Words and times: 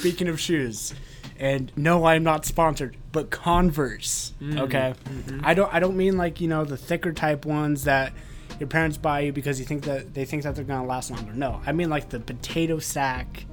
speaking 0.00 0.28
of 0.28 0.40
shoes, 0.40 0.94
and 1.38 1.70
no, 1.76 2.06
I'm 2.06 2.22
not 2.22 2.46
sponsored, 2.46 2.96
but 3.12 3.30
Converse. 3.30 4.32
Okay, 4.42 4.94
I 5.42 5.52
don't. 5.52 5.72
I 5.72 5.78
don't 5.78 5.96
mean 5.96 6.16
like 6.16 6.40
you 6.40 6.48
know 6.48 6.64
the 6.64 6.78
thicker 6.78 7.12
type 7.12 7.44
ones 7.44 7.84
that 7.84 8.14
your 8.58 8.66
parents 8.66 8.96
buy 8.96 9.20
you 9.20 9.32
because 9.32 9.60
you 9.60 9.66
think 9.66 9.84
that 9.84 10.14
they 10.14 10.24
think 10.24 10.44
that 10.44 10.54
they're 10.54 10.64
gonna 10.64 10.86
last 10.86 11.10
longer. 11.10 11.32
No, 11.34 11.60
I 11.66 11.72
mean 11.72 11.90
like 11.90 12.08
the 12.08 12.18
potato 12.18 12.78
sack, 12.78 13.44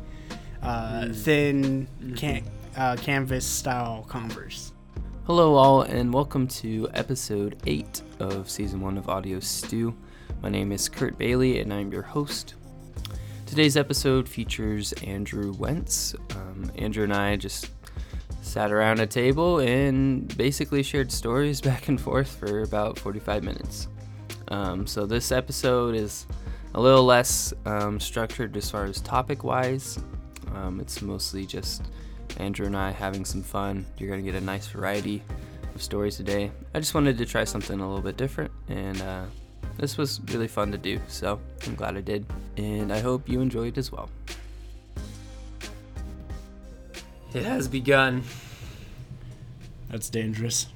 uh, 0.62 1.10
thin 1.10 1.88
can, 2.16 2.44
uh, 2.78 2.96
canvas 2.96 3.46
style 3.46 4.06
Converse. 4.08 4.72
Hello, 5.26 5.56
all, 5.56 5.82
and 5.82 6.14
welcome 6.14 6.48
to 6.48 6.88
episode 6.94 7.62
8 7.68 8.02
of 8.22 8.50
season 8.50 8.80
1 8.80 8.98
of 8.98 9.10
Audio 9.10 9.42
Stew. 9.42 9.94
My 10.42 10.48
name 10.48 10.72
is 10.72 10.88
Kurt 10.88 11.18
Bailey, 11.18 11.60
and 11.60 11.74
I'm 11.74 11.92
your 11.92 12.04
host. 12.04 12.56
Today's 13.48 13.78
episode 13.78 14.28
features 14.28 14.92
Andrew 15.04 15.54
Wentz. 15.54 16.14
Um, 16.36 16.70
Andrew 16.78 17.06
and 17.06 17.14
I 17.14 17.38
just 17.38 17.72
sat 18.42 18.74
around 18.74 19.00
a 19.00 19.08
table 19.08 19.60
and 19.60 20.38
basically 20.38 20.84
shared 20.84 21.10
stories 21.10 21.62
back 21.70 21.88
and 21.88 22.00
forth 22.00 22.28
for 22.28 22.64
about 22.64 23.00
45 23.00 23.46
minutes. 23.46 23.88
Um, 24.50 24.86
so, 24.86 25.06
this 25.06 25.32
episode 25.32 25.96
is 25.96 26.28
a 26.76 26.82
little 26.82 27.06
less 27.06 27.54
um, 27.66 28.02
structured 28.02 28.56
as 28.58 28.70
far 28.70 28.84
as 28.84 29.00
topic 29.00 29.46
wise. 29.46 29.98
Um, 30.54 30.82
it's 30.82 31.02
mostly 31.02 31.46
just 31.46 31.84
Andrew 32.38 32.66
and 32.66 32.76
I 32.76 32.92
having 32.92 33.24
some 33.24 33.42
fun. 33.42 33.86
You're 33.98 34.10
going 34.10 34.24
to 34.24 34.30
get 34.30 34.40
a 34.40 34.46
nice 34.46 34.68
variety 34.68 35.24
of 35.74 35.82
stories 35.82 36.18
today. 36.18 36.52
I 36.76 36.80
just 36.80 36.94
wanted 36.94 37.18
to 37.18 37.26
try 37.26 37.46
something 37.46 37.80
a 37.80 37.88
little 37.88 38.04
bit 38.04 38.18
different, 38.18 38.52
and 38.68 39.02
uh, 39.02 39.26
this 39.78 39.98
was 39.98 40.20
really 40.32 40.48
fun 40.48 40.72
to 40.72 40.78
do, 40.78 41.00
so 41.08 41.40
I'm 41.66 41.76
glad 41.76 41.98
I 41.98 42.02
did. 42.02 42.26
And 42.58 42.92
I 42.92 43.00
hope 43.00 43.30
you 43.30 43.42
enjoyed 43.42 43.78
as 43.78 43.92
well. 43.92 44.10
It 47.34 47.44
has 47.44 47.68
begun. 47.68 48.24
That's 49.90 50.10
dangerous. 50.10 50.68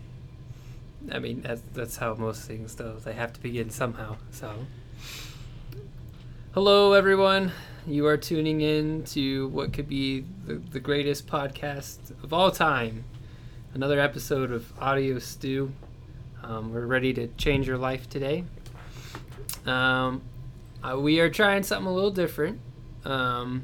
I 1.11 1.19
mean, 1.19 1.41
that's, 1.41 1.61
that's 1.73 1.97
how 1.97 2.13
most 2.13 2.43
things 2.43 2.75
though. 2.75 2.97
They 3.03 3.13
have 3.13 3.33
to 3.33 3.39
begin 3.41 3.69
somehow. 3.69 4.17
So, 4.31 4.53
hello 6.53 6.93
everyone. 6.93 7.51
You 7.87 8.05
are 8.05 8.17
tuning 8.17 8.61
in 8.61 9.03
to 9.05 9.47
what 9.47 9.73
could 9.73 9.89
be 9.89 10.25
the, 10.45 10.55
the 10.55 10.79
greatest 10.79 11.25
podcast 11.25 12.11
of 12.23 12.31
all 12.31 12.51
time. 12.51 13.05
Another 13.73 13.99
episode 13.99 14.51
of 14.51 14.71
Audio 14.79 15.17
Stew. 15.17 15.71
Um, 16.43 16.71
we're 16.71 16.85
ready 16.85 17.13
to 17.13 17.27
change 17.29 17.67
your 17.67 17.77
life 17.77 18.07
today. 18.07 18.43
Um, 19.65 20.21
uh, 20.83 20.99
we 20.99 21.19
are 21.19 21.29
trying 21.29 21.63
something 21.63 21.87
a 21.87 21.93
little 21.93 22.11
different. 22.11 22.59
Um, 23.05 23.63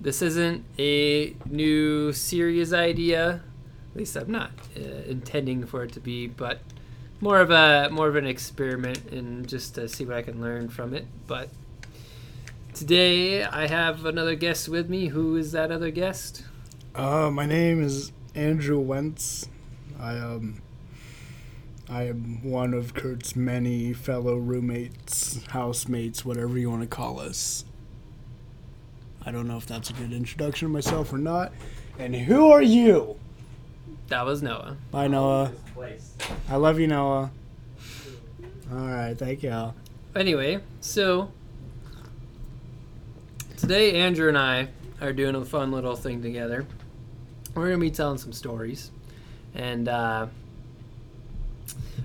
this 0.00 0.22
isn't 0.22 0.64
a 0.78 1.36
new 1.48 2.12
series 2.12 2.72
idea. 2.72 3.42
At 3.92 3.96
least 3.96 4.16
I'm 4.16 4.30
not 4.30 4.50
uh, 4.76 4.80
intending 5.06 5.66
for 5.66 5.84
it 5.84 5.92
to 5.92 6.00
be, 6.00 6.26
but 6.26 6.60
more 7.20 7.40
of 7.40 7.50
a 7.50 7.88
more 7.90 8.08
of 8.08 8.16
an 8.16 8.26
experiment 8.26 9.12
and 9.12 9.48
just 9.48 9.76
to 9.76 9.88
see 9.88 10.04
what 10.04 10.16
I 10.16 10.22
can 10.22 10.40
learn 10.40 10.68
from 10.68 10.92
it. 10.92 11.06
But 11.28 11.50
today 12.74 13.44
I 13.44 13.68
have 13.68 14.04
another 14.04 14.34
guest 14.34 14.68
with 14.68 14.90
me. 14.90 15.06
Who 15.08 15.36
is 15.36 15.52
that 15.52 15.70
other 15.70 15.90
guest? 15.90 16.42
Uh, 16.94 17.30
my 17.30 17.46
name 17.46 17.80
is 17.82 18.10
Andrew 18.34 18.80
Wentz. 18.80 19.48
I 20.00 20.18
um, 20.18 20.60
I 21.92 22.04
am 22.04 22.42
one 22.42 22.72
of 22.72 22.94
Kurt's 22.94 23.36
many 23.36 23.92
fellow 23.92 24.38
roommates, 24.38 25.44
housemates, 25.48 26.24
whatever 26.24 26.56
you 26.56 26.70
want 26.70 26.80
to 26.80 26.88
call 26.88 27.20
us. 27.20 27.66
I 29.26 29.30
don't 29.30 29.46
know 29.46 29.58
if 29.58 29.66
that's 29.66 29.90
a 29.90 29.92
good 29.92 30.10
introduction 30.10 30.66
of 30.66 30.72
myself 30.72 31.12
or 31.12 31.18
not. 31.18 31.52
And 31.98 32.16
who 32.16 32.50
are 32.50 32.62
you? 32.62 33.16
That 34.08 34.24
was 34.24 34.42
Noah. 34.42 34.78
Bye, 34.90 35.08
Noah. 35.08 35.52
I 36.48 36.56
love 36.56 36.80
you, 36.80 36.86
Noah. 36.86 37.30
All 38.72 38.78
right, 38.78 39.12
thank 39.12 39.42
y'all. 39.42 39.74
Anyway, 40.16 40.60
so 40.80 41.30
today 43.58 44.00
Andrew 44.00 44.30
and 44.30 44.38
I 44.38 44.68
are 45.02 45.12
doing 45.12 45.34
a 45.34 45.44
fun 45.44 45.70
little 45.70 45.96
thing 45.96 46.22
together. 46.22 46.66
We're 47.54 47.66
gonna 47.66 47.76
be 47.76 47.90
telling 47.90 48.16
some 48.16 48.32
stories, 48.32 48.90
and 49.54 49.88
uh, 49.88 50.28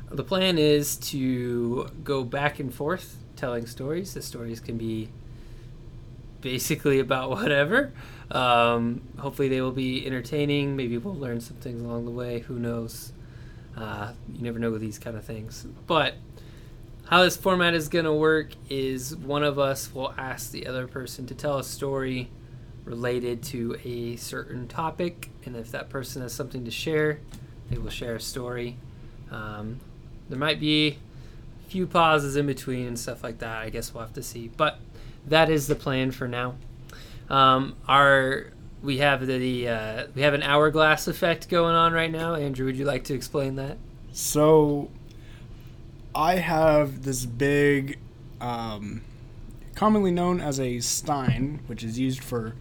the 0.10 0.24
plan 0.24 0.58
is 0.58 0.98
to 0.98 1.90
go 2.04 2.24
back 2.24 2.60
and 2.60 2.74
forth 2.74 3.18
telling 3.36 3.66
stories. 3.66 4.14
The 4.14 4.22
stories 4.22 4.60
can 4.60 4.78
be 4.78 5.10
basically 6.42 7.00
about 7.00 7.30
whatever. 7.32 7.92
Um, 8.32 9.02
hopefully, 9.18 9.48
they 9.48 9.62
will 9.62 9.72
be 9.72 10.06
entertaining. 10.06 10.76
Maybe 10.76 10.98
we'll 10.98 11.16
learn 11.16 11.42
some 11.42 11.58
things 11.58 11.82
along 11.82 12.06
the 12.06 12.12
way. 12.12 12.40
Who 12.40 12.60
knows? 12.60 13.12
Uh, 13.76 14.14
you 14.34 14.44
never 14.44 14.60
know 14.60 14.72
with 14.72 14.82
these 14.82 14.98
kind 14.98 15.16
of 15.16 15.24
things. 15.24 15.66
But 15.86 16.16
how 17.06 17.24
this 17.24 17.38
format 17.38 17.74
is 17.74 17.88
going 17.88 18.06
to 18.06 18.14
work 18.14 18.52
is 18.70 19.16
one 19.16 19.44
of 19.44 19.60
us 19.60 19.94
will 19.94 20.14
ask 20.18 20.52
the 20.52 20.68
other 20.68 20.88
person 20.88 21.26
to 21.28 21.36
tell 21.36 21.58
a 21.58 21.64
story 21.64 22.30
related 22.84 23.44
to 23.44 23.78
a 23.84 24.16
certain 24.16 24.68
topic, 24.68 25.30
and 25.46 25.56
if 25.56 25.72
that 25.72 25.90
person 25.90 26.22
has 26.22 26.34
something 26.34 26.66
to 26.66 26.72
share, 26.72 27.20
they 27.70 27.78
will 27.78 27.90
share 27.90 28.16
a 28.16 28.20
story. 28.20 28.78
Um, 29.30 29.80
there 30.30 30.38
might 30.38 30.60
be 30.60 30.98
a 31.66 31.70
few 31.70 31.88
pauses 31.88 32.36
in 32.36 32.46
between 32.46 32.88
and 32.88 33.00
stuff 33.00 33.24
like 33.24 33.40
that. 33.40 33.62
I 33.62 33.70
guess 33.70 33.94
we'll 33.94 34.04
have 34.04 34.14
to 34.14 34.24
see. 34.24 34.50
But 34.56 34.80
that 35.26 35.50
is 35.50 35.68
the 35.68 35.76
plan 35.76 36.12
for 36.12 36.28
now. 36.28 36.56
Um, 37.30 37.76
our 37.88 38.48
we 38.82 38.98
have 39.00 39.26
the 39.26 39.68
uh, 39.68 40.08
we 40.16 40.22
have 40.22 40.34
an 40.34 40.44
hourglass 40.44 41.08
effect 41.08 41.50
going 41.50 41.76
on 41.76 41.94
right 41.94 42.12
now. 42.12 42.36
Andrew, 42.36 42.66
would 42.66 42.78
you 42.78 42.86
like 42.86 43.04
to 43.06 43.14
explain 43.14 43.56
that? 43.56 43.78
So, 44.12 44.90
I 46.16 46.36
have 46.36 47.04
this 47.04 47.26
big, 47.26 48.00
um, 48.42 49.02
commonly 49.76 50.12
known 50.12 50.40
as 50.40 50.60
a 50.60 50.80
stein, 50.80 51.60
which 51.68 51.84
is 51.84 52.00
used 52.00 52.24
for 52.24 52.56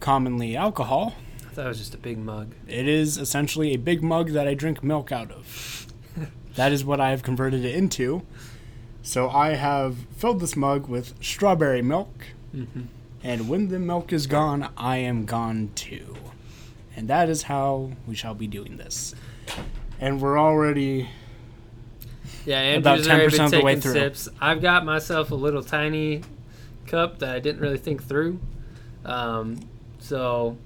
commonly 0.00 0.56
alcohol. 0.56 1.14
I 1.46 1.54
thought 1.54 1.66
it 1.66 1.68
was 1.68 1.78
just 1.78 1.94
a 1.94 1.98
big 1.98 2.18
mug. 2.18 2.54
It 2.66 2.88
is 2.88 3.18
essentially 3.18 3.72
a 3.72 3.78
big 3.78 4.02
mug 4.02 4.30
that 4.30 4.48
I 4.48 4.54
drink 4.54 4.82
milk 4.82 5.12
out 5.12 5.30
of. 5.30 5.81
That 6.56 6.72
is 6.72 6.84
what 6.84 7.00
I 7.00 7.10
have 7.10 7.22
converted 7.22 7.64
it 7.64 7.74
into. 7.74 8.22
So 9.02 9.28
I 9.30 9.50
have 9.54 9.96
filled 10.16 10.40
this 10.40 10.54
mug 10.56 10.88
with 10.88 11.14
strawberry 11.22 11.82
milk, 11.82 12.26
Mm-hmm. 12.54 12.82
and 13.24 13.48
when 13.48 13.68
the 13.68 13.78
milk 13.78 14.12
is 14.12 14.26
gone, 14.26 14.68
I 14.76 14.98
am 14.98 15.24
gone 15.24 15.70
too. 15.74 16.16
And 16.94 17.08
that 17.08 17.28
is 17.30 17.44
how 17.44 17.92
we 18.06 18.14
shall 18.14 18.34
be 18.34 18.46
doing 18.46 18.76
this. 18.76 19.14
And 19.98 20.20
we're 20.20 20.38
already 20.38 21.08
Yeah, 22.44 22.60
About 22.60 22.98
Andrew's 22.98 23.08
already 23.08 23.26
10% 23.28 23.30
been 23.36 23.44
of 23.46 23.50
the 23.52 23.60
way 23.62 23.74
taking 23.76 23.80
through. 23.82 23.92
sips. 23.94 24.28
I've 24.40 24.60
got 24.60 24.84
myself 24.84 25.30
a 25.30 25.34
little 25.34 25.62
tiny 25.62 26.22
cup 26.86 27.20
that 27.20 27.34
I 27.34 27.38
didn't 27.40 27.60
really 27.62 27.78
think 27.78 28.02
through. 28.04 28.38
Um, 29.04 29.60
so 30.00 30.56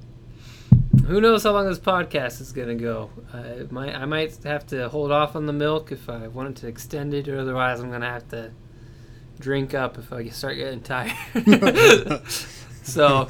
who 1.07 1.21
knows 1.21 1.45
how 1.45 1.53
long 1.53 1.67
this 1.67 1.79
podcast 1.79 2.41
is 2.41 2.53
gonna 2.53 2.75
go? 2.75 3.11
Uh, 3.33 3.39
it 3.39 3.73
might, 3.73 3.95
I 3.95 4.05
might 4.07 4.43
have 4.45 4.67
to 4.69 4.89
hold 4.89 5.13
off 5.13 5.37
on 5.37 5.47
the 5.47 5.53
milk 5.53 5.93
if 5.93 6.09
I 6.09 6.27
wanted 6.29 6.57
to 6.57 6.69
extend 6.69 7.15
it, 7.15 7.29
or 7.29 7.39
otherwise 7.39 7.81
I'm 7.81 7.91
gonna 7.91 8.11
have 8.11 8.29
to 8.31 8.51
drink 9.39 9.73
up 9.75 9.99
if 9.99 10.13
I 10.13 10.29
start 10.29 10.57
getting 10.57 10.81
tired. 10.81 11.15
so 12.83 13.29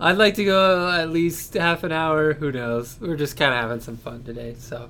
I'd 0.00 0.18
like 0.18 0.34
to 0.34 0.44
go 0.44 0.90
at 0.90 1.10
least 1.10 1.54
half 1.54 1.84
an 1.84 1.92
hour. 1.92 2.34
Who 2.34 2.50
knows? 2.50 2.98
We're 3.00 3.16
just 3.16 3.36
kind 3.36 3.54
of 3.54 3.60
having 3.60 3.80
some 3.80 3.96
fun 3.96 4.24
today. 4.24 4.56
So 4.58 4.88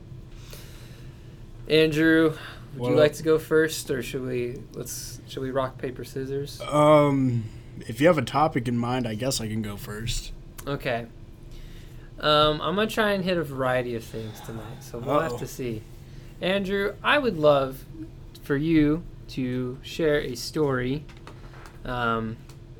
Andrew, 1.69 2.37
would 2.77 2.91
you 2.91 2.97
like 2.97 3.13
to 3.15 3.23
go 3.23 3.39
first, 3.39 3.91
or 3.91 4.03
should 4.03 4.23
we? 4.23 4.63
Let's 4.73 5.21
should 5.29 5.43
we 5.43 5.51
rock 5.51 5.79
paper 5.79 6.05
scissors? 6.05 6.61
um 6.63 7.45
if 7.87 8.01
you 8.01 8.07
have 8.07 8.19
a 8.19 8.23
topic 8.23 8.69
in 8.69 8.79
mind, 8.79 9.07
I 9.07 9.15
guess 9.15 9.41
I 9.41 9.49
can 9.49 9.61
go 9.61 9.77
first. 9.77 10.33
Okay. 10.67 11.07
Um, 12.21 12.61
I'm 12.61 12.77
gonna 12.77 12.87
try 12.87 13.13
and 13.13 13.25
hit 13.25 13.37
a 13.37 13.43
variety 13.43 13.95
of 13.95 14.05
things 14.05 14.41
tonight, 14.41 14.83
so 14.83 14.99
we'll 14.99 15.21
have 15.21 15.33
Uh-oh. 15.33 15.39
to 15.39 15.47
see. 15.47 15.83
Andrew, 16.41 16.95
I 17.03 17.19
would 17.19 17.39
love 17.39 17.85
for 18.43 18.57
you 18.57 19.03
to 19.29 19.79
share 19.83 20.21
a 20.21 20.35
story. 20.35 21.05
Um, 21.85 22.37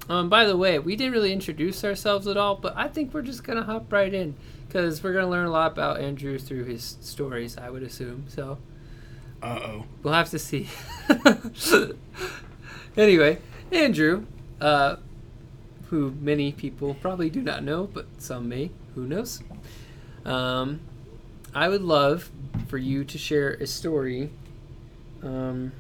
um, 0.09 0.29
by 0.29 0.45
the 0.45 0.57
way, 0.57 0.79
we 0.79 0.97
didn't 0.97 1.13
really 1.13 1.33
introduce 1.33 1.85
ourselves 1.85 2.27
at 2.27 2.37
all, 2.37 2.57
but 2.57 2.77
I 2.77 2.89
think 2.89 3.15
we're 3.15 3.23
just 3.23 3.45
gonna 3.45 3.63
hop 3.63 3.93
right 3.93 4.13
in 4.13 4.35
because 4.67 5.03
we're 5.03 5.13
gonna 5.13 5.29
learn 5.31 5.47
a 5.47 5.51
lot 5.51 5.73
about 5.73 6.01
Andrew 6.01 6.39
through 6.39 6.65
his 6.65 6.97
stories. 7.01 7.57
I 7.57 7.71
would 7.71 7.83
assume 7.83 8.25
so. 8.29 8.59
Uh 9.43 9.59
oh. 9.63 9.85
We'll 10.03 10.15
have 10.15 10.31
to 10.31 10.39
see. 10.39 10.69
anyway, 12.97 13.39
Andrew, 13.73 14.27
uh, 14.61 14.97
who 15.91 16.13
many 16.21 16.53
people 16.53 16.95
probably 16.95 17.29
do 17.29 17.43
not 17.43 17.65
know, 17.65 17.89
but 17.93 18.07
some 18.19 18.49
may. 18.49 18.71
Who 18.95 19.07
knows? 19.07 19.43
Um, 20.25 20.81
I 21.55 21.69
would 21.69 21.83
love 21.83 22.31
for 22.69 22.79
you 22.79 23.05
to 23.05 23.19
share 23.19 23.51
a 23.55 23.67
story 23.67 24.31
um, 25.23 25.73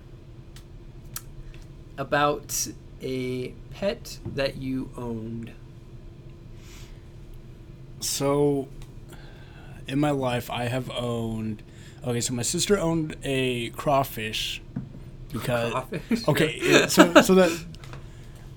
about 1.98 2.68
a 3.00 3.48
pet 3.70 4.18
that 4.34 4.56
you 4.56 4.90
owned. 4.96 5.52
So, 8.00 8.68
in 9.86 9.98
my 9.98 10.10
life, 10.10 10.50
I 10.50 10.64
have 10.64 10.90
owned. 10.90 11.62
Okay, 12.04 12.20
so 12.20 12.34
my 12.34 12.42
sister 12.42 12.78
owned 12.78 13.16
a 13.22 13.70
crawfish 13.70 14.60
because. 15.32 15.72
Crawfish? 15.72 16.28
Okay, 16.28 16.58
yeah, 16.62 16.86
so 16.86 17.14
so 17.22 17.34
that 17.36 17.66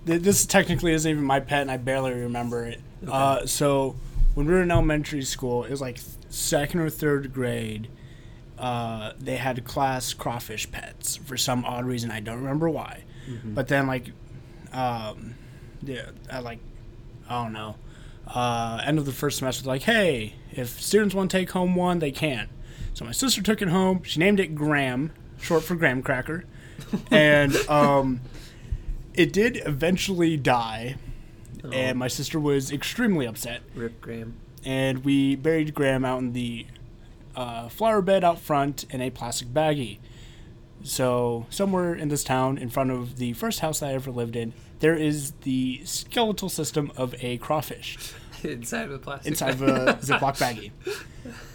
this 0.06 0.46
technically 0.46 0.94
isn't 0.94 1.10
even 1.10 1.24
my 1.24 1.40
pet, 1.40 1.62
and 1.62 1.72
I 1.72 1.78
barely 1.78 2.14
remember 2.14 2.66
it. 2.66 2.82
Uh, 3.08 3.46
so 3.46 3.96
when 4.36 4.46
we 4.46 4.54
were 4.54 4.62
in 4.62 4.70
elementary 4.72 5.24
school, 5.24 5.64
it 5.64 5.72
was 5.72 5.82
like 5.82 5.98
second 6.30 6.80
or 6.82 6.90
third 6.90 7.34
grade. 7.34 7.88
Uh, 8.58 9.12
they 9.20 9.36
had 9.38 9.66
class 9.66 10.14
crawfish 10.14 10.70
pets 10.72 11.16
for 11.18 11.36
some 11.36 11.66
odd 11.66 11.86
reason. 11.86 12.12
I 12.12 12.20
don't 12.20 12.38
remember 12.38 12.70
why. 12.70 13.04
But 13.56 13.68
then 13.68 13.88
like, 13.88 14.12
um, 14.72 15.36
yeah, 15.84 16.12
at 16.30 16.44
like, 16.44 16.60
I 17.28 17.44
don't 17.44 17.54
know. 17.54 17.76
Uh, 18.28 18.82
end 18.86 18.98
of 18.98 19.06
the 19.06 19.12
first 19.12 19.38
semester, 19.40 19.68
like, 19.68 19.84
hey, 19.84 20.36
if 20.52 20.80
students 20.82 21.14
want 21.16 21.32
to 21.32 21.38
take 21.38 21.52
home 21.52 21.76
one, 21.76 22.00
they 22.00 22.12
can. 22.12 22.50
So 22.94 23.04
my 23.06 23.12
sister 23.12 23.42
took 23.42 23.62
it 23.62 23.68
home. 23.68 24.04
She 24.04 24.20
named 24.20 24.40
it 24.40 24.56
Graham, 24.56 25.12
short 25.40 25.64
for 25.64 25.76
graham 25.76 26.02
cracker, 26.02 26.46
and 27.12 27.56
um, 27.70 28.22
it 29.14 29.34
did 29.34 29.62
eventually 29.66 30.38
die. 30.38 30.96
And 31.74 31.98
my 32.00 32.08
sister 32.08 32.40
was 32.40 32.72
extremely 32.72 33.26
upset 33.26 33.62
Rip 33.76 34.00
Graham. 34.02 34.36
and 34.66 35.04
we 35.04 35.36
buried 35.36 35.74
Graham 35.74 36.04
out 36.06 36.20
in 36.20 36.34
the 36.34 36.66
uh, 37.36 37.68
flower 37.70 38.02
bed 38.02 38.24
out 38.24 38.40
front 38.40 38.86
in 38.90 39.02
a 39.02 39.10
plastic 39.10 39.50
baggie. 39.50 39.98
So 40.84 41.48
somewhere 41.50 41.94
in 41.96 42.10
this 42.10 42.24
town, 42.24 42.58
in 42.58 42.70
front 42.70 42.92
of 42.92 43.18
the 43.18 43.34
first 43.34 43.60
house 43.62 43.82
I 43.82 43.94
ever 43.94 44.12
lived 44.12 44.36
in, 44.36 44.54
there 44.80 44.96
is 44.96 45.32
the 45.42 45.82
skeletal 45.84 46.48
system 46.50 46.92
of 46.96 47.16
a 47.24 47.38
crawfish 47.40 47.98
Inside 48.44 48.86
of 48.86 48.92
a 48.92 49.00
plastic. 49.00 49.32
inside 49.32 49.50
of 49.56 49.62
a 49.64 49.94
Ziploc 50.02 50.38
baggie. 50.38 50.72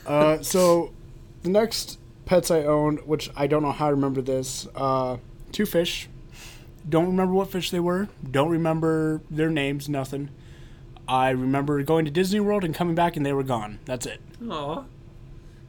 Uh, 0.07 0.43
so 0.43 0.93
the 1.43 1.49
next 1.51 1.99
pets 2.27 2.51
I 2.51 2.65
owned, 2.65 3.01
which 3.07 3.31
I 3.37 3.47
don't 3.47 3.63
know 3.63 3.71
how 3.73 3.89
to 3.89 3.95
remember 3.95 4.21
this, 4.21 4.67
uh, 4.75 5.17
two 5.53 5.65
fish. 5.67 6.09
Don't 6.91 7.07
remember 7.07 7.33
what 7.33 7.51
fish 7.51 7.71
they 7.71 7.81
were. 7.81 8.09
Don't 8.29 8.51
remember 8.51 9.23
their 9.31 9.49
names. 9.49 9.89
Nothing. 9.89 10.29
I 11.09 11.31
remember 11.31 11.83
going 11.83 12.05
to 12.05 12.11
Disney 12.11 12.41
World 12.41 12.65
and 12.65 12.75
coming 12.75 12.95
back, 12.95 13.17
and 13.17 13.25
they 13.25 13.33
were 13.33 13.43
gone. 13.43 13.79
That's 13.85 14.07
it. 14.07 14.21
Aw. 14.49 14.85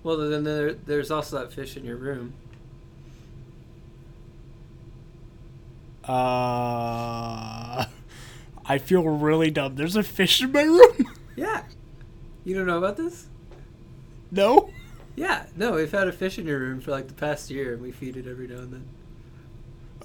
Well, 0.04 0.18
then 0.18 0.44
there, 0.44 0.74
there's 0.74 1.12
also 1.12 1.40
that 1.40 1.54
fish 1.54 1.78
in 1.78 1.86
your 1.86 1.96
room. 1.98 2.34
Uh, 6.04 7.86
I 8.66 8.78
feel 8.80 9.04
really 9.04 9.52
dumb. 9.52 9.76
There's 9.76 9.96
a 9.96 10.04
fish 10.04 10.42
in 10.42 10.52
my 10.52 10.64
room. 10.64 11.08
Yeah. 11.38 11.64
You 12.44 12.54
don't 12.56 12.68
know 12.68 12.78
about 12.78 12.98
this? 12.98 13.28
no. 14.32 14.70
Yeah. 15.16 15.46
No, 15.56 15.72
we've 15.74 15.92
had 15.92 16.08
a 16.08 16.12
fish 16.12 16.38
in 16.38 16.46
your 16.46 16.60
room 16.60 16.82
for 16.82 16.92
like 16.92 17.08
the 17.08 17.14
past 17.14 17.50
year, 17.50 17.74
and 17.74 17.82
we 17.82 17.92
feed 17.92 18.18
it 18.18 18.28
every 18.28 18.48
now 18.48 18.58
and 18.60 18.74
then. 18.74 18.86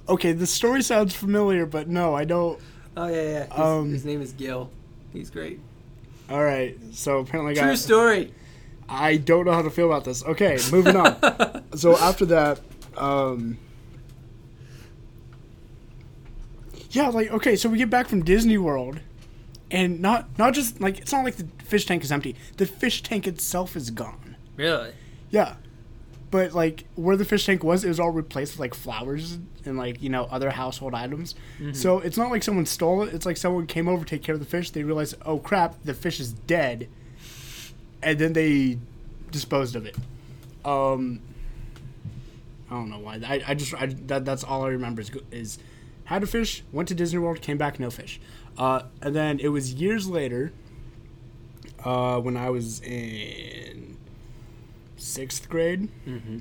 Okay, 0.09 0.33
the 0.33 0.47
story 0.47 0.83
sounds 0.83 1.15
familiar, 1.15 1.67
but 1.67 1.89
no, 1.89 2.15
I 2.15 2.25
don't. 2.25 2.59
Oh 2.97 3.09
yeah, 3.09 3.23
yeah. 3.23 3.45
His, 3.47 3.59
Um, 3.59 3.91
his 3.91 4.05
name 4.05 4.23
is 4.23 4.33
Gil. 4.33 4.71
He's 5.13 5.31
great. 5.31 5.61
All 6.31 6.43
right, 6.43 6.77
so 6.93 7.19
apparently, 7.19 7.53
I 7.59 7.63
True 7.63 7.73
got. 7.73 7.79
story. 7.79 8.35
I 8.89 9.17
don't 9.17 9.45
know 9.45 9.53
how 9.53 9.63
to 9.63 9.71
feel 9.71 9.87
about 9.87 10.05
this. 10.05 10.25
Okay, 10.25 10.59
moving 10.71 10.97
on. 10.97 11.65
so 11.77 11.97
after 11.99 12.25
that, 12.27 12.61
um, 12.97 13.59
yeah, 16.91 17.09
like 17.09 17.31
okay, 17.31 17.57
so 17.57 17.69
we 17.69 17.79
get 17.79 17.91
back 17.91 18.07
from 18.09 18.25
Disney 18.25 18.59
World, 18.59 19.01
and 19.71 20.01
not 20.01 20.29
not 20.39 20.55
just 20.55 20.81
like 20.81 20.99
it's 20.99 21.13
not 21.13 21.25
like 21.25 21.37
the 21.37 21.47
fish 21.65 21.85
tank 21.87 22.03
is 22.05 22.13
empty. 22.13 22.37
The 22.57 22.67
fish 22.67 23.03
tank 23.03 23.27
itself 23.27 23.77
is 23.77 23.91
gone. 23.91 24.37
Really? 24.57 24.93
Yeah, 25.31 25.57
but 26.37 26.53
like 26.53 26.85
where 26.97 27.17
the 27.17 27.25
fish 27.25 27.47
tank 27.47 27.65
was, 27.65 27.83
it 27.83 27.89
was 27.89 27.99
all 27.99 28.11
replaced 28.11 28.53
with 28.53 28.61
like 28.61 28.75
flowers 28.75 29.39
and 29.65 29.79
like 29.79 30.03
you 30.03 30.11
know 30.11 30.25
other 30.31 30.51
household 30.51 30.93
items. 30.93 31.35
So 31.73 32.01
it's 32.01 32.19
not 32.19 32.31
like 32.31 32.43
someone 32.43 32.67
stole 32.67 33.05
it. 33.05 33.15
It's 33.15 33.25
like 33.25 33.39
someone 33.39 33.67
came 33.67 33.89
over 33.89 34.05
to 34.05 34.11
take 34.11 34.23
care 34.23 34.35
of 34.35 34.39
the 34.39 34.47
fish. 34.47 34.71
They 34.71 34.83
realized, 34.83 35.15
oh 35.25 35.39
crap, 35.39 35.83
the 35.83 35.95
fish 35.95 36.21
is 36.21 36.33
dead, 36.35 36.91
and 38.03 38.19
then 38.19 38.35
they 38.35 38.79
disposed 39.31 39.77
of 39.77 39.87
it. 39.87 39.97
Um, 40.63 41.23
I 42.71 42.75
don't 42.75 42.91
know 42.91 42.99
why. 42.99 43.15
I, 43.27 43.43
I 43.49 43.55
just 43.55 43.73
I, 43.73 43.87
that 43.87 44.27
that's 44.27 44.45
all 44.45 44.63
I 44.65 44.69
remember 44.69 45.01
is, 45.01 45.11
is 45.31 45.59
had 46.05 46.23
a 46.23 46.27
fish, 46.27 46.65
went 46.71 46.89
to 46.89 46.95
Disney 46.95 47.19
World, 47.19 47.41
came 47.41 47.57
back 47.57 47.81
no 47.81 47.89
fish, 47.89 48.21
uh, 48.59 48.83
and 49.01 49.17
then 49.17 49.41
it 49.41 49.49
was 49.49 49.73
years 49.73 50.07
later. 50.07 50.53
Uh, 51.83 52.19
when 52.19 52.37
I 52.37 52.51
was 52.51 52.81
in 52.81 53.96
sixth 54.97 55.49
grade, 55.49 55.89
Mm-hmm. 56.07 56.39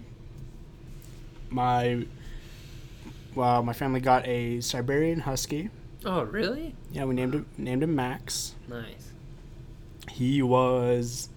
my 1.50 2.06
well, 3.36 3.64
my 3.64 3.74
family 3.74 4.00
got 4.00 4.26
a 4.28 4.62
Siberian 4.62 5.20
Husky. 5.22 5.70
Oh, 6.06 6.24
really? 6.24 6.74
Yeah, 6.92 7.06
we 7.06 7.14
named 7.16 7.34
him 7.34 7.46
named 7.58 7.84
him 7.84 7.96
Max. 7.96 8.56
Nice. 8.70 9.12
He 10.12 10.42
was 10.42 11.30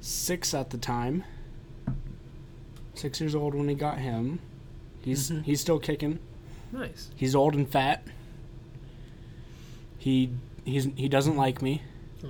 six 0.00 0.54
at 0.54 0.70
the 0.70 0.78
time. 0.78 1.24
Six 2.94 3.20
years 3.20 3.34
old 3.34 3.54
when 3.54 3.66
we 3.66 3.74
got 3.74 3.98
him. 3.98 4.40
He's 5.02 5.30
Mhm. 5.30 5.44
he's 5.44 5.60
still 5.60 5.78
kicking. 5.78 6.18
Nice. 6.72 7.08
He's 7.16 7.34
old 7.34 7.54
and 7.54 7.68
fat. 7.68 8.04
He 9.98 10.30
he's 10.64 10.88
he 10.96 11.08
doesn't 11.08 11.36
like 11.36 11.62
me. 11.62 11.82
Oh, 12.24 12.28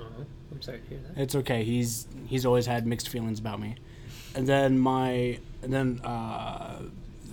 I'm 0.53 0.63
sorry 0.63 0.81
to 0.81 0.87
hear 0.89 0.99
that. 1.09 1.21
It's 1.21 1.35
okay. 1.37 1.65
He's 1.65 2.07
he's 2.27 2.45
always 2.45 2.67
had 2.67 2.87
mixed 2.87 3.09
feelings 3.09 3.39
about 3.39 3.61
me. 3.61 3.77
And 4.35 4.47
then 4.47 4.79
my 4.79 5.39
and 5.63 5.73
then 5.73 6.01
uh, 6.05 6.83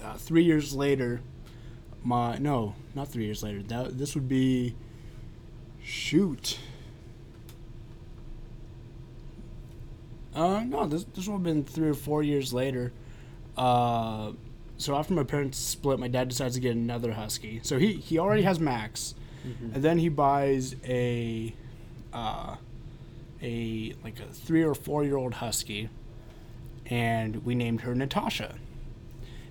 uh, 0.03 0.13
three 0.17 0.43
years 0.43 0.73
later, 0.73 1.21
my 2.03 2.37
no, 2.37 2.75
not 2.95 3.07
three 3.09 3.25
years 3.25 3.43
later. 3.43 3.61
That 3.63 3.97
this 3.97 4.15
would 4.15 4.27
be 4.27 4.75
shoot. 5.83 6.57
Uh 10.35 10.63
no, 10.65 10.85
this 10.87 11.03
this 11.15 11.27
would 11.27 11.33
have 11.35 11.43
been 11.43 11.63
three 11.63 11.89
or 11.89 11.93
four 11.93 12.21
years 12.23 12.53
later. 12.53 12.91
Uh, 13.57 14.33
so 14.77 14.95
after 14.95 15.13
my 15.13 15.23
parents 15.23 15.57
split, 15.57 15.97
my 15.99 16.07
dad 16.07 16.27
decides 16.29 16.53
to 16.55 16.61
get 16.61 16.75
another 16.75 17.13
husky. 17.13 17.59
So 17.63 17.79
he 17.79 17.93
he 17.93 18.19
already 18.19 18.43
has 18.43 18.59
Max, 18.59 19.15
Mhm. 19.47 19.75
and 19.75 19.83
then 19.83 19.97
he 19.97 20.09
buys 20.09 20.75
a 20.85 21.53
uh, 22.13 22.55
a 23.41 23.93
like 24.03 24.19
a 24.19 24.25
three 24.31 24.63
or 24.63 24.75
four 24.75 25.03
year 25.03 25.15
old 25.17 25.35
husky, 25.35 25.89
and 26.87 27.45
we 27.45 27.55
named 27.55 27.81
her 27.81 27.93
Natasha. 27.93 28.55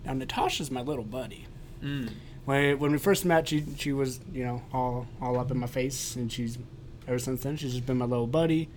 Now 0.04 0.14
Natasha's 0.14 0.70
my 0.70 0.82
little 0.82 1.04
buddy. 1.04 1.46
Mm. 1.82 2.10
When 2.44 2.78
when 2.78 2.92
we 2.92 2.98
first 2.98 3.24
met, 3.24 3.48
she 3.48 3.64
she 3.76 3.92
was 3.92 4.20
you 4.32 4.44
know 4.44 4.62
all 4.72 5.06
all 5.20 5.38
up 5.38 5.50
in 5.50 5.58
my 5.58 5.66
face, 5.66 6.16
and 6.16 6.32
she's 6.32 6.58
ever 7.06 7.18
since 7.18 7.42
then 7.42 7.56
she's 7.56 7.72
just 7.72 7.86
been 7.86 7.98
my 7.98 8.04
little 8.04 8.26
buddy. 8.26 8.68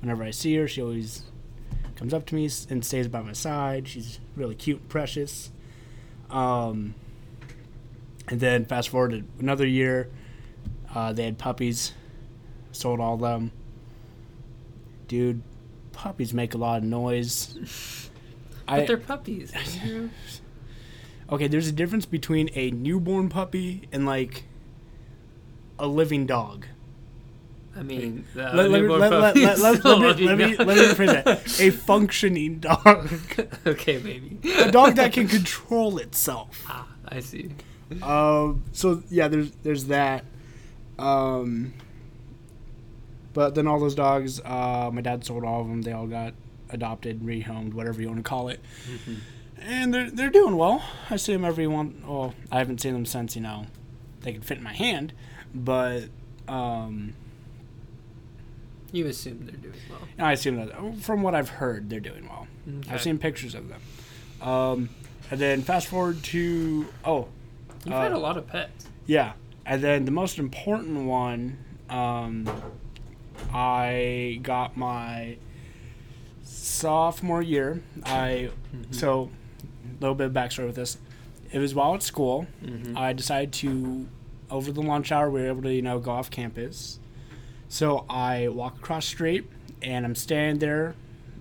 Whenever 0.00 0.22
I 0.22 0.30
see 0.30 0.54
her, 0.56 0.68
she 0.68 0.82
always 0.82 1.24
comes 1.96 2.14
up 2.14 2.24
to 2.26 2.34
me 2.34 2.48
and 2.70 2.84
stays 2.84 3.08
by 3.08 3.20
my 3.20 3.32
side. 3.32 3.88
She's 3.88 4.20
really 4.36 4.54
cute, 4.54 4.80
and 4.80 4.88
precious. 4.88 5.50
Um, 6.30 6.94
and 8.28 8.38
then 8.40 8.64
fast 8.64 8.90
forward 8.90 9.10
to 9.10 9.24
another 9.40 9.66
year, 9.66 10.08
uh, 10.94 11.12
they 11.12 11.24
had 11.24 11.38
puppies, 11.38 11.92
sold 12.72 13.00
all 13.00 13.14
of 13.14 13.20
them. 13.20 13.50
Dude, 15.08 15.42
puppies 15.92 16.32
make 16.34 16.54
a 16.54 16.58
lot 16.58 16.78
of 16.78 16.84
noise. 16.84 18.07
But 18.68 18.86
they're 18.86 18.96
puppies. 18.96 19.52
Okay, 21.30 21.46
there's 21.46 21.68
a 21.68 21.72
difference 21.72 22.06
between 22.06 22.48
a 22.54 22.70
newborn 22.70 23.28
puppy 23.28 23.86
and 23.92 24.06
like 24.06 24.44
a 25.78 25.86
living 25.86 26.24
dog. 26.24 26.66
I 27.76 27.82
mean, 27.82 28.24
Let, 28.34 28.54
let, 28.54 28.70
me, 28.70 28.88
let, 28.88 29.10
let, 29.10 29.36
let, 29.36 29.58
let, 29.58 29.78
still 29.78 29.98
let 29.98 30.18
me, 30.18 30.26
let, 30.26 30.38
me, 30.38 30.56
let 30.56 30.66
me 30.66 30.74
rephrase 30.74 31.24
that. 31.24 31.60
A 31.60 31.70
functioning 31.86 32.58
dog. 32.58 33.12
okay, 33.66 33.98
baby. 33.98 34.38
a 34.58 34.72
dog 34.72 34.96
that 34.96 35.12
can 35.12 35.28
control 35.28 35.98
itself. 35.98 36.64
Ah, 36.66 36.88
I 37.06 37.20
see. 37.20 37.50
Um, 38.02 38.64
so 38.72 39.02
yeah, 39.10 39.28
there's 39.28 39.52
there's 39.62 39.84
that. 39.86 40.24
Um, 40.98 41.74
but 43.32 43.54
then 43.54 43.68
all 43.68 43.78
those 43.78 43.94
dogs, 43.94 44.40
uh, 44.40 44.90
my 44.92 45.00
dad 45.00 45.24
sold 45.24 45.44
all 45.44 45.60
of 45.60 45.68
them. 45.68 45.82
They 45.82 45.92
all 45.92 46.06
got 46.06 46.34
adopted, 46.70 47.20
rehomed, 47.20 47.74
whatever 47.74 48.00
you 48.00 48.08
want 48.08 48.18
to 48.18 48.22
call 48.28 48.48
it. 48.48 48.60
And 49.60 49.92
they're 49.92 50.10
they're 50.10 50.30
doing 50.30 50.56
well. 50.56 50.82
I 51.10 51.16
see 51.16 51.32
them 51.32 51.44
every 51.44 51.66
one. 51.66 52.02
Well, 52.06 52.34
I 52.52 52.58
haven't 52.58 52.80
seen 52.80 52.92
them 52.92 53.06
since 53.06 53.34
you 53.34 53.42
know 53.42 53.66
they 54.20 54.32
could 54.32 54.44
fit 54.44 54.58
in 54.58 54.64
my 54.64 54.72
hand, 54.72 55.12
but 55.54 56.04
um, 56.46 57.14
You 58.92 59.06
assume 59.06 59.46
they're 59.46 59.56
doing 59.56 59.74
well. 59.90 60.00
I 60.18 60.32
assume 60.32 60.56
that 60.56 61.00
from 61.02 61.22
what 61.22 61.34
I've 61.34 61.48
heard, 61.50 61.90
they're 61.90 62.00
doing 62.00 62.28
well. 62.28 62.46
Okay. 62.80 62.90
I've 62.92 63.02
seen 63.02 63.18
pictures 63.18 63.54
of 63.54 63.68
them. 63.68 63.80
Um, 64.40 64.88
and 65.30 65.40
then 65.40 65.62
fast 65.62 65.88
forward 65.88 66.22
to 66.24 66.86
oh 67.04 67.28
You've 67.84 67.94
uh, 67.94 68.00
had 68.00 68.12
a 68.12 68.18
lot 68.18 68.36
of 68.36 68.46
pets. 68.46 68.86
Yeah, 69.06 69.32
and 69.66 69.82
then 69.82 70.04
the 70.04 70.10
most 70.10 70.38
important 70.38 71.04
one, 71.06 71.58
um, 71.90 72.48
I 73.52 74.38
got 74.42 74.76
my 74.76 75.36
sophomore 76.48 77.42
year, 77.42 77.82
I 78.04 78.50
so 78.90 79.30
a 79.98 80.00
little 80.00 80.14
bit 80.14 80.28
of 80.28 80.32
backstory 80.32 80.66
with 80.66 80.76
this. 80.76 80.98
It 81.52 81.58
was 81.58 81.74
while 81.74 81.94
at 81.94 82.02
school. 82.02 82.46
Mhm. 82.62 82.96
I 82.96 83.12
decided 83.12 83.52
to 83.54 84.06
over 84.50 84.72
the 84.72 84.80
lunch 84.82 85.12
hour 85.12 85.30
we 85.30 85.40
were 85.42 85.48
able 85.48 85.62
to 85.62 85.72
you 85.74 85.82
know 85.82 85.98
go 85.98 86.10
off 86.12 86.30
campus. 86.30 86.98
So 87.68 88.04
I 88.08 88.48
walk 88.48 88.78
across 88.78 89.04
the 89.04 89.10
street 89.10 89.44
and 89.82 90.06
I'm 90.06 90.14
standing 90.14 90.58
there, 90.58 90.94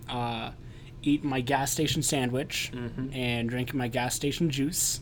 uh, 0.10 0.52
eating 1.04 1.30
my 1.30 1.40
gas 1.40 1.72
station 1.72 2.02
sandwich 2.04 2.72
Mhm. 2.74 3.16
and 3.16 3.50
drinking 3.50 3.78
my 3.78 3.88
gas 3.88 4.14
station 4.14 4.50
juice 4.50 5.00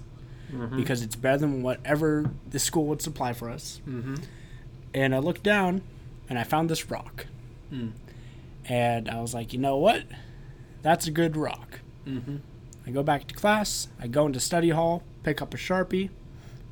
Mhm. 0.52 0.76
because 0.78 1.02
it's 1.02 1.16
better 1.16 1.40
than 1.40 1.64
whatever 1.64 2.30
the 2.50 2.60
school 2.60 2.86
would 2.86 3.02
supply 3.02 3.34
for 3.34 3.50
us. 3.50 3.82
Mhm. 3.88 4.22
And 4.94 5.16
I 5.16 5.18
looked 5.18 5.42
down 5.44 5.82
and 6.30 6.38
I 6.38 6.44
found 6.44 6.70
this 6.70 6.92
rock. 6.92 7.26
Mm. 7.74 7.92
And 8.68 9.10
I 9.10 9.22
was 9.22 9.34
like, 9.34 9.54
you 9.54 9.60
know 9.60 9.78
what? 9.78 10.04
That's 10.82 11.08
a 11.08 11.12
good 11.12 11.38
rock. 11.38 11.80
Mhm. 12.06 12.42
I 12.88 12.92
go 12.92 13.02
back 13.04 13.28
to 13.28 13.34
class, 13.36 13.88
I 14.00 14.08
go 14.08 14.28
into 14.28 14.40
study 14.40 14.70
hall, 14.70 15.02
pick 15.24 15.42
up 15.42 15.54
a 15.54 15.58
Sharpie, 15.58 16.10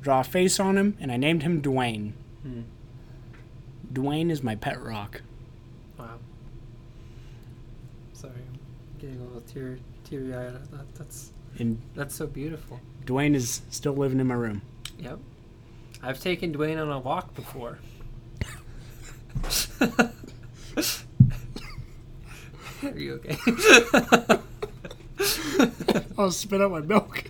draw 0.00 0.20
a 0.20 0.24
face 0.24 0.60
on 0.60 0.78
him, 0.78 0.96
and 1.00 1.10
I 1.10 1.16
named 1.16 1.42
him 1.42 1.60
Dwayne. 1.60 2.12
Hmm. 2.42 2.62
Dwayne 3.92 4.30
is 4.30 4.42
my 4.42 4.54
pet 4.54 4.80
rock. 4.80 5.22
Wow. 5.98 6.18
Sorry, 8.12 8.32
I'm 8.34 8.58
getting 9.00 9.20
a 9.20 9.24
little 9.24 9.40
tear 9.40 9.78
teary 10.04 10.34
eyed. 10.34 10.54
That, 10.70 10.94
that's 10.94 11.32
And 11.58 11.80
that's 11.94 12.14
so 12.14 12.26
beautiful. 12.26 12.80
Dwayne 13.04 13.34
is 13.34 13.62
still 13.70 13.94
living 13.94 14.20
in 14.20 14.26
my 14.28 14.34
room. 14.34 14.62
Yep. 14.98 15.18
I've 16.02 16.20
taken 16.20 16.52
Dwayne 16.54 16.80
on 16.80 16.90
a 16.90 16.98
walk 16.98 17.34
before. 17.34 17.78
Are 22.84 22.98
you 22.98 23.14
okay? 23.14 23.36
I'll 26.18 26.30
spit 26.30 26.60
out 26.60 26.70
my 26.70 26.80
milk. 26.80 27.24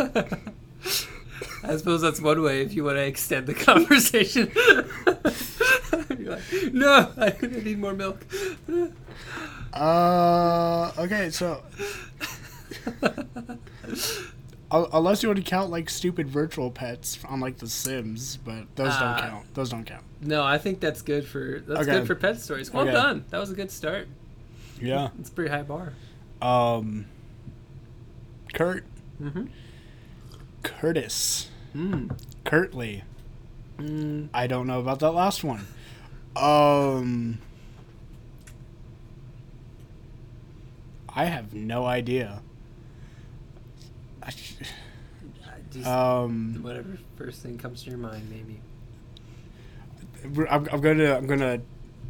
I 0.00 1.76
suppose 1.76 2.00
that's 2.00 2.20
one 2.20 2.40
way 2.42 2.62
if 2.62 2.72
you 2.74 2.84
want 2.84 2.96
to 2.96 3.02
extend 3.04 3.46
the 3.46 3.54
conversation. 3.54 4.50
Like, 6.20 6.72
no, 6.74 7.10
I 7.16 7.34
need 7.42 7.78
more 7.78 7.94
milk. 7.94 8.24
Uh, 9.72 10.92
okay, 10.98 11.30
so 11.30 11.62
unless 14.70 15.22
you 15.22 15.28
want 15.30 15.38
to 15.38 15.42
count 15.44 15.70
like 15.70 15.88
stupid 15.88 16.28
virtual 16.28 16.70
pets 16.70 17.18
on 17.26 17.40
like 17.40 17.56
The 17.58 17.68
Sims, 17.68 18.36
but 18.44 18.64
those 18.76 18.92
Uh, 18.94 19.00
don't 19.00 19.18
count. 19.30 19.54
Those 19.54 19.70
don't 19.70 19.84
count. 19.84 20.02
no, 20.20 20.42
I 20.44 20.58
think 20.58 20.80
that's 20.80 21.00
good 21.02 21.26
for 21.26 21.62
that's 21.66 21.80
Okay. 21.82 21.92
good 21.98 22.06
for 22.06 22.14
pet 22.14 22.38
stories. 22.40 22.70
Well 22.72 22.82
Okay. 22.84 22.92
done. 22.92 23.24
That 23.30 23.38
was 23.38 23.50
a 23.50 23.54
good 23.54 23.70
start. 23.70 24.08
Yeah. 24.80 25.08
It's 25.18 25.28
a 25.28 25.32
pretty 25.32 25.50
high 25.50 25.62
bar. 25.62 25.92
Um. 26.40 27.06
Kurt. 28.54 28.84
Mm-hmm. 29.20 29.46
Curtis. 30.62 31.48
Mm. 31.74 32.18
Curtly. 32.44 33.04
Mm. 33.78 34.28
I 34.32 34.46
don't 34.46 34.66
know 34.66 34.80
about 34.80 35.00
that 35.00 35.12
last 35.12 35.44
one. 35.44 35.66
Um. 36.36 37.38
I 41.08 41.24
have 41.24 41.52
no 41.52 41.84
idea. 41.84 42.42
I 44.22 44.30
Just 45.72 45.86
Um, 45.86 46.60
whatever 46.62 46.98
first 47.16 47.42
thing 47.42 47.58
comes 47.58 47.82
to 47.82 47.90
your 47.90 47.98
mind, 47.98 48.28
maybe. 48.30 48.60
I'm, 50.48 50.68
I'm 50.70 50.80
gonna 50.80 51.16
I'm 51.16 51.26
gonna 51.26 51.60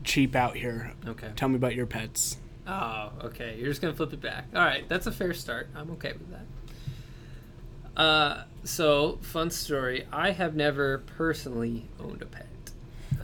cheap 0.04 0.36
out 0.36 0.56
here. 0.56 0.92
Okay. 1.06 1.30
Tell 1.36 1.48
me 1.48 1.56
about 1.56 1.74
your 1.74 1.86
pets. 1.86 2.36
Oh, 2.68 3.10
okay. 3.24 3.56
You're 3.58 3.68
just 3.68 3.80
gonna 3.80 3.94
flip 3.94 4.12
it 4.12 4.20
back. 4.20 4.44
All 4.54 4.60
right, 4.62 4.86
that's 4.88 5.06
a 5.06 5.12
fair 5.12 5.32
start. 5.32 5.68
I'm 5.74 5.90
okay 5.92 6.12
with 6.12 6.30
that. 6.30 8.00
Uh, 8.00 8.44
so 8.62 9.18
fun 9.22 9.50
story. 9.50 10.06
I 10.12 10.30
have 10.32 10.54
never 10.54 10.98
personally 10.98 11.86
owned 11.98 12.22
a 12.22 12.26
pet, 12.26 12.46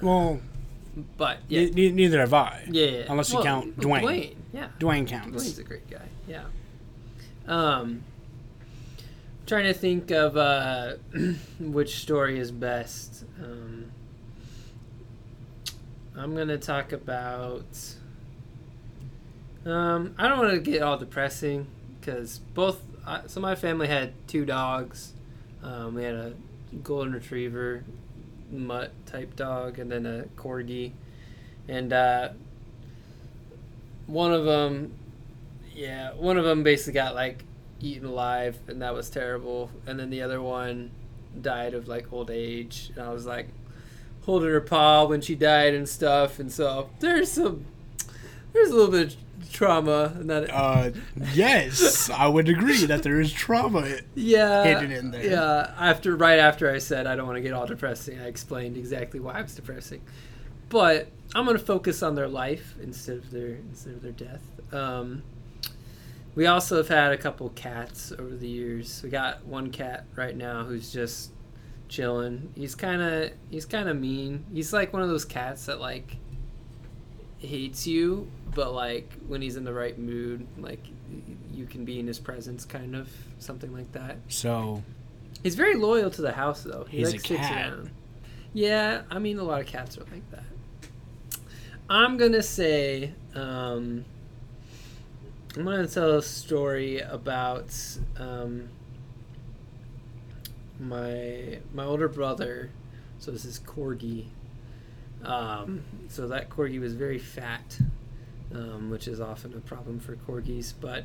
Well, 0.02 0.40
but 1.16 1.38
yeah, 1.48 1.60
ne- 1.66 1.70
ne- 1.70 1.92
neither 1.92 2.20
have 2.20 2.32
I. 2.34 2.64
yeah, 2.70 2.86
yeah. 2.86 3.04
unless 3.08 3.28
you 3.30 3.36
Well, 3.36 3.44
count 3.44 3.78
Dwayne. 3.78 4.02
Dwayne, 4.02 4.34
yeah. 4.52 4.68
Dwayne 4.80 5.06
counts. 5.06 5.44
Dwayne's 5.44 5.58
a 5.58 5.62
great 5.64 5.88
guy. 5.90 6.08
Yeah. 6.26 6.44
Um, 7.46 8.02
trying 9.46 9.64
to 9.64 9.74
think 9.74 10.10
of 10.10 10.36
uh, 10.38 10.94
which 11.60 12.00
story 12.00 12.38
is 12.38 12.50
best. 12.50 13.24
Um, 13.42 13.90
I'm 16.16 16.34
gonna 16.34 16.58
talk 16.58 16.92
about. 16.92 17.66
Um, 19.66 20.14
I 20.18 20.28
don't 20.28 20.38
want 20.38 20.52
to 20.52 20.60
get 20.60 20.82
all 20.82 20.98
depressing 20.98 21.66
because 22.00 22.38
both. 22.38 22.80
Uh, 23.06 23.22
so 23.26 23.40
my 23.40 23.54
family 23.54 23.86
had 23.86 24.12
two 24.26 24.44
dogs. 24.44 25.12
Um, 25.62 25.94
we 25.94 26.04
had 26.04 26.14
a 26.14 26.34
golden 26.82 27.12
retriever, 27.12 27.84
mutt 28.50 28.92
type 29.06 29.36
dog, 29.36 29.78
and 29.78 29.90
then 29.90 30.06
a 30.06 30.24
corgi, 30.36 30.92
and 31.68 31.92
uh, 31.92 32.30
one 34.06 34.32
of 34.32 34.44
them 34.44 34.92
yeah, 35.74 36.12
one 36.12 36.38
of 36.38 36.44
them 36.44 36.62
basically 36.62 36.94
got 36.94 37.14
like 37.14 37.44
eaten 37.80 38.06
alive, 38.06 38.56
and 38.68 38.80
that 38.82 38.94
was 38.94 39.10
terrible. 39.10 39.70
And 39.86 39.98
then 39.98 40.10
the 40.10 40.22
other 40.22 40.40
one 40.40 40.90
died 41.40 41.74
of 41.74 41.88
like 41.88 42.12
old 42.12 42.30
age, 42.30 42.90
and 42.94 43.04
I 43.04 43.12
was 43.12 43.26
like 43.26 43.48
holding 44.22 44.48
her 44.50 44.60
paw 44.60 45.04
when 45.04 45.20
she 45.20 45.34
died 45.34 45.74
and 45.74 45.88
stuff. 45.88 46.38
And 46.38 46.50
so 46.50 46.90
there's 47.00 47.32
some, 47.32 47.66
there's 48.52 48.70
a 48.70 48.74
little 48.74 48.90
bit 48.92 49.16
trauma, 49.52 50.12
and 50.16 50.30
that 50.30 50.50
Uh, 50.50 50.90
yes, 51.32 52.10
I 52.10 52.26
would 52.26 52.48
agree 52.48 52.84
that 52.86 53.02
there 53.02 53.20
is 53.20 53.32
trauma. 53.32 53.98
yeah, 54.14 54.64
hidden 54.64 54.92
in 54.92 55.10
there. 55.10 55.24
Yeah, 55.24 55.74
after 55.78 56.16
right 56.16 56.38
after 56.38 56.70
I 56.70 56.78
said 56.78 57.06
I 57.06 57.16
don't 57.16 57.26
want 57.26 57.36
to 57.36 57.42
get 57.42 57.52
all 57.52 57.66
depressing, 57.66 58.18
I 58.18 58.26
explained 58.26 58.76
exactly 58.76 59.20
why 59.20 59.38
I 59.38 59.42
was 59.42 59.54
depressing. 59.54 60.02
But 60.68 61.08
I'm 61.34 61.46
gonna 61.46 61.58
focus 61.58 62.02
on 62.02 62.14
their 62.14 62.28
life 62.28 62.74
instead 62.82 63.18
of 63.18 63.30
their 63.30 63.54
instead 63.56 63.94
of 63.94 64.02
their 64.02 64.12
death. 64.12 64.42
Um, 64.72 65.22
we 66.34 66.46
also 66.46 66.76
have 66.78 66.88
had 66.88 67.12
a 67.12 67.16
couple 67.16 67.48
cats 67.50 68.12
over 68.12 68.34
the 68.34 68.48
years. 68.48 69.00
We 69.02 69.10
got 69.10 69.44
one 69.44 69.70
cat 69.70 70.06
right 70.16 70.36
now 70.36 70.64
who's 70.64 70.92
just 70.92 71.30
chilling. 71.88 72.52
He's 72.56 72.74
kind 72.74 73.00
of 73.00 73.32
he's 73.50 73.66
kind 73.66 73.88
of 73.88 73.98
mean. 73.98 74.44
He's 74.52 74.72
like 74.72 74.92
one 74.92 75.02
of 75.02 75.08
those 75.08 75.24
cats 75.24 75.66
that 75.66 75.80
like 75.80 76.16
hates 77.44 77.86
you, 77.86 78.30
but 78.54 78.72
like 78.74 79.12
when 79.26 79.42
he's 79.42 79.56
in 79.56 79.64
the 79.64 79.72
right 79.72 79.98
mood, 79.98 80.46
like 80.58 80.84
you 81.52 81.66
can 81.66 81.84
be 81.84 81.98
in 82.00 82.06
his 82.06 82.18
presence, 82.18 82.64
kind 82.64 82.94
of 82.96 83.08
something 83.38 83.72
like 83.72 83.92
that. 83.92 84.16
So 84.28 84.82
He's 85.42 85.56
very 85.56 85.74
loyal 85.74 86.10
to 86.10 86.22
the 86.22 86.32
house, 86.32 86.62
though. 86.62 86.84
He 86.88 86.98
He's 86.98 87.12
like 87.12 87.30
a 87.30 87.36
cat. 87.36 87.52
around. 87.72 87.90
Yeah, 88.54 89.02
I 89.10 89.18
mean 89.18 89.38
a 89.38 89.42
lot 89.42 89.60
of 89.60 89.66
cats 89.66 89.98
are 89.98 90.04
like 90.10 90.28
that. 90.30 90.44
I'm 91.90 92.16
gonna 92.16 92.42
say 92.42 93.12
um, 93.34 94.04
I'm 95.56 95.64
gonna 95.64 95.86
tell 95.86 96.12
a 96.14 96.22
story 96.22 97.00
about 97.00 97.76
um, 98.16 98.68
my 100.80 101.58
my 101.72 101.84
older 101.84 102.08
brother. 102.08 102.70
So 103.18 103.30
this 103.30 103.44
is 103.44 103.58
corgi. 103.60 104.26
Um, 105.24 105.82
so 106.08 106.28
that 106.28 106.50
corgi 106.50 106.80
was 106.80 106.94
very 106.94 107.18
fat, 107.18 107.78
um, 108.52 108.90
which 108.90 109.08
is 109.08 109.20
often 109.20 109.54
a 109.54 109.60
problem 109.60 110.00
for 110.00 110.16
corgis. 110.16 110.74
But 110.78 111.04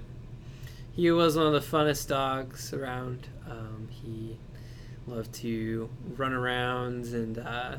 he 0.93 1.11
was 1.11 1.38
one 1.38 1.47
of 1.47 1.53
the 1.53 1.59
funnest 1.59 2.07
dogs 2.07 2.73
around. 2.73 3.27
Um, 3.49 3.88
he 3.89 4.38
loved 5.07 5.33
to 5.35 5.89
run 6.17 6.33
around, 6.33 7.05
and 7.05 7.38
uh, 7.39 7.77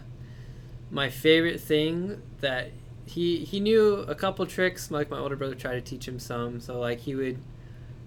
my 0.91 1.11
favorite 1.11 1.61
thing 1.61 2.23
that 2.41 2.71
he 3.07 3.45
he 3.45 3.61
knew 3.61 3.97
a 4.09 4.15
couple 4.15 4.47
tricks. 4.47 4.91
Like 4.91 5.11
my 5.11 5.19
older 5.19 5.37
brother 5.37 5.55
tried 5.55 5.75
to 5.75 5.81
teach 5.81 6.07
him 6.07 6.19
some. 6.19 6.61
So 6.61 6.79
like 6.79 7.01
he 7.01 7.15
would 7.15 7.39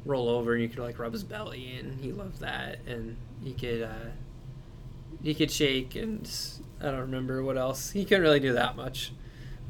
roll 0.06 0.28
over 0.30 0.54
and 0.54 0.62
you 0.62 0.70
could 0.70 0.80
like 0.80 1.00
rub 1.00 1.14
his 1.14 1.24
belly, 1.24 1.78
and 1.78 2.00
he 2.00 2.12
loved 2.12 2.40
that. 2.40 2.80
And 2.88 3.18
he 3.44 3.54
could 3.54 3.84
uh, 3.84 4.10
he 5.22 5.34
could 5.34 5.52
shake, 5.52 5.96
and 5.96 6.30
I 6.84 6.88
don't 6.92 7.00
remember 7.00 7.42
what 7.44 7.58
else. 7.58 7.92
He 7.92 8.04
couldn't 8.06 8.24
really 8.24 8.40
do 8.42 8.54
that 8.54 8.76
much, 8.76 9.14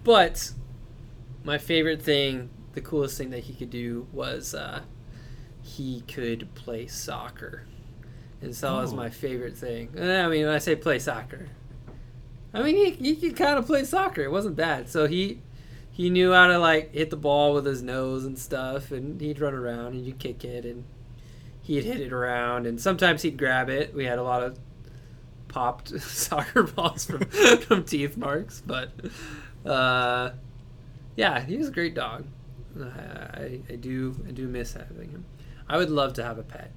but 0.03 0.51
my 1.43 1.57
favorite 1.57 2.01
thing, 2.01 2.49
the 2.73 2.81
coolest 2.81 3.17
thing 3.17 3.29
that 3.29 3.41
he 3.41 3.53
could 3.53 3.69
do 3.69 4.07
was 4.11 4.55
uh, 4.55 4.81
he 5.61 6.01
could 6.01 6.53
play 6.55 6.87
soccer. 6.87 7.63
And 8.41 8.53
so 8.55 8.75
that 8.75 8.81
was 8.81 8.93
Oh. 8.93 8.97
my 8.97 9.09
favorite 9.09 9.55
thing. 9.55 9.89
I 9.97 10.27
mean, 10.27 10.45
when 10.45 10.53
I 10.53 10.57
say 10.57 10.75
play 10.75 10.99
soccer, 10.99 11.47
I 12.53 12.61
mean 12.61 12.75
he, 12.75 12.91
he 12.91 13.15
could 13.15 13.35
kind 13.37 13.57
of 13.57 13.65
play 13.65 13.83
soccer. 13.85 14.21
It 14.23 14.31
wasn't 14.31 14.55
bad. 14.55 14.89
So 14.89 15.07
he 15.07 15.39
he 15.91 16.09
knew 16.09 16.33
how 16.33 16.47
to 16.47 16.57
like 16.57 16.93
hit 16.93 17.09
the 17.11 17.15
ball 17.15 17.53
with 17.53 17.65
his 17.65 17.83
nose 17.83 18.25
and 18.25 18.37
stuff, 18.37 18.91
and 18.91 19.21
he'd 19.21 19.39
run 19.39 19.53
around 19.53 19.93
and 19.93 20.05
you'd 20.05 20.17
kick 20.19 20.43
it, 20.43 20.65
and 20.65 20.83
he'd 21.61 21.83
hit 21.85 21.99
it 22.01 22.11
around, 22.11 22.65
and 22.65 22.81
sometimes 22.81 23.21
he'd 23.21 23.37
grab 23.37 23.69
it. 23.69 23.93
We 23.93 24.05
had 24.05 24.17
a 24.17 24.23
lot 24.23 24.41
of 24.43 24.57
popped 25.53 25.89
soccer 26.01 26.63
balls 26.63 27.05
from 27.05 27.21
from 27.67 27.83
teeth 27.83 28.17
marks, 28.17 28.61
but 28.65 28.89
uh, 29.65 30.31
yeah, 31.15 31.39
he 31.41 31.57
was 31.57 31.67
a 31.69 31.71
great 31.71 31.93
dog. 31.95 32.25
I, 32.81 33.59
I 33.69 33.75
do 33.75 34.15
I 34.27 34.31
do 34.31 34.47
miss 34.47 34.73
having 34.73 35.11
him. 35.11 35.25
I 35.69 35.77
would 35.77 35.89
love 35.91 36.13
to 36.13 36.23
have 36.23 36.37
a 36.39 36.43
pet. 36.43 36.71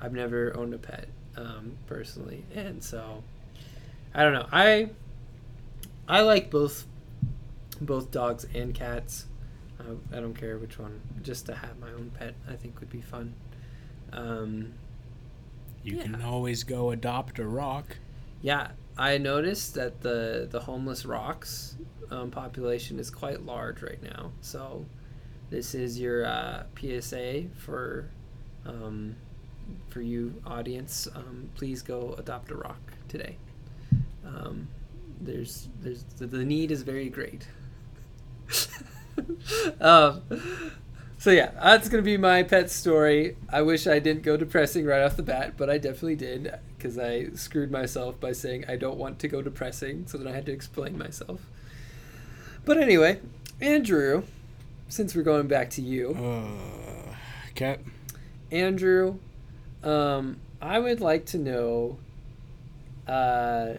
I've 0.00 0.12
never 0.14 0.56
owned 0.56 0.74
a 0.74 0.78
pet 0.78 1.08
um, 1.36 1.72
personally, 1.86 2.44
and 2.54 2.82
so 2.82 3.22
I 4.14 4.22
don't 4.22 4.32
know. 4.32 4.46
I 4.50 4.90
I 6.08 6.22
like 6.22 6.50
both 6.50 6.86
both 7.80 8.10
dogs 8.10 8.46
and 8.54 8.74
cats. 8.74 9.26
Uh, 9.78 9.94
I 10.16 10.20
don't 10.20 10.34
care 10.34 10.56
which 10.56 10.78
one. 10.78 11.00
Just 11.22 11.44
to 11.46 11.54
have 11.54 11.78
my 11.78 11.90
own 11.92 12.10
pet, 12.18 12.34
I 12.48 12.54
think 12.54 12.80
would 12.80 12.88
be 12.90 13.02
fun. 13.02 13.34
Um, 14.12 14.72
You 15.84 15.96
Yeah. 15.96 16.02
can 16.04 16.22
always 16.22 16.64
go 16.64 16.90
adopt 16.90 17.38
a 17.38 17.46
rock. 17.46 17.98
Yeah, 18.46 18.68
I 18.96 19.18
noticed 19.18 19.74
that 19.74 20.02
the 20.02 20.46
the 20.48 20.60
homeless 20.60 21.04
rocks 21.04 21.76
um, 22.12 22.30
population 22.30 23.00
is 23.00 23.10
quite 23.10 23.44
large 23.44 23.82
right 23.82 24.00
now. 24.00 24.30
So 24.40 24.86
this 25.50 25.74
is 25.74 25.98
your 25.98 26.24
uh, 26.24 26.62
PSA 26.78 27.46
for 27.56 28.08
um, 28.64 29.16
for 29.88 30.00
you 30.00 30.40
audience. 30.46 31.08
Um, 31.12 31.50
please 31.56 31.82
go 31.82 32.14
adopt 32.18 32.52
a 32.52 32.54
rock 32.54 32.92
today. 33.08 33.36
Um, 34.24 34.68
there's 35.20 35.68
there's 35.80 36.04
the, 36.16 36.28
the 36.28 36.44
need 36.44 36.70
is 36.70 36.82
very 36.82 37.08
great. 37.08 37.48
so 41.18 41.30
yeah, 41.30 41.50
that's 41.62 41.88
gonna 41.88 42.02
be 42.02 42.16
my 42.16 42.42
pet 42.42 42.70
story. 42.70 43.36
I 43.50 43.62
wish 43.62 43.86
I 43.86 43.98
didn't 43.98 44.22
go 44.22 44.36
depressing 44.36 44.84
right 44.84 45.02
off 45.02 45.16
the 45.16 45.22
bat, 45.22 45.54
but 45.56 45.70
I 45.70 45.78
definitely 45.78 46.16
did 46.16 46.54
because 46.76 46.98
I 46.98 47.28
screwed 47.34 47.70
myself 47.70 48.20
by 48.20 48.32
saying 48.32 48.64
I 48.68 48.76
don't 48.76 48.98
want 48.98 49.18
to 49.20 49.28
go 49.28 49.42
depressing, 49.42 50.06
so 50.06 50.18
then 50.18 50.28
I 50.28 50.32
had 50.32 50.46
to 50.46 50.52
explain 50.52 50.98
myself. 50.98 51.40
But 52.64 52.78
anyway, 52.78 53.20
Andrew, 53.60 54.24
since 54.88 55.14
we're 55.14 55.22
going 55.22 55.46
back 55.46 55.70
to 55.70 55.82
you, 55.82 56.14
Uh, 56.14 57.14
okay. 57.50 57.78
Andrew, 58.52 59.18
um, 59.82 60.38
I 60.60 60.78
would 60.78 61.00
like 61.00 61.26
to 61.26 61.38
know 61.38 61.98
uh, 63.06 63.74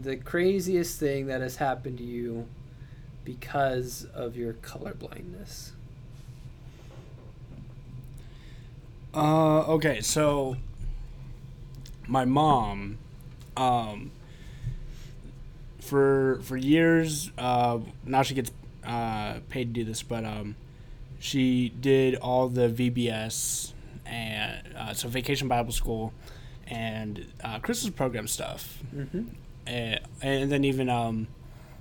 the 0.00 0.16
craziest 0.16 0.98
thing 0.98 1.26
that 1.26 1.40
has 1.40 1.56
happened 1.56 1.98
to 1.98 2.04
you 2.04 2.46
because 3.24 4.06
of 4.14 4.36
your 4.36 4.54
color 4.54 4.94
Uh, 9.16 9.60
okay, 9.72 10.00
so 10.02 10.56
my 12.06 12.24
mom, 12.26 12.98
um, 13.56 14.10
for 15.80 16.38
for 16.42 16.56
years, 16.56 17.30
uh, 17.38 17.78
now 18.04 18.22
she 18.22 18.34
gets 18.34 18.50
uh, 18.84 19.38
paid 19.48 19.74
to 19.74 19.80
do 19.80 19.84
this, 19.84 20.02
but 20.02 20.24
um, 20.24 20.54
she 21.18 21.70
did 21.70 22.14
all 22.16 22.48
the 22.48 22.68
VBS 22.68 23.72
and 24.04 24.62
uh, 24.76 24.92
so 24.92 25.08
Vacation 25.08 25.48
Bible 25.48 25.72
School 25.72 26.12
and 26.66 27.24
uh, 27.42 27.58
Christmas 27.60 27.94
program 27.94 28.26
stuff, 28.28 28.82
Mm-hmm. 28.94 29.22
and, 29.66 30.00
and 30.20 30.52
then 30.52 30.64
even 30.64 30.90
um, 30.90 31.26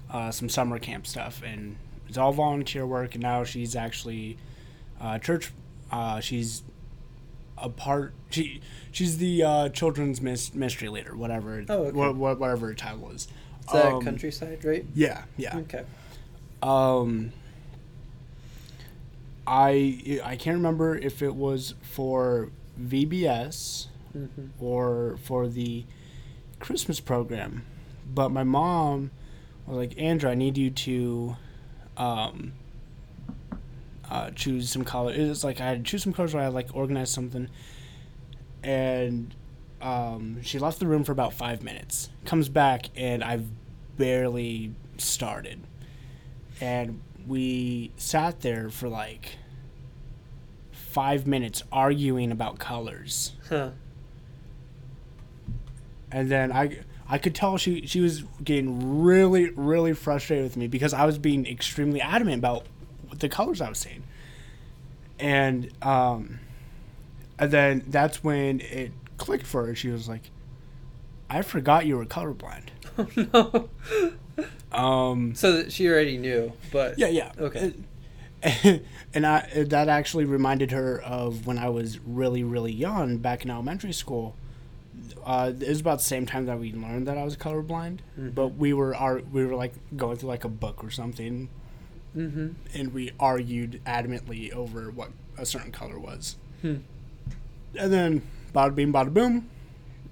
uh, 0.10 0.32
some 0.32 0.48
summer 0.48 0.80
camp 0.80 1.06
stuff, 1.06 1.42
and 1.46 1.76
it's 2.08 2.18
all 2.18 2.32
volunteer 2.32 2.86
work. 2.88 3.16
And 3.16 3.22
now 3.24 3.44
she's 3.44 3.76
actually 3.76 4.38
uh, 5.02 5.20
church. 5.20 5.52
Uh, 5.92 6.20
she's 6.20 6.64
a 7.58 7.70
part. 7.70 8.14
She 8.30 8.62
she's 8.92 9.18
the 9.18 9.44
uh, 9.44 9.70
children's 9.70 10.22
mis- 10.22 10.54
ministry 10.54 10.90
leader, 10.90 11.16
whatever. 11.16 11.64
Oh, 11.70 11.84
okay. 11.86 11.92
wha- 11.98 12.12
wha- 12.12 12.34
whatever 12.36 12.68
her 12.68 12.74
title 12.74 13.12
is. 13.12 13.28
That 13.74 13.94
Um, 13.94 14.02
countryside, 14.04 14.64
right? 14.64 14.86
Yeah, 14.94 15.24
yeah. 15.38 15.58
Okay. 15.58 15.84
Um, 16.62 17.32
I 19.48 20.22
I 20.24 20.36
can't 20.36 20.56
remember 20.58 20.98
if 20.98 21.22
it 21.22 21.36
was 21.36 21.76
for 21.82 22.50
VBS 22.82 23.88
Mm-hmm. 24.16 24.64
or 24.64 25.18
for 25.22 25.46
the 25.50 25.84
Christmas 26.62 27.02
program, 27.02 27.66
but 28.14 28.30
my 28.30 28.44
mom 28.46 29.12
was 29.68 29.76
like, 29.76 30.02
Andrew, 30.02 30.30
I 30.30 30.36
need 30.36 30.58
you 30.58 30.70
to 30.72 31.36
um, 31.98 32.54
uh, 34.10 34.32
choose 34.32 34.70
some 34.72 34.84
color. 34.84 35.14
It 35.14 35.28
was 35.28 35.44
like 35.44 35.60
I 35.62 35.66
had 35.66 35.84
to 35.86 35.90
choose 35.90 36.04
some 36.04 36.14
colors, 36.14 36.34
or 36.36 36.40
I 36.40 36.44
had 36.46 36.54
like 36.54 36.70
organize 36.74 37.10
something, 37.12 37.48
and 38.64 39.34
um, 39.82 40.42
she 40.42 40.60
left 40.60 40.80
the 40.80 40.88
room 40.88 41.04
for 41.04 41.12
about 41.12 41.34
five 41.34 41.64
minutes. 41.64 42.10
Comes 42.26 42.50
back, 42.50 42.88
and 42.96 43.24
I've 43.24 43.46
barely 43.98 44.74
started, 44.98 45.60
and 46.62 47.02
we 47.28 47.92
sat 47.98 48.42
there 48.42 48.70
for 48.70 48.88
like 48.90 49.38
five 50.72 51.26
minutes 51.28 51.62
arguing 51.74 52.32
about 52.32 52.58
colors 52.58 53.34
Huh. 53.50 53.72
and 56.12 56.30
then 56.32 56.52
I 56.52 56.80
I 57.10 57.18
could 57.18 57.36
tell 57.36 57.58
she 57.58 57.86
she 57.86 58.00
was 58.00 58.24
getting 58.44 59.02
really 59.04 59.50
really 59.52 59.94
frustrated 59.94 60.44
with 60.46 60.58
me 60.58 60.68
because 60.68 60.94
I 60.94 61.06
was 61.06 61.18
being 61.18 61.46
extremely 61.46 62.00
adamant 62.00 62.38
about 62.40 62.66
the 63.20 63.30
colors 63.30 63.62
I 63.62 63.70
was 63.70 63.80
seeing, 63.80 64.04
and 65.20 65.70
um, 65.82 66.40
and 67.40 67.52
then 67.52 67.84
that's 67.88 68.24
when 68.24 68.60
it 68.62 68.92
clicked 69.18 69.46
for 69.46 69.66
her. 69.68 69.76
She 69.76 69.90
was 69.90 70.08
like, 70.08 70.30
"I 71.30 71.42
forgot 71.42 71.86
you 71.86 71.98
were 71.98 72.06
colorblind." 72.06 72.68
Oh 72.98 73.68
no. 74.74 74.78
Um, 74.78 75.36
So 75.36 75.54
that 75.54 75.72
she 75.72 75.88
already 75.90 76.18
knew, 76.18 76.52
but 76.72 76.98
yeah, 77.00 77.08
yeah, 77.08 77.32
Okay. 77.40 77.74
and 79.14 79.26
I 79.26 79.48
that 79.68 79.88
actually 79.90 80.26
reminded 80.26 80.72
her 80.72 81.02
of 81.02 81.48
when 81.48 81.58
I 81.58 81.70
was 81.70 82.00
really 82.00 82.44
really 82.44 82.72
young 82.74 83.18
back 83.18 83.44
in 83.44 83.50
elementary 83.52 83.94
school. 83.94 84.36
Uh, 85.26 85.52
it 85.60 85.68
was 85.68 85.80
about 85.82 85.98
the 86.00 86.04
same 86.06 86.26
time 86.26 86.46
that 86.46 86.60
we 86.60 86.72
learned 86.74 87.08
that 87.08 87.18
I 87.18 87.24
was 87.24 87.36
colorblind, 87.36 88.00
Mhm. 88.20 88.36
but 88.36 88.50
we 88.56 88.72
were 88.74 88.96
ar- 88.96 89.22
we 89.32 89.46
were 89.46 89.56
like 89.56 89.74
going 89.98 90.18
through 90.18 90.30
like 90.30 90.44
a 90.44 90.50
book 90.50 90.84
or 90.84 90.90
something, 90.92 91.50
Mm-hmm. 92.16 92.50
and 92.74 92.94
we 92.94 93.12
argued 93.20 93.82
adamantly 93.86 94.52
over 94.54 94.90
what 94.90 95.10
a 95.38 95.46
certain 95.46 95.72
color 95.72 96.00
was. 96.00 96.38
Hmm. 96.62 96.78
And 97.78 97.92
then, 97.92 98.22
bada 98.54 98.74
bing, 98.74 98.94
bada 98.94 99.14
boom, 99.14 99.50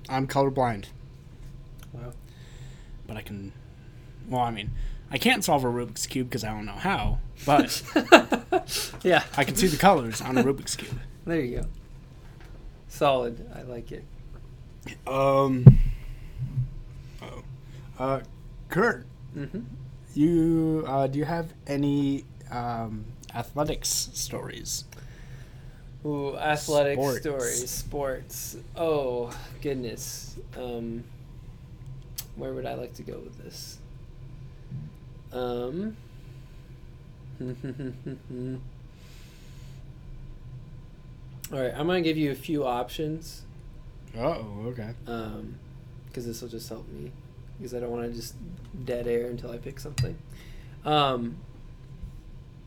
I'm 0.10 0.28
colorblind. 0.28 0.86
Wow. 1.94 2.12
But 3.08 3.16
I 3.18 3.22
can, 3.22 3.54
well, 4.28 4.42
I 4.42 4.52
mean, 4.52 4.72
I 5.12 5.18
can't 5.18 5.44
solve 5.46 5.63
a 5.63 5.68
Rubik's 5.68 6.06
cube 6.08 6.28
because 6.30 6.44
I 6.44 6.50
don't 6.50 6.66
know 6.66 6.74
how, 6.74 7.20
but 7.46 7.82
yeah. 9.04 9.24
I 9.38 9.44
can 9.46 9.56
see 9.56 9.68
the 9.68 9.78
colors 9.78 10.22
on 10.22 10.38
a 10.38 10.44
Rubik's 10.44 10.76
cube. 10.76 11.00
There 11.26 11.39
you 11.39 11.60
go. 11.62 11.68
Solid. 12.89 13.50
I 13.56 13.62
like 13.62 13.92
it. 13.92 14.04
Um. 15.08 15.66
Oh. 17.22 17.44
Uh, 17.98 18.20
Kurt, 18.70 19.06
Mm-hmm. 19.38 19.62
You 20.15 20.84
uh, 20.88 21.08
do 21.08 21.19
you 21.19 21.26
have 21.26 21.54
any 21.67 22.26
um, 22.52 23.06
athletics 23.34 24.10
stories? 24.13 24.86
Ooh, 26.06 26.36
athletic 26.38 26.97
Sports. 26.97 27.21
stories, 27.21 27.69
sports. 27.69 28.58
Oh 28.76 29.32
goodness. 29.62 30.36
Um, 30.58 31.04
where 32.36 32.54
would 32.54 32.65
I 32.65 32.73
like 32.73 32.93
to 32.95 33.04
go 33.04 33.19
with 33.19 33.38
this? 33.43 33.78
Um. 35.32 35.95
All 41.52 41.60
right, 41.60 41.73
I'm 41.76 41.88
gonna 41.88 42.02
give 42.02 42.17
you 42.17 42.32
a 42.32 42.36
few 42.36 42.65
options, 42.65 43.43
Oh, 44.17 44.45
okay. 44.67 44.91
um, 45.08 45.56
because 46.08 46.26
this 46.26 46.41
will 46.41 46.49
just 46.49 46.69
help 46.69 46.88
me, 46.89 47.12
because 47.63 47.73
I 47.73 47.80
don't 47.80 47.91
want 47.91 48.04
to 48.04 48.13
just 48.13 48.36
dead 48.84 49.08
air 49.08 49.28
until 49.28 49.49
I 49.49 49.58
pick 49.58 49.80
something. 49.80 50.17
Um. 50.84 51.38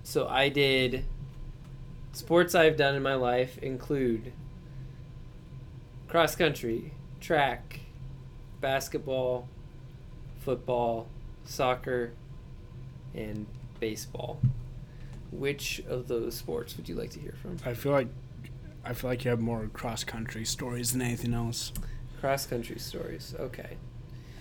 So 0.05 0.27
I 0.27 0.49
did. 0.49 1.05
Sports 2.13 2.55
I've 2.55 2.79
done 2.79 2.95
in 2.95 3.03
my 3.03 3.15
life 3.15 3.59
include 3.59 4.33
cross 6.09 6.35
country, 6.35 6.93
track, 7.21 7.81
basketball, 8.63 9.49
football, 10.41 11.09
soccer, 11.45 12.13
and 13.15 13.45
baseball. 13.81 14.41
Which 15.31 15.83
of 15.91 16.09
those 16.09 16.35
sports 16.35 16.75
would 16.79 16.89
you 16.89 16.95
like 16.95 17.11
to 17.11 17.21
hear 17.21 17.35
from? 17.43 17.59
I 17.67 17.75
feel 17.75 17.93
like 17.93 18.09
I 18.83 18.95
feel 18.95 19.11
like 19.11 19.27
you 19.27 19.31
have 19.31 19.41
more 19.41 19.69
cross 19.75 20.05
country 20.05 20.47
stories 20.47 20.93
than 20.93 21.03
anything 21.03 21.35
else, 21.35 21.73
Cross 22.21 22.47
country 22.47 22.79
stories. 22.79 23.35
Okay. 23.39 23.77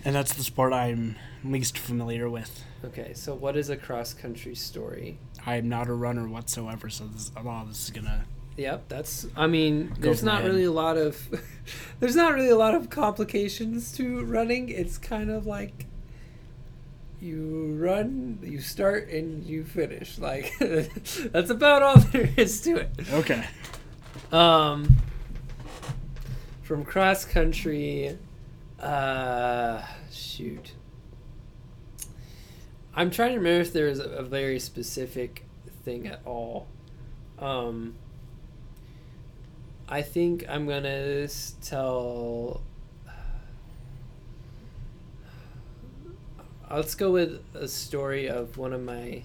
And 0.06 0.14
that's 0.14 0.34
the 0.34 0.44
sport 0.44 0.72
I'm 0.72 1.16
least 1.44 1.76
familiar 1.76 2.30
with. 2.30 2.64
Okay, 2.84 3.12
so 3.12 3.34
what 3.34 3.56
is 3.56 3.70
a 3.70 3.76
cross 3.76 4.14
country 4.14 4.54
story? 4.54 5.18
I 5.44 5.56
am 5.56 5.68
not 5.68 5.88
a 5.88 5.92
runner 5.92 6.28
whatsoever, 6.28 6.88
so 6.88 7.06
this, 7.08 7.32
a 7.36 7.42
lot 7.42 7.62
of 7.62 7.68
this 7.68 7.84
is 7.84 7.90
gonna. 7.90 8.24
Yep, 8.56 8.84
that's 8.88 9.26
I 9.36 9.48
mean, 9.48 9.94
there's 9.98 10.22
not 10.22 10.44
really 10.44 10.62
a 10.62 10.70
lot 10.70 10.96
of 10.96 11.28
there's 12.00 12.14
not 12.14 12.34
really 12.34 12.50
a 12.50 12.56
lot 12.56 12.76
of 12.76 12.88
complications 12.88 13.92
to 13.96 14.24
running. 14.24 14.68
It's 14.68 14.96
kind 14.96 15.28
of 15.28 15.44
like 15.44 15.86
you 17.20 17.76
run, 17.76 18.38
you 18.44 18.60
start, 18.60 19.08
and 19.08 19.44
you 19.44 19.64
finish. 19.64 20.18
Like 20.18 20.52
that's 20.60 21.50
about 21.50 21.82
all 21.82 21.96
there 22.12 22.30
is 22.36 22.60
to 22.60 22.76
it. 22.76 22.90
Okay. 23.12 23.44
Um, 24.30 24.98
from 26.62 26.84
cross 26.84 27.24
country, 27.24 28.16
uh, 28.80 29.82
shoot. 30.10 30.72
I'm 32.94 33.10
trying 33.10 33.32
to 33.32 33.38
remember 33.38 33.60
if 33.60 33.72
there 33.72 33.86
was 33.86 33.98
a, 33.98 34.22
very 34.22 34.58
specific 34.58 35.44
thing 35.84 36.06
at 36.06 36.20
all. 36.24 36.66
Um, 37.38 37.94
I 39.88 40.00
think 40.02 40.46
I'm 40.48 40.66
gonna 40.66 41.28
tell. 41.62 42.62
Let's 46.70 46.94
go 46.94 47.10
with 47.10 47.42
a 47.54 47.68
story 47.68 48.28
of 48.28 48.56
one 48.56 48.72
of 48.72 48.80
my 48.82 49.24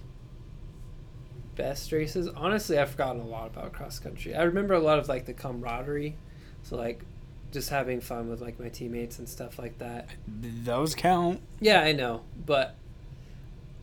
best 1.56 1.94
races. 1.94 2.28
Honestly, 2.28 2.78
I've 2.78 2.92
forgotten 2.92 3.22
a 3.22 3.26
lot 3.28 3.48
about 3.48 3.72
cross 3.72 4.00
country. 4.00 4.36
I 4.36 4.44
remember 4.44 4.74
a 4.74 4.80
lot 4.80 5.00
of 5.00 5.08
like 5.08 5.26
the 5.26 5.34
camaraderie, 5.34 6.18
so 6.64 6.76
like 6.76 7.04
just 7.52 7.70
having 7.70 8.02
fun 8.02 8.30
with 8.30 8.42
like 8.42 8.60
my 8.60 8.70
teammates 8.70 9.20
and 9.20 9.28
stuff 9.28 9.60
like 9.60 9.78
that. 9.80 10.10
Those 10.28 10.96
count. 10.96 11.42
Yeah, 11.60 11.82
I 11.82 11.92
know, 11.92 12.22
but 12.46 12.76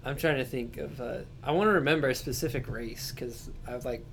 I'm 0.05 0.17
trying 0.17 0.39
to 0.39 0.45
think 0.45 0.79
of. 0.79 1.01
Uh, 1.01 1.19
I 1.43 1.53
want 1.53 1.69
to 1.69 1.73
remember 1.73 2.09
a 2.09 2.15
specific 2.15 2.69
race 2.69 3.13
because 3.13 3.51
I've 3.67 3.85
like, 3.85 4.05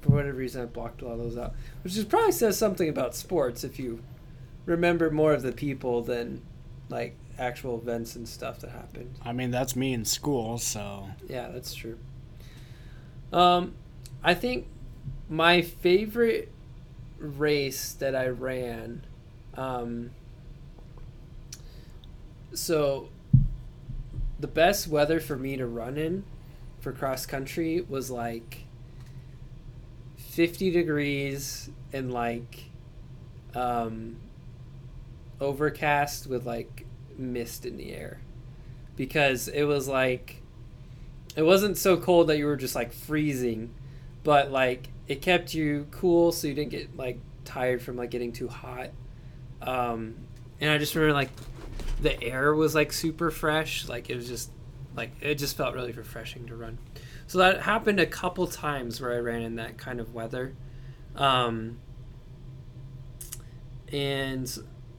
for 0.00 0.10
whatever 0.10 0.36
reason, 0.36 0.62
I 0.62 0.66
blocked 0.66 1.02
a 1.02 1.06
lot 1.06 1.14
of 1.14 1.18
those 1.18 1.36
out, 1.36 1.54
which 1.82 1.94
just 1.94 2.08
probably 2.08 2.32
says 2.32 2.56
something 2.56 2.88
about 2.88 3.14
sports 3.14 3.64
if 3.64 3.78
you 3.78 4.02
remember 4.64 5.10
more 5.10 5.32
of 5.32 5.42
the 5.42 5.52
people 5.52 6.02
than 6.02 6.42
like 6.88 7.16
actual 7.38 7.78
events 7.78 8.16
and 8.16 8.28
stuff 8.28 8.60
that 8.60 8.70
happened. 8.70 9.14
I 9.24 9.32
mean, 9.32 9.50
that's 9.50 9.74
me 9.76 9.92
in 9.92 10.04
school, 10.04 10.58
so. 10.58 11.08
Yeah, 11.28 11.48
that's 11.48 11.74
true. 11.74 11.98
Um, 13.32 13.74
I 14.22 14.34
think 14.34 14.68
my 15.28 15.62
favorite 15.62 16.50
race 17.26 17.92
that 17.94 18.14
I 18.14 18.28
ran. 18.28 19.04
Um, 19.54 20.10
so 22.52 23.08
the 24.38 24.46
best 24.46 24.88
weather 24.88 25.20
for 25.20 25.36
me 25.36 25.56
to 25.56 25.66
run 25.66 25.96
in 25.96 26.24
for 26.80 26.92
cross 26.92 27.26
country 27.26 27.80
was 27.88 28.10
like 28.10 28.64
50 30.16 30.70
degrees 30.70 31.70
and 31.92 32.12
like 32.12 32.64
um, 33.54 34.16
overcast 35.40 36.26
with 36.26 36.46
like 36.46 36.86
mist 37.16 37.64
in 37.64 37.76
the 37.76 37.94
air 37.94 38.20
because 38.96 39.48
it 39.48 39.64
was 39.64 39.88
like 39.88 40.42
it 41.34 41.42
wasn't 41.42 41.76
so 41.76 41.96
cold 41.96 42.26
that 42.28 42.38
you 42.38 42.46
were 42.46 42.56
just 42.56 42.74
like 42.74 42.92
freezing 42.92 43.72
but 44.22 44.50
like 44.50 44.88
it 45.08 45.22
kept 45.22 45.54
you 45.54 45.86
cool 45.90 46.32
so 46.32 46.46
you 46.48 46.54
didn't 46.54 46.70
get 46.70 46.96
like 46.96 47.18
tired 47.44 47.80
from 47.82 47.96
like 47.96 48.10
getting 48.10 48.32
too 48.32 48.48
hot. 48.48 48.90
Um 49.62 50.16
and 50.60 50.70
i 50.70 50.78
just 50.78 50.94
remember 50.94 51.14
like 51.14 51.30
the 52.00 52.22
air 52.22 52.54
was 52.54 52.74
like 52.74 52.92
super 52.92 53.30
fresh. 53.30 53.88
Like 53.88 54.10
it 54.10 54.16
was 54.16 54.28
just 54.28 54.50
like 54.94 55.10
it 55.20 55.36
just 55.36 55.56
felt 55.56 55.74
really 55.74 55.92
refreshing 55.92 56.46
to 56.46 56.56
run. 56.56 56.78
So 57.26 57.38
that 57.38 57.62
happened 57.62 57.98
a 58.00 58.06
couple 58.06 58.46
times 58.46 59.00
where 59.00 59.12
i 59.12 59.18
ran 59.18 59.42
in 59.42 59.56
that 59.56 59.78
kind 59.78 60.00
of 60.00 60.14
weather. 60.14 60.54
Um 61.14 61.78
and 63.92 64.58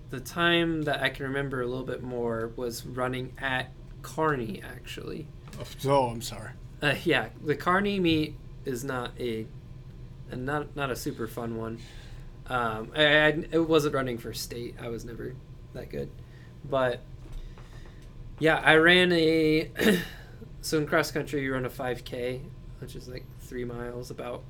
the 0.09 0.19
time 0.19 0.83
that 0.83 1.01
i 1.01 1.09
can 1.09 1.25
remember 1.25 1.61
a 1.61 1.67
little 1.67 1.85
bit 1.85 2.01
more 2.01 2.51
was 2.55 2.85
running 2.85 3.33
at 3.39 3.71
Kearney 4.01 4.61
actually. 4.63 5.27
Oh, 5.85 6.07
I'm 6.07 6.21
sorry. 6.21 6.51
uh, 6.81 6.95
yeah, 7.03 7.29
the 7.43 7.55
Kearney 7.55 7.99
meet 7.99 8.35
is 8.63 8.83
not 8.83 9.11
a, 9.19 9.45
a 10.31 10.35
not 10.35 10.75
not 10.75 10.91
a 10.91 10.95
super 10.95 11.27
fun 11.27 11.57
one. 11.57 11.79
Um, 12.47 12.91
I, 12.95 13.03
I 13.03 13.27
it 13.51 13.67
wasn't 13.67 13.95
running 13.95 14.17
for 14.17 14.33
state. 14.33 14.75
I 14.81 14.89
was 14.89 15.05
never 15.05 15.35
that 15.73 15.89
good, 15.89 16.09
but 16.63 17.01
yeah, 18.39 18.61
I 18.63 18.75
ran 18.75 19.11
a. 19.11 19.71
so 20.61 20.77
in 20.77 20.87
cross 20.87 21.11
country, 21.11 21.43
you 21.43 21.53
run 21.53 21.65
a 21.65 21.69
five 21.69 22.03
k, 22.03 22.41
which 22.79 22.95
is 22.95 23.07
like 23.07 23.25
three 23.41 23.65
miles 23.65 24.11
about, 24.11 24.43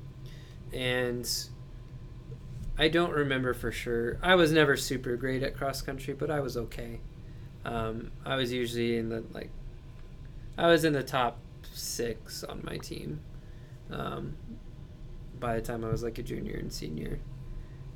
and 0.72 1.28
I 2.78 2.88
don't 2.88 3.12
remember 3.12 3.54
for 3.54 3.72
sure. 3.72 4.18
I 4.22 4.34
was 4.34 4.52
never 4.52 4.76
super 4.76 5.16
great 5.16 5.42
at 5.42 5.56
cross 5.56 5.82
country, 5.82 6.14
but 6.14 6.30
I 6.30 6.40
was 6.40 6.56
okay. 6.56 7.00
Um, 7.64 8.12
I 8.24 8.36
was 8.36 8.52
usually 8.52 8.96
in 8.96 9.08
the 9.08 9.24
like 9.32 9.50
I 10.56 10.68
was 10.68 10.84
in 10.84 10.92
the 10.92 11.02
top 11.02 11.38
six 11.72 12.44
on 12.44 12.62
my 12.64 12.76
team 12.78 13.20
um, 13.90 14.36
by 15.40 15.56
the 15.56 15.62
time 15.62 15.84
I 15.84 15.88
was 15.88 16.02
like 16.02 16.18
a 16.18 16.22
junior 16.22 16.56
and 16.56 16.72
senior. 16.72 17.18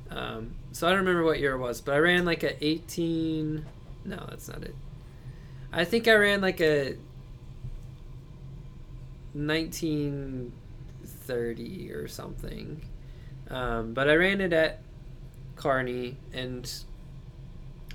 Um, 0.09 0.55
so 0.71 0.87
I 0.87 0.91
don't 0.91 0.99
remember 0.99 1.23
what 1.23 1.39
year 1.39 1.53
it 1.53 1.59
was, 1.59 1.81
but 1.81 1.95
I 1.95 1.97
ran 1.97 2.23
like 2.25 2.43
a 2.43 2.63
18. 2.63 3.65
No, 4.05 4.25
that's 4.29 4.47
not 4.47 4.63
it. 4.63 4.75
I 5.71 5.85
think 5.85 6.07
I 6.07 6.13
ran 6.13 6.41
like 6.41 6.61
a 6.61 6.97
1930 9.33 11.91
or 11.91 12.07
something. 12.07 12.81
Um, 13.49 13.93
but 13.93 14.09
I 14.09 14.15
ran 14.15 14.41
it 14.41 14.53
at 14.53 14.81
Kearney 15.55 16.17
and 16.33 16.71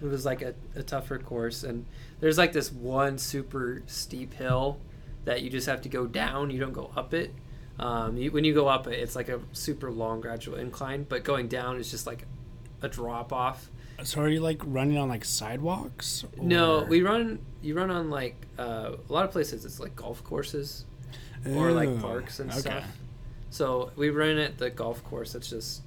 it 0.01 0.07
was 0.07 0.25
like 0.25 0.43
a, 0.43 0.55
a 0.77 0.83
tougher 0.83 1.19
course 1.19 1.65
and 1.65 1.85
there's 2.21 2.39
like 2.39 2.53
this 2.53 2.73
one 2.73 3.19
super 3.19 3.83
steep 3.87 4.35
hill 4.35 4.79
that 5.25 5.43
you 5.43 5.51
just 5.51 5.67
have 5.67 5.83
to 5.83 5.89
go 5.89 6.07
down 6.07 6.51
you 6.51 6.61
don't 6.61 6.73
go 6.73 6.93
up 6.97 7.13
it 7.13 7.35
um, 7.79 8.17
you, 8.17 8.31
when 8.31 8.45
you 8.45 8.55
go 8.55 8.67
up 8.67 8.87
it's 8.87 9.15
like 9.15 9.29
a 9.29 9.41
super 9.53 9.91
long 9.91 10.21
gradual 10.21 10.57
incline 10.57 11.05
but 11.09 11.25
going 11.25 11.49
down 11.49 11.77
is 11.79 11.91
just 11.91 12.07
like 12.07 12.27
a 12.83 12.89
drop 12.89 13.33
off 13.33 13.71
So 14.03 14.21
are 14.21 14.29
you 14.29 14.41
like 14.41 14.61
running 14.65 14.97
on 14.99 15.09
like 15.09 15.25
sidewalks? 15.25 16.25
no 16.41 16.85
we 16.85 17.03
run 17.03 17.39
you 17.63 17.75
run 17.75 17.91
on 17.91 18.11
like 18.11 18.47
uh, 18.59 18.93
a 19.09 19.13
lot 19.13 19.25
of 19.25 19.31
places 19.31 19.65
it's 19.65 19.81
like 19.81 19.95
golf 19.97 20.23
courses 20.25 20.85
or 21.55 21.73
like 21.73 22.01
parks 22.01 22.41
and 22.41 22.51
okay. 22.51 22.61
stuff 22.61 22.85
so 23.51 23.91
we 23.97 24.11
run 24.11 24.39
at 24.39 24.59
the 24.59 24.71
golf 24.71 25.03
course 25.05 25.33
that's 25.33 25.49
just 25.51 25.83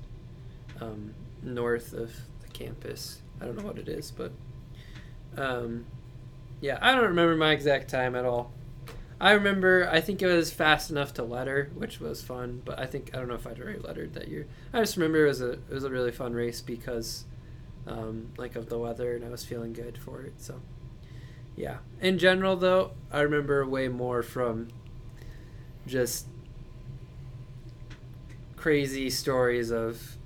um, 0.79 1.13
north 1.43 1.93
of 1.93 2.13
the 2.41 2.47
campus 2.53 3.21
i 3.41 3.45
don't 3.45 3.57
know 3.57 3.65
what 3.65 3.77
it 3.77 3.87
is 3.87 4.11
but 4.11 4.31
um, 5.37 5.85
yeah 6.61 6.77
i 6.81 6.91
don't 6.93 7.03
remember 7.03 7.35
my 7.35 7.51
exact 7.51 7.89
time 7.89 8.15
at 8.15 8.25
all 8.25 8.51
i 9.21 9.31
remember 9.31 9.87
i 9.91 10.01
think 10.01 10.21
it 10.21 10.27
was 10.27 10.51
fast 10.51 10.89
enough 10.89 11.13
to 11.13 11.23
letter 11.23 11.71
which 11.75 12.01
was 12.01 12.21
fun 12.21 12.61
but 12.65 12.77
i 12.77 12.85
think 12.85 13.09
i 13.13 13.17
don't 13.17 13.29
know 13.29 13.35
if 13.35 13.47
i'd 13.47 13.59
already 13.59 13.79
lettered 13.79 14.13
that 14.13 14.27
year. 14.27 14.47
I 14.73 14.79
just 14.79 14.97
remember 14.97 15.25
it 15.25 15.29
was 15.29 15.41
a 15.41 15.51
it 15.51 15.69
was 15.69 15.85
a 15.85 15.89
really 15.89 16.11
fun 16.11 16.33
race 16.33 16.59
because 16.59 17.25
um, 17.87 18.33
like 18.37 18.55
of 18.55 18.67
the 18.69 18.77
weather 18.77 19.15
and 19.15 19.23
i 19.23 19.29
was 19.29 19.45
feeling 19.45 19.73
good 19.73 19.97
for 19.97 20.21
it 20.21 20.33
so 20.37 20.61
yeah. 21.55 21.77
In 21.99 22.17
general 22.17 22.55
though 22.55 22.91
i 23.11 23.21
remember 23.21 23.65
way 23.65 23.87
more 23.87 24.23
from 24.23 24.69
just 25.87 26.27
crazy 28.55 29.09
stories 29.09 29.71
of 29.71 30.17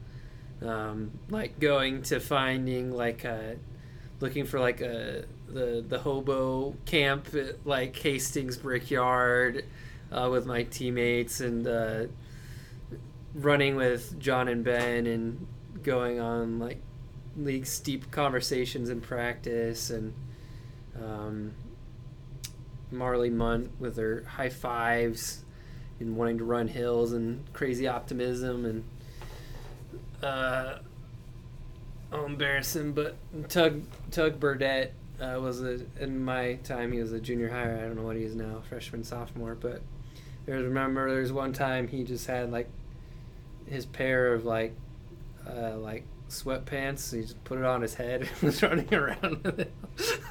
um, 0.62 1.12
like 1.30 1.60
going 1.60 2.02
to 2.04 2.20
finding 2.20 2.92
like 2.92 3.24
a 3.24 3.56
looking 4.20 4.46
for 4.46 4.60
like 4.60 4.82
a 4.82 5.26
the 5.48 5.84
the 5.88 6.00
hobo 6.00 6.76
camp 6.86 7.34
at 7.34 7.66
like 7.66 7.96
Hastings 7.96 8.58
Brickyard 8.58 9.66
uh, 10.12 10.30
with 10.32 10.46
my 10.46 10.64
teammates 10.64 11.40
and 11.42 11.68
uh, 11.68 12.06
running 13.34 13.76
with 13.76 14.20
John 14.20 14.48
and 14.48 14.64
Ben 14.64 15.06
and 15.06 15.48
going 15.84 16.20
on 16.20 16.60
like 16.60 16.82
league 17.38 17.66
steep 17.66 18.12
conversations 18.12 18.90
in 18.90 19.02
practice 19.02 19.90
and 19.90 20.14
um, 20.96 21.54
Marley 22.92 23.30
Munt 23.30 23.70
with 23.80 23.98
her 23.98 24.24
high 24.28 24.50
fives 24.50 25.44
and 26.00 26.16
wanting 26.16 26.38
to 26.38 26.44
run 26.44 26.68
hills 26.68 27.14
and 27.14 27.42
crazy 27.54 27.88
optimism 27.88 28.66
and 28.66 28.84
uh, 30.24 30.80
oh, 32.12 32.26
embarrassing. 32.26 32.94
But 32.94 33.16
Tug 33.50 33.84
Tug 34.12 34.40
Burdett 34.40 34.94
uh, 35.22 35.40
was 35.40 35.62
a 35.62 35.82
in 36.00 36.24
my 36.24 36.56
time 36.64 36.92
he 36.92 37.00
was 37.00 37.14
a 37.14 37.20
junior 37.20 37.50
higher. 37.50 37.78
I 37.78 37.82
don't 37.82 37.96
know 37.96 38.04
what 38.04 38.16
he 38.16 38.24
is 38.24 38.36
now, 38.36 38.62
freshman 38.68 39.04
sophomore. 39.04 39.56
But 39.56 39.82
there's 40.46 40.64
remember 40.64 41.10
there's 41.10 41.32
one 41.32 41.54
time 41.54 41.88
he 41.88 42.04
just 42.04 42.28
had 42.28 42.52
like 42.52 42.70
his 43.68 43.86
pair 43.86 44.34
of 44.34 44.46
like 44.46 44.76
uh, 45.50 45.78
like 45.78 46.06
sweatpants. 46.30 47.14
He 47.14 47.22
just 47.22 47.44
put 47.44 47.58
it 47.58 47.66
on 47.66 47.82
his 47.82 47.96
head 47.96 48.22
and 48.34 48.42
was 48.42 48.62
running 48.62 48.94
around 48.94 49.44
with 49.44 49.60
it 49.60 49.74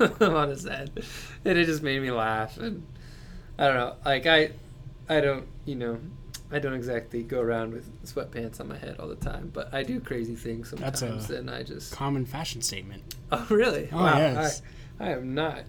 on 0.22 0.48
his 0.48 0.64
head, 0.64 1.04
and 1.44 1.58
it 1.58 1.64
just 1.66 1.82
made 1.82 2.00
me 2.02 2.10
laugh. 2.10 2.56
And 2.58 2.86
I 3.58 3.66
don't 3.66 3.76
know, 3.76 3.96
like 4.04 4.26
I, 4.26 4.50
I 5.08 5.20
don't, 5.20 5.46
you 5.64 5.76
know, 5.76 5.98
I 6.50 6.59
don't 6.59 6.74
exactly 6.74 7.22
go 7.22 7.40
around 7.40 7.72
with 7.72 7.90
sweatpants 8.04 8.61
on 8.61 8.68
my 8.68 8.76
head 8.78 8.96
all 9.00 9.09
the 9.09 9.16
time, 9.16 9.50
but 9.52 9.72
I 9.74 9.83
do 9.83 9.98
crazy 9.98 10.35
things 10.37 10.70
That's 10.70 11.00
sometimes, 11.00 11.30
a- 11.30 11.38
and 11.38 11.50
I 11.50 11.62
just. 11.62 11.92
Common 11.92 12.26
fashion 12.26 12.61
statement. 12.62 13.02
Oh 13.33 13.46
really? 13.50 13.88
Oh, 13.92 14.04
yes. 14.04 14.62
I, 15.00 15.07
I 15.07 15.12
am 15.12 15.35
not. 15.35 15.64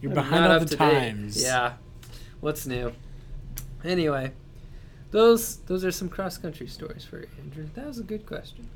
You're 0.00 0.10
I'm 0.12 0.16
behind 0.16 0.52
all 0.52 0.58
the 0.60 0.66
to 0.66 0.70
date. 0.76 0.78
times. 0.78 1.42
Yeah. 1.42 1.74
What's 2.40 2.66
new? 2.66 2.92
Anyway, 3.84 4.32
those 5.12 5.56
those 5.58 5.84
are 5.84 5.92
some 5.92 6.08
cross 6.08 6.36
country 6.38 6.66
stories 6.66 7.04
for 7.04 7.20
you, 7.20 7.28
Andrew. 7.38 7.68
That 7.74 7.86
was 7.86 7.98
a 7.98 8.02
good 8.02 8.26
question. 8.26 8.68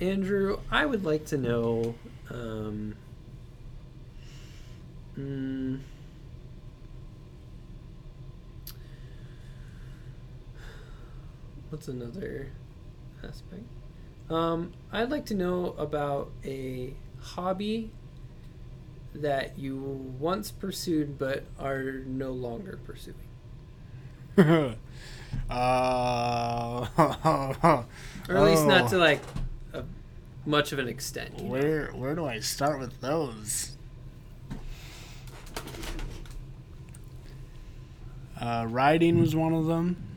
Andrew, 0.00 0.58
I 0.70 0.84
would 0.86 1.04
like 1.04 1.24
to 1.26 1.36
know. 1.38 1.94
Um, 2.30 2.96
mm, 5.18 5.80
what's 11.74 11.88
another 11.88 12.52
aspect? 13.24 13.64
Um, 14.30 14.70
I'd 14.92 15.10
like 15.10 15.26
to 15.26 15.34
know 15.34 15.74
about 15.76 16.30
a 16.44 16.94
hobby 17.20 17.90
that 19.12 19.58
you 19.58 19.76
once 20.20 20.52
pursued 20.52 21.18
but 21.18 21.42
are 21.58 21.94
no 22.06 22.30
longer 22.30 22.78
pursuing. 22.84 23.16
uh, 25.50 26.86
Or 26.96 28.36
at 28.36 28.42
least 28.44 28.66
not 28.66 28.84
Oh. 28.84 28.88
to 28.90 28.98
like 28.98 29.20
a, 29.72 29.82
much 30.46 30.70
of 30.70 30.78
an 30.78 30.86
extent. 30.86 31.36
you 31.38 31.44
know? 31.46 31.50
Where 31.50 31.86
where 31.88 32.14
do 32.14 32.24
I 32.24 32.38
start 32.38 32.78
with 32.78 33.00
those? 33.00 33.76
Uh, 38.40 38.64
writing 38.68 39.18
was 39.20 39.34
one 39.34 39.52
of 39.52 39.66
them. 39.66 40.13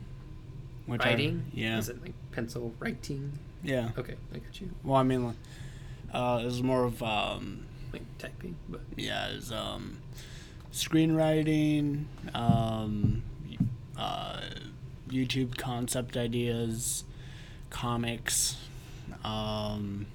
Which 0.88 1.02
I- 1.02 1.10
Writing? 1.10 1.44
yeah. 1.52 1.78
Is 1.78 1.88
it 1.90 2.00
like 2.02 2.14
pencil 2.32 2.72
writing? 2.80 3.38
Yeah. 3.62 3.90
Okay, 3.98 4.14
I 4.34 4.38
got 4.38 4.60
you. 4.60 4.70
Well, 4.82 4.96
I 4.96 5.02
mean, 5.02 5.26
like, 5.26 5.36
uh, 6.12 6.40
it 6.42 6.46
was 6.46 6.62
more 6.62 6.84
of 6.84 7.02
um, 7.02 7.66
Like 7.92 8.02
typing, 8.18 8.56
but 8.68 8.80
yeah, 8.96 9.28
it 9.28 9.36
was 9.36 9.52
um, 9.52 9.98
screenwriting, 10.72 12.04
um, 12.34 13.22
uh, 13.98 14.40
YouTube 15.10 15.56
concept 15.58 16.16
ideas, 16.16 17.04
comics, 17.70 18.56
um, 19.24 20.06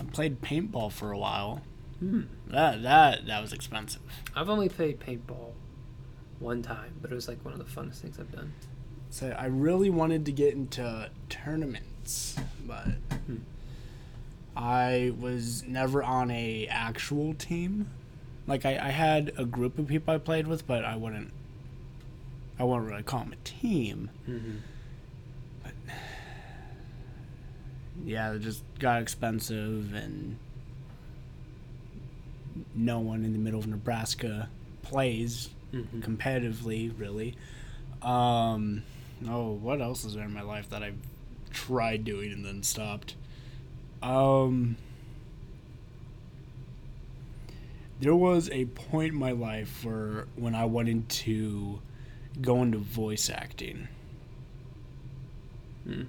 I 0.00 0.04
played 0.04 0.40
paintball 0.40 0.92
for 0.92 1.10
a 1.10 1.18
while. 1.18 1.62
Hmm. 1.98 2.22
That 2.48 2.82
that 2.82 3.26
that 3.26 3.40
was 3.42 3.52
expensive. 3.52 4.02
I've 4.34 4.48
only 4.48 4.68
played 4.68 5.00
paintball 5.00 5.52
one 6.38 6.62
time, 6.62 6.94
but 7.02 7.10
it 7.10 7.14
was 7.14 7.28
like 7.28 7.44
one 7.44 7.52
of 7.54 7.58
the 7.58 7.64
funnest 7.80 7.96
things 7.96 8.18
I've 8.18 8.32
done. 8.32 8.52
So 9.10 9.34
I 9.38 9.46
really 9.46 9.90
wanted 9.90 10.24
to 10.26 10.32
get 10.32 10.54
into 10.54 11.10
tournaments, 11.28 12.36
but 12.66 12.86
Hmm. 13.26 13.36
I 14.56 15.12
was 15.18 15.62
never 15.66 16.02
on 16.02 16.30
a 16.30 16.66
actual 16.68 17.34
team. 17.34 17.90
Like 18.46 18.64
I, 18.64 18.70
I 18.78 18.90
had 18.90 19.32
a 19.36 19.44
group 19.44 19.78
of 19.78 19.86
people 19.88 20.12
I 20.14 20.18
played 20.18 20.46
with, 20.46 20.66
but 20.66 20.84
I 20.84 20.96
wouldn't. 20.96 21.32
I 22.58 22.64
wouldn't 22.64 22.88
really 22.90 23.02
call 23.04 23.20
them 23.20 23.32
a 23.34 23.36
team. 23.48 24.10
Mm-hmm. 24.28 24.56
Yeah, 28.04 28.32
it 28.32 28.40
just 28.42 28.62
got 28.78 29.02
expensive, 29.02 29.92
and 29.92 30.38
no 32.74 32.98
one 33.00 33.24
in 33.24 33.32
the 33.32 33.38
middle 33.38 33.60
of 33.60 33.66
Nebraska 33.66 34.48
plays 34.82 35.50
Mm-hmm. 35.72 36.00
competitively, 36.00 36.90
really. 36.98 37.36
Um, 38.00 38.84
oh, 39.28 39.52
what 39.52 39.82
else 39.82 40.02
is 40.04 40.14
there 40.14 40.24
in 40.24 40.32
my 40.32 40.40
life 40.40 40.70
that 40.70 40.82
I've 40.82 40.96
tried 41.50 42.04
doing 42.04 42.32
and 42.32 42.42
then 42.42 42.62
stopped? 42.62 43.14
Um, 44.02 44.76
there 48.00 48.14
was 48.14 48.48
a 48.50 48.64
point 48.64 49.12
in 49.12 49.18
my 49.18 49.32
life 49.32 49.84
where 49.84 50.26
when 50.36 50.54
I 50.54 50.64
wanted 50.64 51.08
to 51.10 51.80
go 52.40 52.62
into 52.62 52.78
voice 52.78 53.28
acting 53.28 53.88
Mm. 55.86 56.06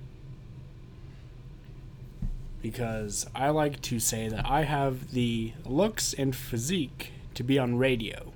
Because 2.61 3.25
I 3.35 3.49
like 3.49 3.81
to 3.83 3.99
say 3.99 4.27
that 4.29 4.45
I 4.45 4.63
have 4.63 5.11
the 5.11 5.53
looks 5.65 6.13
and 6.13 6.35
physique 6.35 7.11
to 7.35 7.43
be 7.43 7.57
on 7.59 7.77
radio. 7.77 8.33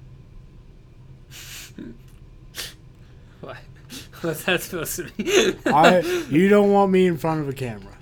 What? 3.41 3.57
What's 4.21 4.43
that 4.45 4.61
supposed 4.61 4.95
to 4.95 5.03
be? 5.17 5.55
I 5.65 5.99
you 6.29 6.47
don't 6.47 6.71
want 6.71 6.91
me 6.91 7.07
in 7.07 7.17
front 7.17 7.41
of 7.41 7.49
a 7.49 7.53
camera. 7.53 7.97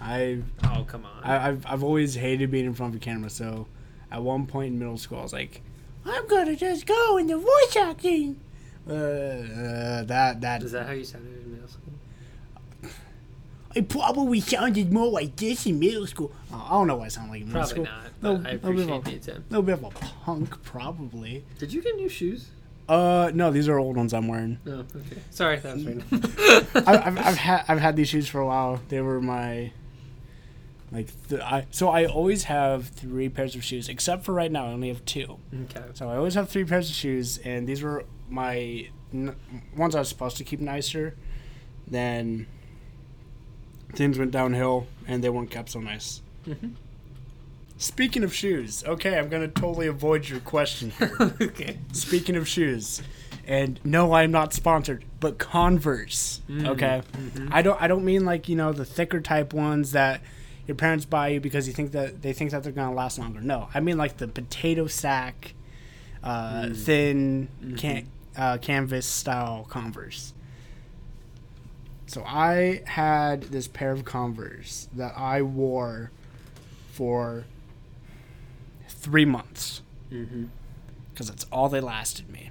I, 0.00 0.42
oh 0.62 0.84
come 0.86 1.06
on. 1.06 1.24
I 1.24 1.48
I've 1.48 1.66
I've 1.66 1.82
always 1.82 2.14
hated 2.14 2.50
being 2.50 2.66
in 2.66 2.74
front 2.74 2.94
of 2.94 3.00
a 3.00 3.04
camera. 3.04 3.30
So 3.30 3.66
at 4.10 4.22
one 4.22 4.46
point 4.46 4.72
in 4.74 4.78
middle 4.78 4.98
school, 4.98 5.20
I 5.20 5.22
was 5.22 5.32
like, 5.32 5.62
I'm 6.04 6.26
gonna 6.28 6.54
just 6.54 6.86
go 6.86 7.16
into 7.16 7.38
voice 7.38 7.76
acting. 7.76 8.38
Uh, 8.88 8.92
uh, 8.92 10.04
that 10.04 10.40
that 10.40 10.62
Is 10.62 10.72
that 10.72 10.86
how 10.86 10.92
you 10.92 11.04
sounded 11.04 11.42
in 11.42 11.52
middle 11.52 11.68
school? 11.68 11.87
I 13.76 13.82
probably 13.82 14.40
sounded 14.40 14.92
more 14.92 15.08
like 15.08 15.36
this 15.36 15.66
in 15.66 15.78
middle 15.78 16.06
school. 16.06 16.32
Uh, 16.52 16.56
I 16.64 16.70
don't 16.70 16.86
know 16.86 16.96
what 16.96 17.04
I 17.06 17.08
sound 17.08 17.30
like 17.30 17.42
in 17.42 17.48
middle 17.48 17.60
Probably 17.66 17.84
school. 17.84 17.84
not. 17.84 18.22
No, 18.22 18.36
But 18.38 18.46
I 18.50 18.54
appreciate 18.54 18.86
don't. 18.88 19.04
the 19.04 19.14
attempt. 19.14 19.40
A 19.40 19.50
little 19.50 19.62
bit 19.62 19.72
of 19.74 19.84
a 19.84 19.90
punk, 19.90 20.62
probably. 20.62 21.44
Did 21.58 21.72
you 21.72 21.82
get 21.82 21.94
new 21.96 22.08
shoes? 22.08 22.50
Uh, 22.88 23.30
no, 23.34 23.50
these 23.50 23.68
are 23.68 23.78
old 23.78 23.96
ones 23.96 24.14
I'm 24.14 24.26
wearing. 24.28 24.58
No. 24.64 24.78
Okay. 24.96 25.20
Sorry, 25.30 25.58
that 25.58 25.74
was 25.76 25.84
random. 25.84 26.06
I, 26.86 26.96
I've, 27.06 27.18
I've 27.18 27.36
had 27.36 27.64
I've 27.68 27.80
had 27.80 27.96
these 27.96 28.08
shoes 28.08 28.26
for 28.26 28.40
a 28.40 28.46
while. 28.46 28.80
They 28.88 29.02
were 29.02 29.20
my 29.20 29.72
like 30.90 31.08
th- 31.28 31.42
I 31.42 31.66
so 31.70 31.90
I 31.90 32.06
always 32.06 32.44
have 32.44 32.86
three 32.88 33.28
pairs 33.28 33.54
of 33.54 33.62
shoes 33.62 33.90
except 33.90 34.24
for 34.24 34.32
right 34.32 34.50
now 34.50 34.64
I 34.64 34.68
only 34.72 34.88
have 34.88 35.04
two. 35.04 35.38
okay. 35.64 35.82
So 35.92 36.08
I 36.08 36.16
always 36.16 36.32
have 36.34 36.48
three 36.48 36.64
pairs 36.64 36.88
of 36.88 36.96
shoes, 36.96 37.36
and 37.44 37.66
these 37.68 37.82
were 37.82 38.06
my 38.30 38.88
n- 39.12 39.36
ones 39.76 39.94
I 39.94 39.98
was 39.98 40.08
supposed 40.08 40.38
to 40.38 40.44
keep 40.44 40.60
nicer. 40.60 41.14
Then 41.86 42.46
things 43.94 44.18
went 44.18 44.30
downhill, 44.30 44.86
and 45.06 45.22
they 45.22 45.28
weren't 45.30 45.50
kept 45.50 45.70
so 45.70 45.80
nice. 45.80 46.22
Mhm. 46.46 46.72
Speaking 47.76 48.24
of 48.24 48.34
shoes, 48.34 48.82
okay, 48.86 49.18
I'm 49.18 49.28
gonna 49.28 49.46
totally 49.48 49.86
avoid 49.86 50.28
your 50.28 50.40
question 50.40 50.90
here. 50.98 51.12
okay. 51.40 51.78
Speaking 51.92 52.34
of 52.36 52.48
shoes, 52.48 53.02
and 53.46 53.78
no, 53.84 54.12
I'm 54.14 54.32
not 54.32 54.52
sponsored, 54.52 55.04
but 55.20 55.38
Converse. 55.38 56.40
Okay, 56.50 57.02
I 57.52 57.62
don't. 57.62 57.80
I 57.80 57.86
don't 57.86 58.04
mean 58.04 58.24
like 58.24 58.48
you 58.48 58.56
know 58.56 58.72
the 58.72 58.84
thicker 58.84 59.20
type 59.20 59.52
ones 59.52 59.92
that 59.92 60.22
your 60.66 60.74
parents 60.74 61.04
buy 61.04 61.28
you 61.28 61.40
because 61.40 61.68
you 61.68 61.72
think 61.72 61.92
that 61.92 62.20
they 62.20 62.32
think 62.32 62.50
that 62.50 62.62
they're 62.64 62.72
gonna 62.72 62.94
last 62.94 63.18
longer. 63.18 63.40
No, 63.40 63.68
I 63.72 63.78
mean 63.80 63.96
like 63.96 64.16
the 64.16 64.26
potato 64.26 64.86
sack, 64.88 65.54
uh, 66.24 66.70
thin 66.74 67.48
can, 67.76 68.08
uh, 68.36 68.58
canvas 68.58 69.06
style 69.06 69.66
Converse. 69.70 70.34
So 72.08 72.24
I 72.26 72.82
had 72.86 73.42
this 73.44 73.68
pair 73.68 73.92
of 73.92 74.04
Converse 74.04 74.88
that 74.96 75.12
I 75.16 75.42
wore 75.42 76.10
for 76.90 77.44
three 78.88 79.24
months 79.24 79.82
Mm-hmm. 80.10 80.44
because 81.12 81.28
that's 81.28 81.44
all 81.52 81.68
they 81.68 81.82
lasted 81.82 82.30
me. 82.30 82.48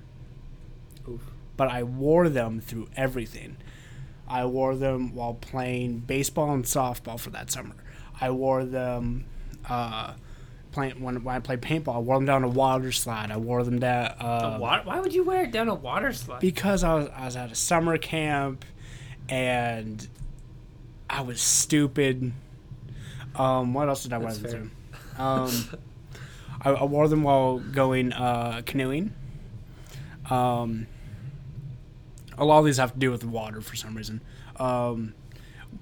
Oof. 1.10 1.22
But 1.58 1.70
I 1.70 1.82
wore 1.82 2.30
them 2.30 2.60
through 2.62 2.88
everything. 2.96 3.58
I 4.28 4.46
wore 4.46 4.76
them 4.76 5.16
while 5.16 5.34
playing 5.34 6.00
baseball 6.02 6.54
and 6.54 6.64
softball 6.66 7.20
for 7.20 7.32
that 7.32 7.50
summer. 7.50 7.74
I 8.22 8.30
wore 8.30 8.64
them 8.64 9.26
uh, 9.68 10.14
playing 10.72 11.02
when, 11.02 11.24
when 11.24 11.36
I 11.36 11.40
played 11.40 11.62
paintball. 11.64 11.96
I 11.96 12.00
wore 12.00 12.18
them 12.18 12.26
down 12.26 12.44
a 12.44 12.48
water 12.48 12.92
slide. 12.92 13.32
I 13.32 13.38
wore 13.38 13.64
them 13.64 13.80
down 13.80 14.12
uh, 14.20 14.60
water, 14.62 14.84
why 14.86 15.00
would 15.00 15.16
you 15.16 15.24
wear 15.24 15.46
it 15.46 15.52
down 15.52 15.68
a 15.70 15.74
water 15.74 16.14
slide? 16.14 16.42
because 16.42 16.84
I 16.84 16.94
was 16.94 17.08
I 17.16 17.26
was 17.26 17.36
at 17.36 17.52
a 17.52 17.56
summer 17.56 17.98
camp 17.98 18.64
and 19.30 20.08
I 21.10 21.22
was 21.22 21.42
stupid. 21.42 22.32
Um, 23.36 23.74
what 23.74 23.88
else 23.88 24.04
did 24.04 24.14
I 24.14 24.18
wear 24.18 24.34
That's 24.34 24.40
them 24.54 24.72
through? 25.18 25.24
Um, 25.24 25.70
I, 26.62 26.70
I 26.72 26.84
wore 26.86 27.08
them 27.08 27.24
while 27.24 27.60
going 27.60 28.14
uh, 28.14 28.62
canoeing. 28.66 29.14
Um, 30.30 30.88
a 32.38 32.46
lot 32.46 32.60
of 32.60 32.66
these 32.66 32.78
have 32.78 32.94
to 32.94 33.00
do 33.00 33.12
with 33.12 33.24
water 33.24 33.62
for 33.62 33.76
some 33.76 33.96
reason. 33.96 34.22
Um, 34.58 35.14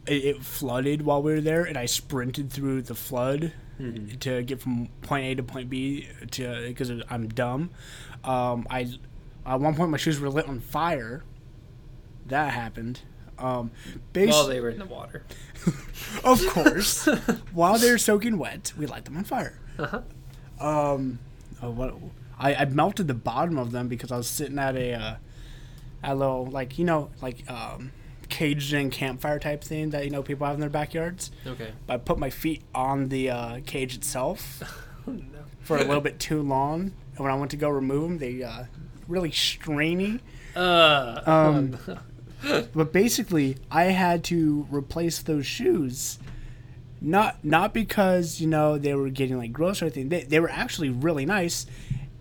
it, 0.06 0.24
it 0.26 0.44
flooded 0.44 1.02
while 1.04 1.22
we 1.22 1.34
were 1.34 1.42
there, 1.42 1.64
and 1.64 1.78
I 1.78 1.86
sprinted 1.86 2.52
through 2.52 2.84
the 2.84 2.96
flood 2.96 3.54
Mhm. 3.80 4.18
to 4.22 4.42
get 4.44 4.62
from 4.62 4.88
point 5.02 5.26
A 5.26 5.36
to 5.36 5.44
point 5.44 5.70
B 5.70 6.08
to 6.32 6.64
because 6.68 6.90
I'm 7.10 7.28
dumb. 7.28 7.72
Um, 8.24 8.66
I 8.70 8.90
at 9.46 9.60
one 9.60 9.76
point 9.76 9.92
my 9.92 9.98
shoes 9.98 10.18
were 10.18 10.30
lit 10.30 10.48
on 10.48 10.62
fire. 10.62 11.24
That 12.28 12.54
happened. 12.54 13.02
Um, 13.38 13.72
bas- 14.14 14.32
While 14.32 14.48
they 14.48 14.60
were 14.62 14.70
in 14.70 14.80
the 14.80 14.86
water. 14.86 15.24
of 16.24 16.46
course, 16.48 17.06
while 17.54 17.78
they're 17.78 17.98
soaking 17.98 18.38
wet, 18.38 18.72
we 18.78 18.86
light 18.86 19.06
them 19.06 19.18
on 19.18 19.24
fire. 19.24 19.60
Uh-huh. 19.78 20.02
Um, 20.60 21.20
oh, 21.62 21.72
what? 21.72 21.96
I, 22.40 22.56
I 22.56 22.66
melted 22.66 23.08
the 23.08 23.14
bottom 23.14 23.58
of 23.58 23.72
them 23.72 23.88
because 23.88 24.12
I 24.12 24.18
was 24.18 24.28
sitting 24.28 24.58
at 24.60 24.76
a, 24.76 24.94
uh, 24.94 25.16
at 26.04 26.12
a 26.12 26.16
little 26.16 26.46
like 26.46 26.78
you 26.80 26.86
know 26.86 27.10
like 27.22 27.50
um, 27.52 27.92
caged 28.30 28.74
in 28.74 28.90
campfire 28.90 29.40
type 29.40 29.64
thing 29.64 29.90
that 29.92 30.04
you 30.06 30.12
know 30.12 30.22
people 30.24 30.46
have 30.46 30.56
in 30.56 30.62
their 30.62 30.70
backyards. 30.70 31.32
Okay. 31.46 31.72
But 31.88 31.94
I 31.94 31.98
put 31.98 32.18
my 32.20 32.30
feet 32.30 32.62
on 32.74 33.10
the 33.10 33.30
uh, 33.32 33.60
cage 33.66 33.96
itself 33.96 34.62
Oh, 35.08 35.12
no. 35.12 35.22
for 35.62 35.78
a 35.78 35.84
little 35.84 36.02
bit 36.02 36.20
too 36.20 36.42
long, 36.42 36.94
and 37.16 37.20
when 37.20 37.32
I 37.32 37.36
went 37.36 37.52
to 37.52 37.58
go 37.58 37.70
remove 37.70 38.04
them, 38.04 38.18
they 38.18 38.44
uh, 38.44 38.64
really 39.08 39.32
strainy. 39.32 40.20
Uh, 40.56 41.22
Um, 41.26 41.78
oh. 41.88 41.98
But 42.44 42.92
basically, 42.94 43.58
I 43.72 43.86
had 43.86 44.24
to 44.26 44.68
replace 44.70 45.22
those 45.22 45.46
shoes. 45.46 46.20
Not 47.02 47.44
not 47.44 47.74
because 47.74 48.40
you 48.42 48.48
know 48.48 48.78
they 48.78 48.94
were 48.96 49.10
getting 49.10 49.38
like 49.38 49.52
gross 49.54 49.82
or 49.82 49.86
anything. 49.86 50.10
They 50.10 50.24
they 50.24 50.40
were 50.40 50.50
actually 50.50 50.90
really 50.90 51.26
nice, 51.26 51.66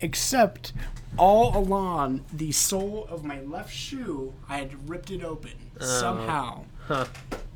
except 0.01 0.73
all 1.17 1.57
along 1.57 2.25
the 2.33 2.53
sole 2.53 3.07
of 3.09 3.25
my 3.25 3.41
left 3.43 3.73
shoe, 3.73 4.35
I 4.49 4.59
had 4.59 4.89
ripped 4.89 5.11
it 5.11 5.23
open 5.23 5.53
oh. 5.81 5.85
somehow, 5.85 6.65
Huh. 6.89 7.07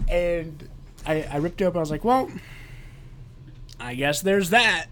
and 0.09 0.69
I 1.07 1.23
I 1.25 1.37
ripped 1.39 1.61
it 1.61 1.65
open. 1.65 1.79
I 1.79 1.81
was 1.81 1.91
like, 1.91 2.05
well, 2.05 2.31
I 3.81 3.95
guess 3.95 4.23
there's 4.23 4.51
that. 4.51 4.87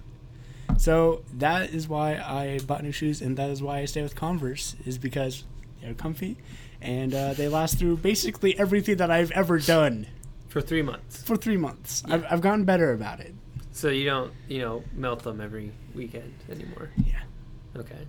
So 0.78 1.22
that 1.34 1.70
is 1.70 1.88
why 1.88 2.16
I 2.16 2.58
bought 2.66 2.82
new 2.82 2.92
shoes, 2.92 3.22
and 3.22 3.36
that 3.38 3.50
is 3.50 3.62
why 3.62 3.78
I 3.78 3.84
stay 3.86 4.02
with 4.02 4.14
Converse, 4.14 4.76
is 4.84 4.98
because 4.98 5.44
they're 5.80 5.94
comfy, 5.94 6.36
and 6.80 7.14
uh, 7.14 7.34
they 7.34 7.48
last 7.48 7.78
through 7.78 7.98
basically 7.98 8.58
everything 8.58 8.96
that 8.96 9.10
I've 9.10 9.30
ever 9.32 9.58
done 9.58 10.06
For 10.48 10.60
three 10.60 10.82
months. 10.82 11.22
for 11.22 11.36
three 11.36 11.56
months. 11.56 12.02
I've, 12.08 12.24
I've 12.30 12.40
gotten 12.40 12.64
better 12.64 12.92
about 12.92 13.20
it. 13.20 13.34
So 13.72 13.88
you 13.88 14.04
don't, 14.06 14.32
you 14.48 14.60
know, 14.60 14.84
melt 14.94 15.22
them 15.22 15.40
every 15.40 15.72
weekend 15.94 16.32
anymore. 16.50 16.90
Yeah. 17.04 17.20
Okay. 17.76 18.06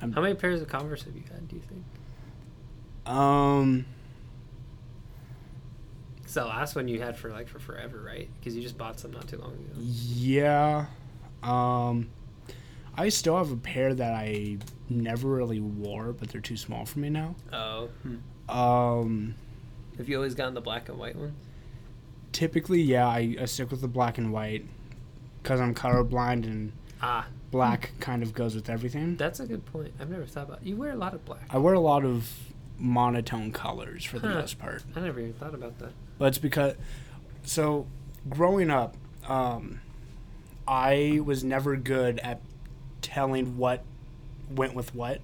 I'm- 0.00 0.12
How 0.12 0.20
many 0.20 0.34
pairs 0.34 0.60
of 0.60 0.68
Converse 0.68 1.04
have 1.04 1.14
you 1.14 1.22
had? 1.30 1.46
Do 1.48 1.56
you 1.56 1.62
think? 1.68 1.84
Um, 3.06 3.84
It's 6.24 6.34
that 6.34 6.46
last 6.46 6.74
one 6.74 6.88
you 6.88 7.00
had 7.00 7.16
for 7.16 7.30
like 7.30 7.48
for 7.48 7.58
forever, 7.58 8.02
right? 8.04 8.28
Because 8.40 8.56
you 8.56 8.62
just 8.62 8.76
bought 8.78 8.98
some 8.98 9.12
not 9.12 9.28
too 9.28 9.36
long 9.38 9.52
ago. 9.52 9.72
yeah. 9.78 10.86
Um, 11.42 12.08
I 12.96 13.08
still 13.08 13.36
have 13.36 13.50
a 13.50 13.56
pair 13.56 13.92
that 13.94 14.12
I 14.14 14.58
never 14.88 15.28
really 15.28 15.60
wore, 15.60 16.12
but 16.12 16.28
they're 16.28 16.40
too 16.40 16.56
small 16.56 16.84
for 16.84 16.98
me 17.00 17.10
now. 17.10 17.34
Oh. 17.52 17.88
Um, 18.48 19.34
Have 19.96 20.08
you 20.08 20.16
always 20.16 20.34
gotten 20.34 20.54
the 20.54 20.60
black 20.60 20.88
and 20.88 20.98
white 20.98 21.16
one? 21.16 21.34
typically, 22.32 22.82
yeah, 22.82 23.06
I, 23.06 23.36
I 23.40 23.44
stick 23.44 23.70
with 23.70 23.80
the 23.80 23.86
black 23.88 24.18
and 24.18 24.32
white 24.32 24.64
because 25.42 25.60
I'm 25.60 25.72
colorblind 25.72 26.44
and 26.44 26.72
Ah, 27.00 27.26
black 27.52 27.92
kind 28.00 28.22
of 28.24 28.32
goes 28.34 28.54
with 28.56 28.68
everything. 28.68 29.16
that's 29.16 29.38
a 29.38 29.46
good 29.46 29.64
point. 29.66 29.92
I've 30.00 30.10
never 30.10 30.24
thought 30.26 30.48
about. 30.48 30.66
You 30.66 30.74
wear 30.76 30.90
a 30.92 30.96
lot 30.96 31.14
of 31.14 31.24
black. 31.24 31.42
I 31.50 31.58
wear 31.58 31.74
a 31.74 31.80
lot 31.80 32.04
of 32.04 32.28
monotone 32.78 33.52
colors 33.52 34.04
for 34.04 34.18
the 34.18 34.26
Huh. 34.28 34.34
most 34.34 34.58
part. 34.58 34.82
I 34.96 35.00
never 35.00 35.20
even 35.20 35.34
thought 35.34 35.54
about 35.54 35.78
that. 35.78 35.92
But 36.18 36.26
it's 36.26 36.38
because, 36.38 36.74
so 37.44 37.86
growing 38.28 38.68
up, 38.70 38.96
um, 39.28 39.80
I 40.66 41.20
was 41.24 41.44
never 41.44 41.76
good 41.76 42.18
at 42.18 42.40
telling 43.04 43.56
what 43.58 43.84
went 44.50 44.74
with 44.74 44.94
what. 44.94 45.20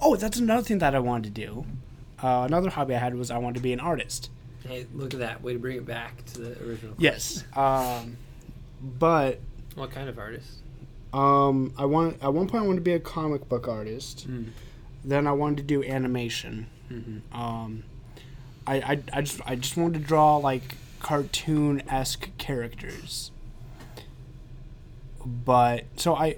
Oh, 0.00 0.16
that's 0.16 0.38
another 0.38 0.62
thing 0.62 0.78
that 0.78 0.94
I 0.94 0.98
wanted 0.98 1.34
to 1.34 1.46
do. 1.46 1.66
Uh, 2.22 2.44
another 2.46 2.70
hobby 2.70 2.94
I 2.94 2.98
had 2.98 3.14
was 3.14 3.30
I 3.30 3.38
wanted 3.38 3.56
to 3.56 3.60
be 3.62 3.72
an 3.72 3.80
artist. 3.80 4.30
Hey, 4.66 4.86
look 4.94 5.12
at 5.14 5.20
that! 5.20 5.42
Way 5.42 5.52
to 5.52 5.58
bring 5.58 5.76
it 5.76 5.86
back 5.86 6.24
to 6.26 6.40
the 6.40 6.64
original. 6.66 6.94
Yes. 6.98 7.44
Um, 7.54 8.16
but 8.82 9.40
What 9.74 9.90
kind 9.90 10.08
of 10.08 10.18
artist? 10.18 10.50
um, 11.12 11.72
I 11.78 11.84
want 11.84 12.22
at 12.22 12.32
one 12.32 12.48
point 12.48 12.64
I 12.64 12.66
wanted 12.66 12.78
to 12.80 12.82
be 12.82 12.92
a 12.92 13.00
comic 13.00 13.48
book 13.48 13.68
artist. 13.68 14.28
Mm. 14.28 14.50
Then 15.04 15.26
I 15.26 15.32
wanted 15.32 15.58
to 15.58 15.62
do 15.62 15.84
animation. 15.84 16.66
Mm-hmm. 16.90 17.36
Um, 17.38 17.84
I, 18.66 18.76
I, 18.76 18.98
I 19.12 19.20
just 19.22 19.40
I 19.46 19.54
just 19.56 19.76
wanted 19.76 20.00
to 20.00 20.04
draw 20.06 20.36
like 20.36 20.76
cartoon 21.00 21.82
esque 21.88 22.30
characters. 22.38 23.30
But 25.24 25.84
so 25.96 26.14
I 26.14 26.36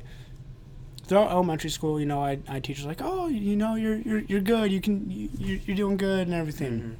throughout 1.08 1.30
elementary 1.30 1.70
school, 1.70 1.98
you 1.98 2.06
know, 2.06 2.22
I, 2.22 2.38
I 2.46 2.60
teachers 2.60 2.84
like, 2.86 3.00
oh, 3.02 3.26
you 3.26 3.56
know, 3.56 3.74
you're 3.74 3.96
you're, 3.96 4.20
you're 4.20 4.40
good. 4.40 4.70
You 4.70 4.80
can 4.80 5.10
you, 5.10 5.60
you're, 5.64 5.76
doing 5.76 5.96
good 5.96 6.26
and 6.28 6.34
everything. 6.34 6.98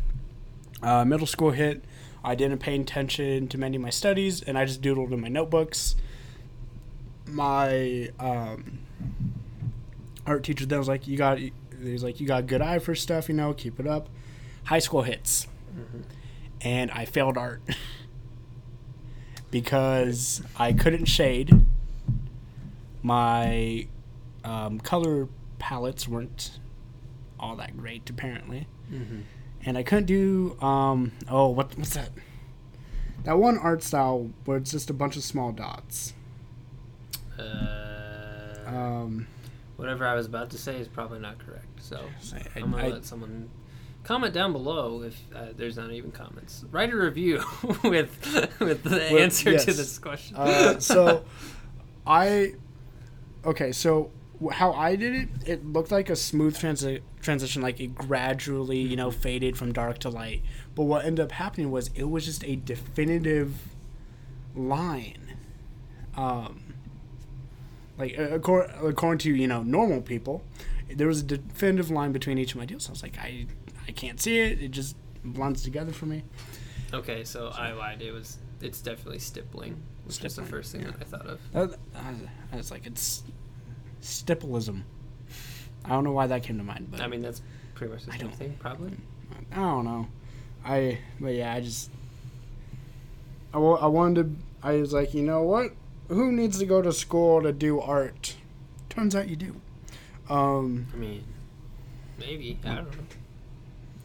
Uh, 0.83 1.05
middle 1.05 1.27
school 1.27 1.51
hit. 1.51 1.85
I 2.25 2.35
didn't 2.35 2.59
pay 2.59 2.79
attention 2.81 3.47
to 3.49 3.59
many 3.59 3.77
of 3.77 3.83
my 3.83 3.91
studies, 3.91 4.43
and 4.43 4.59
I 4.59 4.65
just 4.65 4.83
doodled 4.83 5.13
in 5.13 5.21
my 5.21 5.29
notebooks. 5.29 5.95
My 7.27 8.11
um, 8.19 8.79
art 10.27 10.43
teacher 10.43 10.67
then 10.67 10.79
was 10.79 10.89
like, 10.89 11.07
"You 11.07 11.17
got," 11.17 11.39
he's 11.39 12.03
like, 12.03 12.21
"You 12.21 12.27
got 12.27 12.41
a 12.41 12.43
good 12.47 12.63
eye 12.63 12.79
for 12.81 12.95
stuff, 12.95 13.29
you 13.29 13.35
know. 13.35 13.53
Keep 13.55 13.79
it 13.79 13.87
up." 13.87 14.09
High 14.65 14.81
school 14.81 15.03
hits, 15.03 15.47
Mhm. 15.77 16.03
and 16.63 16.91
I 16.91 17.05
failed 17.05 17.39
art 17.39 17.63
because 19.51 20.43
I 20.59 20.73
couldn't 20.73 21.07
shade. 21.07 21.65
My 23.03 23.87
um, 24.49 24.81
color 24.81 25.29
palettes 25.59 26.07
weren't 26.09 26.59
all 27.41 27.57
that 27.57 27.77
great, 27.77 28.09
apparently 28.11 28.67
Mm-hmm. 28.93 29.21
and 29.67 29.77
I 29.77 29.83
couldn't 29.83 30.07
do 30.07 30.57
um 30.63 31.13
oh 31.29 31.49
what 31.49 31.77
what's 31.77 31.95
that? 31.95 32.11
That 33.25 33.37
one 33.39 33.59
art 33.59 33.83
style 33.83 34.31
where 34.47 34.57
it's 34.57 34.71
just 34.71 34.89
a 34.89 34.95
bunch 34.95 35.17
of 35.17 35.23
small 35.23 35.53
dots. 35.53 36.15
Uh, 37.39 37.45
Um, 38.67 39.27
whatever 39.77 40.07
I 40.07 40.15
was 40.15 40.27
about 40.27 40.51
to 40.51 40.59
say 40.59 40.77
is 40.81 40.89
probably 40.89 41.19
not 41.19 41.39
correct. 41.39 41.83
So 41.83 42.01
I, 42.35 42.61
I'm 42.61 42.71
gonna 42.71 42.89
let 42.89 43.05
someone 43.05 43.49
comment 44.05 44.33
down 44.35 44.53
below 44.53 45.03
if 45.03 45.21
uh, 45.35 45.47
there's 45.57 45.77
not 45.77 45.91
even 45.93 46.11
comments. 46.11 46.65
Write 46.71 46.93
a 46.93 46.97
review 46.97 47.43
with 47.85 48.11
with 48.61 48.83
the 48.85 48.91
With- 49.13 49.21
answer 49.23 49.53
yes. 49.53 49.65
to 49.67 49.73
this 49.73 49.99
question. 49.99 50.37
uh, 50.37 50.79
so 50.81 51.25
I 52.07 52.55
okay 53.45 53.73
so 53.73 54.11
how 54.53 54.73
I 54.73 54.97
did 54.97 55.15
it 55.15 55.29
it 55.47 55.67
looked 55.67 55.91
like 55.91 56.11
a 56.11 56.17
smooth 56.17 56.57
transi- 56.57 57.03
transition 57.21 57.63
like 57.63 57.81
it 57.81 57.95
gradually 57.95 58.79
you 58.79 58.97
know 58.97 59.11
faded 59.11 59.57
from 59.57 59.73
dark 59.73 59.99
to 60.01 60.09
light 60.09 60.43
but 60.75 60.85
what 60.85 61.05
ended 61.05 61.25
up 61.25 61.33
happening 61.33 61.71
was 61.71 61.91
it 61.95 62.05
was 62.05 62.25
just 62.25 62.45
a 62.45 62.57
definitive 62.57 63.55
line 64.55 65.37
um 66.17 66.63
like 67.97 68.17
according, 68.17 68.75
according 68.81 69.19
to 69.19 69.35
you 69.35 69.49
know 69.49 69.63
normal 69.63 70.01
people 70.01 70.43
there 70.89 71.09
was 71.09 71.21
a 71.21 71.25
definitive 71.25 71.91
line 71.91 72.13
between 72.13 72.39
each 72.39 72.53
of 72.53 72.59
my 72.59 72.65
deals 72.65 72.89
i 72.89 72.93
was 72.93 73.03
like 73.03 73.19
i 73.19 73.45
i 73.87 73.93
can't 73.93 74.21
see 74.21 74.39
it 74.39 74.63
it 74.63 74.71
just 74.71 74.97
blends 75.25 75.63
together 75.63 75.93
for 75.93 76.07
me 76.07 76.23
okay, 76.93 77.25
so 77.25 77.49
I 77.49 77.73
lied. 77.73 78.03
It 78.03 78.13
was 78.13 78.39
it's 78.61 78.81
definitely 78.81 79.19
stippling, 79.19 79.81
which 80.05 80.25
is 80.25 80.37
the 80.37 80.43
first 80.43 80.73
thing 80.73 80.83
yeah. 80.83 80.91
that 80.91 81.01
I 81.01 81.05
thought 81.05 81.27
of. 81.27 81.77
I 82.53 82.57
was 82.57 82.71
like, 82.71 82.87
it's 82.87 83.23
stippleism. 84.03 84.83
I 85.85 85.91
don't 85.91 86.05
know 86.05 86.13
why 86.13 86.27
that 86.27 86.43
came 86.43 86.59
to 86.59 86.65
mind, 86.65 86.89
but 86.91 87.01
I 87.01 87.07
mean, 87.07 87.23
that's 87.23 87.43
pretty 87.75 87.93
much 87.93 88.05
the 88.05 88.13
same 88.13 88.31
thing, 88.31 88.57
probably. 88.59 88.93
I 89.53 89.57
don't 89.57 89.85
know. 89.85 90.09
I, 90.65 90.99
but 91.21 91.35
yeah, 91.35 91.55
I 91.55 91.61
just, 91.61 91.91
I, 93.55 93.59
I 93.59 93.87
wanted 93.87 94.23
to, 94.63 94.67
I 94.67 94.77
was 94.77 94.93
like, 94.93 95.15
you 95.15 95.23
know 95.23 95.43
what? 95.43 95.73
Who 96.09 96.33
needs 96.33 96.59
to 96.59 96.67
go 96.67 96.83
to 96.83 96.93
school 96.93 97.43
to 97.43 97.53
do 97.53 97.81
art? 97.81 98.35
Turns 98.89 99.15
out 99.15 99.29
you 99.29 99.37
do. 99.37 99.61
Um, 100.29 100.87
I 100.93 100.97
mean, 100.97 101.25
maybe 102.19 102.59
I 102.65 102.75
don't 102.75 102.91
know. 102.93 102.99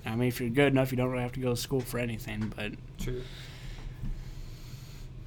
I 0.05 0.15
mean, 0.15 0.27
if 0.27 0.39
you're 0.39 0.49
good 0.49 0.71
enough, 0.73 0.91
you 0.91 0.97
don't 0.97 1.09
really 1.09 1.23
have 1.23 1.31
to 1.33 1.39
go 1.39 1.51
to 1.51 1.57
school 1.57 1.81
for 1.81 1.97
anything, 1.97 2.53
but, 2.55 2.73
True. 2.99 3.21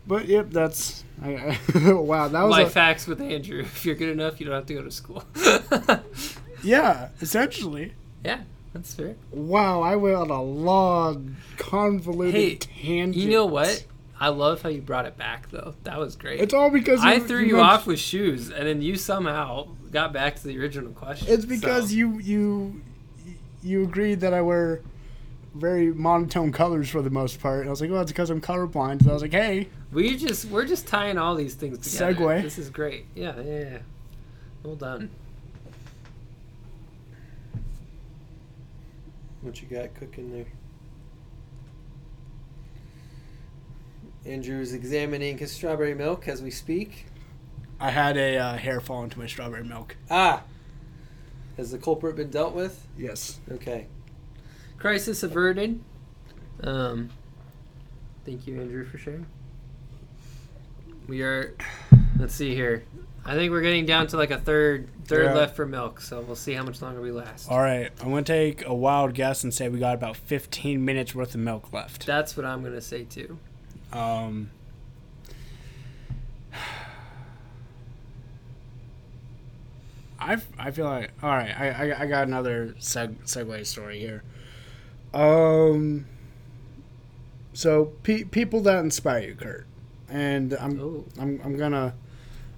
But 0.06 0.26
yep, 0.26 0.50
that's, 0.50 1.04
I, 1.22 1.58
I 1.74 1.92
wow, 1.92 2.28
that 2.28 2.42
was 2.42 2.50
Life 2.50 2.68
a, 2.68 2.70
facts 2.70 3.06
with 3.06 3.20
Andrew. 3.20 3.60
If 3.60 3.84
you're 3.84 3.94
good 3.94 4.10
enough, 4.10 4.40
you 4.40 4.46
don't 4.46 4.54
have 4.54 4.66
to 4.66 4.74
go 4.74 4.82
to 4.82 4.90
school. 4.90 5.24
yeah, 6.62 7.08
essentially. 7.20 7.92
yeah, 8.24 8.40
that's 8.72 8.94
fair. 8.94 9.16
Wow, 9.30 9.82
I 9.82 9.96
went 9.96 10.16
on 10.16 10.30
a 10.30 10.42
long, 10.42 11.36
convoluted 11.56 12.34
Hey, 12.34 12.54
tangent. 12.56 13.16
You 13.16 13.30
know 13.30 13.46
what? 13.46 13.84
I 14.18 14.28
love 14.28 14.62
how 14.62 14.70
you 14.70 14.80
brought 14.80 15.04
it 15.04 15.18
back, 15.18 15.50
though. 15.50 15.74
That 15.82 15.98
was 15.98 16.16
great. 16.16 16.40
It's 16.40 16.54
all 16.54 16.70
because 16.70 17.00
I 17.00 17.14
you, 17.14 17.20
threw 17.20 17.38
you, 17.40 17.54
mentioned- 17.54 17.60
off 17.60 17.86
with 17.86 17.98
shoes, 17.98 18.50
and 18.50 18.66
then 18.66 18.80
you 18.80 18.96
somehow 18.96 19.68
got 19.92 20.12
back 20.12 20.36
to 20.36 20.44
the 20.44 20.58
original 20.58 20.92
question. 20.92 21.28
It's 21.30 21.44
because 21.44 21.90
so. 21.90 21.96
you 21.96 22.18
you 22.18 22.80
you 23.62 23.82
agreed 23.82 24.20
that 24.20 24.32
I 24.32 24.40
wear 24.40 24.80
very 25.54 25.92
monotone 25.92 26.52
colors 26.52 26.88
for 26.88 27.02
the 27.02 27.10
most 27.10 27.40
part. 27.40 27.60
And 27.60 27.68
I 27.68 27.70
was 27.70 27.80
like, 27.80 27.90
well, 27.90 28.02
it's 28.02 28.12
because 28.12 28.30
I'm 28.30 28.40
colorblind. 28.40 29.04
So 29.04 29.10
I 29.10 29.12
was 29.12 29.22
like, 29.22 29.32
hey, 29.32 29.68
we 29.92 30.16
just 30.16 30.46
we're 30.46 30.64
just 30.64 30.86
tying 30.86 31.18
all 31.18 31.34
these 31.34 31.54
things 31.54 31.78
together. 31.78 32.14
Segue. 32.14 32.42
This 32.42 32.58
is 32.58 32.70
great. 32.70 33.06
Yeah, 33.14 33.34
yeah, 33.40 33.58
yeah. 33.58 33.78
Well 34.62 34.76
done. 34.76 35.10
What 39.42 39.62
you 39.62 39.68
got 39.68 39.94
cooking 39.94 40.32
there? 40.32 40.46
Andrew 44.24 44.60
is 44.60 44.72
examining 44.72 45.38
his 45.38 45.52
strawberry 45.52 45.94
milk 45.94 46.26
as 46.26 46.42
we 46.42 46.50
speak. 46.50 47.06
I 47.78 47.90
had 47.90 48.16
a 48.16 48.36
uh, 48.36 48.56
hair 48.56 48.80
fall 48.80 49.04
into 49.04 49.18
my 49.18 49.26
strawberry 49.26 49.62
milk. 49.62 49.96
Ah, 50.10 50.42
has 51.56 51.70
the 51.70 51.78
culprit 51.78 52.16
been 52.16 52.30
dealt 52.30 52.54
with? 52.54 52.88
Yes. 52.98 53.38
Okay. 53.50 53.86
Crisis 54.78 55.22
averted. 55.22 55.80
Um, 56.62 57.10
thank 58.24 58.46
you, 58.46 58.60
Andrew, 58.60 58.84
for 58.84 58.98
sharing. 58.98 59.26
We 61.06 61.22
are. 61.22 61.54
Let's 62.18 62.34
see 62.34 62.54
here. 62.54 62.84
I 63.24 63.34
think 63.34 63.50
we're 63.50 63.60
getting 63.62 63.86
down 63.86 64.06
to 64.08 64.16
like 64.16 64.30
a 64.30 64.38
third 64.38 64.88
third 65.04 65.26
Yeah. 65.26 65.34
left 65.34 65.56
for 65.56 65.66
milk, 65.66 66.00
so 66.00 66.20
we'll 66.20 66.36
see 66.36 66.52
how 66.52 66.62
much 66.62 66.80
longer 66.82 67.00
we 67.00 67.10
last. 67.10 67.50
All 67.50 67.60
right, 67.60 67.90
I'm 68.00 68.10
gonna 68.10 68.22
take 68.22 68.64
a 68.66 68.74
wild 68.74 69.14
guess 69.14 69.42
and 69.44 69.52
say 69.52 69.68
we 69.68 69.78
got 69.78 69.94
about 69.94 70.16
15 70.16 70.84
minutes 70.84 71.14
worth 71.14 71.34
of 71.34 71.40
milk 71.40 71.72
left. 71.72 72.06
That's 72.06 72.36
what 72.36 72.46
I'm 72.46 72.62
gonna 72.62 72.80
say 72.80 73.04
too. 73.04 73.38
Um, 73.92 74.50
I 80.18 80.38
I 80.58 80.70
feel 80.70 80.86
like 80.86 81.10
all 81.22 81.30
right. 81.30 81.54
I 81.58 81.90
I, 81.92 82.02
I 82.02 82.06
got 82.06 82.26
another 82.26 82.74
seg, 82.78 83.16
segue 83.24 83.66
story 83.66 83.98
here. 84.00 84.22
Um. 85.12 86.06
So 87.52 87.86
pe- 88.02 88.24
people 88.24 88.60
that 88.62 88.80
inspire 88.84 89.20
you, 89.28 89.34
Kurt, 89.34 89.66
and 90.08 90.54
I'm 90.54 90.80
Oh, 90.80 91.04
I'm 91.20 91.40
I'm 91.44 91.56
gonna 91.56 91.94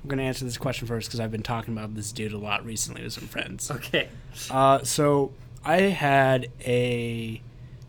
I'm 0.03 0.09
gonna 0.09 0.22
answer 0.22 0.44
this 0.44 0.59
question 0.59 0.86
first 0.86 1.09
because 1.09 1.20
I've 1.20 1.32
been 1.32 1.42
talking 1.42 1.74
about 1.76 1.94
this 1.94 2.12
dude 2.12 2.32
a 2.32 2.38
lot 2.38 2.64
recently 2.64 3.03
with 3.03 3.12
some 3.12 3.26
friends. 3.26 3.70
okay. 3.70 4.09
Uh, 4.51 4.82
so 4.84 5.32
I 5.64 5.80
had 5.82 6.49
a 6.61 7.40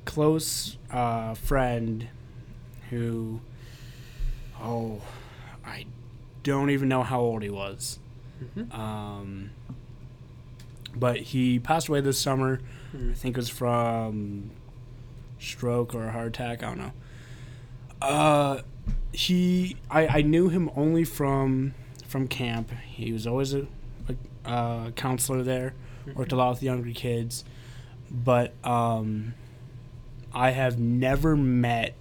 close 0.05 0.77
uh, 0.91 1.35
friend 1.35 2.07
who, 2.89 3.41
oh, 4.59 5.01
I 5.63 5.85
don't 6.41 6.71
even 6.71 6.89
know 6.89 7.03
how 7.03 7.19
old 7.21 7.43
he 7.43 7.49
was. 7.51 7.99
Mhm. 8.57 8.73
Um, 8.73 9.49
but 10.95 11.17
he 11.17 11.59
passed 11.59 11.87
away 11.89 12.01
this 12.01 12.17
summer. 12.19 12.59
Hmm. 12.91 13.11
I 13.11 13.13
think 13.13 13.37
it 13.37 13.39
was 13.39 13.49
from 13.49 14.49
stroke 15.39 15.93
or 15.93 16.07
a 16.07 16.11
heart 16.11 16.27
attack. 16.29 16.63
I 16.63 16.67
don't 16.67 16.77
know. 16.79 16.91
Uh, 18.01 18.61
he, 19.11 19.77
I, 19.89 20.07
I 20.19 20.21
knew 20.21 20.49
him 20.49 20.69
only 20.75 21.03
from 21.03 21.73
from 22.07 22.27
camp. 22.27 22.71
He 22.85 23.11
was 23.13 23.27
always 23.27 23.53
a, 23.53 23.67
a 24.45 24.49
uh, 24.49 24.91
counselor 24.91 25.43
there. 25.43 25.73
Worked 26.15 26.31
a 26.31 26.35
lot 26.35 26.49
with 26.51 26.63
younger 26.63 26.91
kids, 26.91 27.43
but 28.09 28.53
um, 28.63 29.35
I 30.33 30.51
have 30.51 30.79
never 30.79 31.35
met 31.35 31.93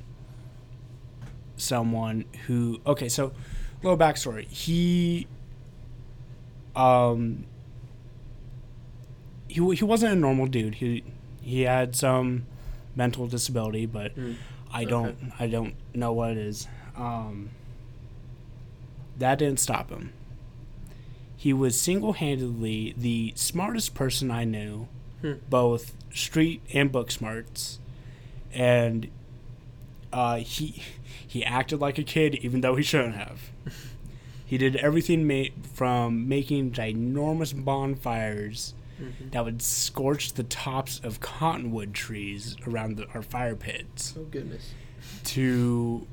someone 1.57 2.25
who. 2.47 2.81
Okay, 2.87 3.09
so 3.09 3.33
little 3.83 3.99
backstory. 3.99 4.47
He 4.49 5.27
um 6.75 7.45
he 9.49 9.75
he 9.75 9.85
wasn't 9.85 10.13
a 10.13 10.17
normal 10.17 10.47
dude. 10.47 10.77
He 10.77 11.05
he 11.43 11.63
had 11.63 11.95
some 11.97 12.47
mental 12.95 13.27
disability, 13.27 13.87
but 13.87 14.17
Mm. 14.17 14.37
I 14.73 14.85
don't 14.85 15.17
I 15.39 15.47
don't 15.47 15.75
know 15.95 16.13
what 16.13 16.31
it 16.33 16.39
is. 16.39 16.69
Um 16.99 17.51
that 19.17 19.39
didn't 19.39 19.61
stop 19.61 19.91
him. 19.91 20.13
He 21.37 21.53
was 21.53 21.81
single-handedly 21.81 22.95
the 22.97 23.33
smartest 23.37 23.95
person 23.95 24.31
I 24.31 24.45
knew, 24.45 24.89
Hmm. 25.23 25.35
both 25.51 25.95
street 26.15 26.61
and 26.73 26.91
book 26.93 27.11
smarts. 27.11 27.79
And 28.53 29.09
uh, 30.13 30.37
he 30.39 30.83
he 31.27 31.45
acted 31.45 31.81
like 31.81 31.99
a 31.99 32.03
kid 32.05 32.37
even 32.37 32.61
though 32.61 32.77
he 32.77 32.83
shouldn't 32.83 33.15
have. 33.17 33.51
He 34.47 34.57
did 34.57 34.77
everything 34.77 35.27
ma- 35.27 35.53
from 35.75 36.27
making 36.29 36.71
ginormous 36.73 37.53
bonfires 37.65 38.75
Mhm. 39.01 39.31
that 39.33 39.45
would 39.45 39.61
scorch 39.63 40.33
the 40.33 40.43
tops 40.45 41.01
of 41.05 41.21
cottonwood 41.21 41.93
trees 41.95 42.57
around 42.67 42.97
the, 42.97 43.07
our 43.15 43.23
fire 43.23 43.55
pits 43.55 44.15
Oh 44.19 44.25
goodness. 44.25 44.73
to 45.25 46.07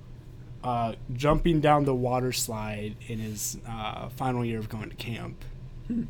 uh, 0.66 0.95
jumping 1.13 1.61
down 1.61 1.86
the 1.86 1.93
water 1.93 2.32
slide 2.32 2.95
in 3.07 3.20
his 3.20 3.59
uh, 3.70 4.09
final 4.09 4.43
year 4.43 4.57
of 4.57 4.68
going 4.68 4.89
to 4.89 4.95
camp. 4.95 5.45
Hmm. 5.86 6.03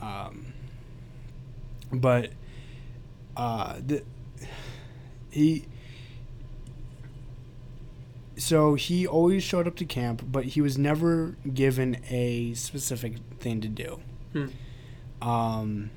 Um, 0.00 0.54
but 1.92 2.30
uh, 3.36 3.76
the, 3.86 4.02
he 5.30 5.66
so 8.38 8.74
he 8.74 9.06
always 9.06 9.42
showed 9.42 9.66
up 9.66 9.76
to 9.76 9.84
camp, 9.84 10.22
but 10.26 10.44
he 10.46 10.62
was 10.62 10.78
never 10.78 11.36
given 11.52 11.98
a 12.08 12.54
specific 12.54 13.16
thing 13.38 13.60
to 13.60 13.68
do. 13.68 14.00
Hmm. 14.32 14.46
Um, 15.20 15.90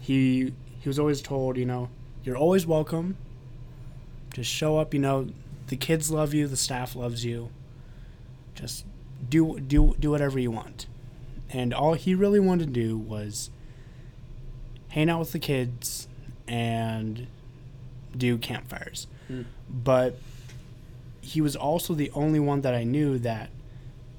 he 0.00 0.52
he 0.80 0.88
was 0.88 0.98
always 0.98 1.22
told, 1.22 1.56
you 1.56 1.66
know, 1.66 1.88
you're 2.24 2.36
always 2.36 2.66
welcome. 2.66 3.16
Just 4.32 4.50
show 4.50 4.78
up, 4.78 4.92
you 4.92 4.98
know, 4.98 5.28
the 5.68 5.76
kids 5.76 6.10
love 6.10 6.34
you, 6.34 6.46
the 6.46 6.56
staff 6.56 6.94
loves 6.94 7.24
you. 7.24 7.50
Just 8.54 8.84
do 9.28 9.58
do 9.60 9.94
do 9.98 10.10
whatever 10.10 10.38
you 10.38 10.50
want. 10.50 10.86
And 11.50 11.72
all 11.72 11.94
he 11.94 12.14
really 12.14 12.40
wanted 12.40 12.66
to 12.66 12.72
do 12.72 12.96
was 12.96 13.50
hang 14.88 15.08
out 15.08 15.20
with 15.20 15.32
the 15.32 15.38
kids 15.38 16.08
and 16.46 17.26
do 18.16 18.38
campfires. 18.38 19.06
Hmm. 19.28 19.42
But 19.68 20.18
he 21.20 21.40
was 21.40 21.56
also 21.56 21.94
the 21.94 22.10
only 22.14 22.40
one 22.40 22.60
that 22.62 22.74
I 22.74 22.84
knew 22.84 23.18
that 23.18 23.50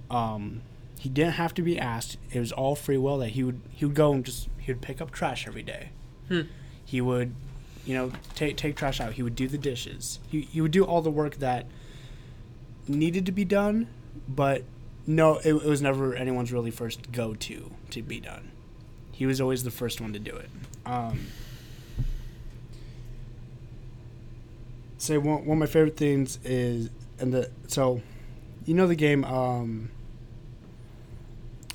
um, 0.09 0.61
he 0.99 1.09
didn't 1.09 1.33
have 1.33 1.53
to 1.55 1.61
be 1.61 1.77
asked. 1.77 2.17
It 2.31 2.39
was 2.39 2.51
all 2.51 2.75
free 2.75 2.97
will 2.97 3.17
that 3.19 3.29
he 3.29 3.43
would 3.43 3.61
he 3.71 3.85
would 3.85 3.95
go 3.95 4.11
and 4.13 4.25
just 4.25 4.49
he 4.59 4.71
would 4.71 4.81
pick 4.81 5.01
up 5.01 5.11
trash 5.11 5.47
every 5.47 5.63
day. 5.63 5.89
Hmm. 6.27 6.41
He 6.83 7.01
would, 7.01 7.33
you 7.86 7.93
know, 7.93 8.11
take 8.36 8.57
take 8.57 8.75
trash 8.75 8.99
out. 8.99 9.13
He 9.13 9.23
would 9.23 9.36
do 9.36 9.47
the 9.47 9.57
dishes. 9.57 10.19
He 10.27 10.41
he 10.41 10.61
would 10.61 10.71
do 10.71 10.83
all 10.83 11.01
the 11.01 11.11
work 11.11 11.36
that 11.38 11.67
needed 12.88 13.25
to 13.25 13.31
be 13.31 13.45
done, 13.45 13.88
but 14.27 14.63
no, 15.07 15.38
it, 15.38 15.53
it 15.53 15.65
was 15.65 15.81
never 15.81 16.15
anyone's 16.15 16.51
really 16.51 16.71
first 16.71 17.11
go 17.11 17.36
to 17.36 17.71
to 17.91 18.01
be 18.01 18.19
done. 18.19 18.51
He 19.11 19.25
was 19.25 19.39
always 19.39 19.63
the 19.63 19.71
first 19.71 20.01
one 20.01 20.13
to 20.13 20.19
do 20.19 20.36
it. 20.36 20.49
Um, 20.86 21.27
say 24.97 25.17
one, 25.17 25.45
one 25.45 25.57
of 25.57 25.59
my 25.59 25.65
favorite 25.65 25.97
things 25.97 26.39
is 26.43 26.89
and 27.19 27.33
the 27.33 27.49
so 27.67 28.01
you 28.65 28.73
know 28.73 28.88
the 28.88 28.95
game 28.95 29.23
um 29.23 29.89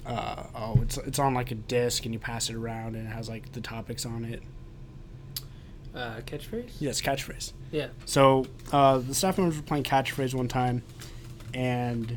uh, 0.06 0.44
oh 0.54 0.80
it's 0.82 0.96
it's 0.98 1.18
on 1.18 1.34
like 1.34 1.50
a 1.50 1.54
disc 1.54 2.04
and 2.04 2.12
you 2.12 2.18
pass 2.18 2.50
it 2.50 2.56
around 2.56 2.96
and 2.96 3.06
it 3.06 3.10
has 3.10 3.28
like 3.28 3.52
the 3.52 3.60
topics 3.60 4.04
on 4.04 4.24
it 4.24 4.42
Uh, 5.94 6.20
catchphrase. 6.26 6.70
yes 6.78 7.00
catchphrase 7.00 7.52
Yeah. 7.72 7.88
so 8.04 8.46
uh, 8.72 8.98
the 8.98 9.14
staff 9.14 9.38
members 9.38 9.56
were 9.56 9.62
playing 9.62 9.82
catchphrase 9.84 10.34
one 10.34 10.46
time 10.48 10.82
and 11.52 12.16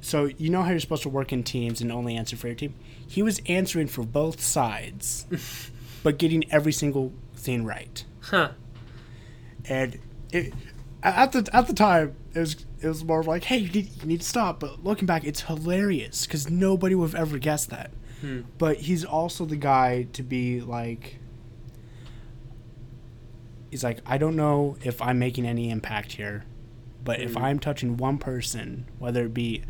so 0.00 0.24
you 0.24 0.50
know 0.50 0.62
how 0.62 0.70
you're 0.70 0.80
supposed 0.80 1.02
to 1.04 1.08
work 1.08 1.32
in 1.32 1.42
teams 1.42 1.80
and 1.80 1.90
only 1.92 2.16
answer 2.16 2.36
for 2.36 2.48
your 2.48 2.56
team 2.56 2.74
he 3.06 3.22
was 3.22 3.40
answering 3.46 3.86
for 3.86 4.02
both 4.02 4.40
sides 4.40 5.26
but 6.02 6.18
getting 6.18 6.44
every 6.52 6.72
single 6.72 7.12
thing 7.34 7.64
right 7.64 8.04
Huh. 8.20 8.50
and 9.68 9.98
it 10.32 10.52
at 11.02 11.32
the 11.32 11.48
at 11.52 11.66
the 11.66 11.72
time 11.74 12.14
it 12.34 12.38
was 12.40 12.56
it 12.80 12.86
was 12.88 13.04
more 13.04 13.20
of 13.20 13.26
like 13.26 13.44
hey 13.44 13.56
you 13.58 13.70
need, 13.70 13.90
you 14.00 14.06
need 14.06 14.20
to 14.20 14.26
stop 14.26 14.60
but 14.60 14.84
looking 14.84 15.06
back 15.06 15.24
it's 15.24 15.40
hilarious 15.42 16.26
because 16.26 16.50
nobody 16.50 16.94
would 16.94 17.10
have 17.10 17.20
ever 17.20 17.38
guessed 17.38 17.70
that 17.70 17.90
Hmm. 18.20 18.42
but 18.58 18.76
he's 18.76 19.04
also 19.04 19.44
the 19.44 19.56
guy 19.56 20.04
to 20.12 20.22
be 20.22 20.60
like 20.60 21.16
he's 23.72 23.82
like 23.82 23.98
i 24.06 24.16
don't 24.16 24.36
know 24.36 24.76
if 24.84 25.02
i'm 25.02 25.18
making 25.18 25.44
any 25.44 25.68
impact 25.70 26.12
here 26.12 26.44
but 27.02 27.18
if 27.20 27.32
Mhm. 27.34 27.42
i'm 27.42 27.58
touching 27.58 27.96
one 27.96 28.18
person 28.18 28.86
whether 29.00 29.24
it 29.24 29.34
be 29.34 29.62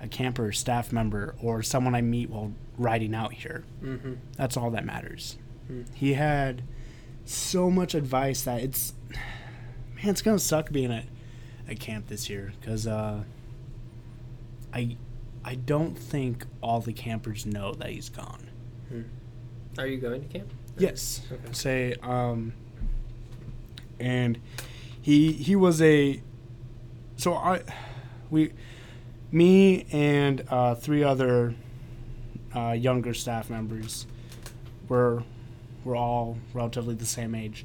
a 0.00 0.06
camper 0.08 0.52
staff 0.52 0.92
member 0.92 1.34
or 1.40 1.62
someone 1.62 1.94
i 1.94 2.02
meet 2.02 2.28
while 2.28 2.52
riding 2.76 3.14
out 3.14 3.32
here 3.32 3.64
Mm-hmm. 3.82 4.14
that's 4.36 4.56
all 4.58 4.70
that 4.72 4.84
matters. 4.84 5.38
Hmm. 5.68 5.82
He 5.94 6.12
had 6.14 6.62
so 7.24 7.70
much 7.70 7.94
advice 7.94 8.42
that 8.42 8.60
it's 8.60 8.92
man, 9.94 10.10
it's 10.10 10.20
gonna 10.20 10.38
suck 10.38 10.70
being 10.72 10.92
at 10.92 11.06
at 11.68 11.78
camp 11.80 12.08
this 12.08 12.28
year 12.28 12.52
because 12.60 12.86
uh, 12.86 13.22
I 14.74 14.96
I 15.44 15.54
don't 15.54 15.96
think 15.96 16.46
all 16.62 16.80
the 16.80 16.92
campers 16.92 17.46
know 17.46 17.72
that 17.74 17.90
he's 17.90 18.08
gone. 18.08 18.48
Are 19.78 19.86
you 19.86 19.98
going 19.98 20.22
to 20.22 20.28
camp? 20.28 20.52
Yes, 20.78 21.22
Okay. 21.32 21.52
say 21.52 21.94
um, 22.02 22.52
and 24.04 24.38
he 25.00 25.32
he 25.32 25.56
was 25.56 25.80
a 25.80 26.20
so 27.16 27.34
I 27.34 27.62
we 28.30 28.52
me 29.32 29.86
and 29.90 30.44
uh, 30.48 30.74
three 30.74 31.02
other 31.02 31.54
uh, 32.54 32.72
younger 32.72 33.14
staff 33.14 33.48
members 33.48 34.06
were 34.88 35.22
were 35.84 35.96
all 35.96 36.38
relatively 36.52 36.94
the 36.94 37.06
same 37.06 37.34
age. 37.34 37.64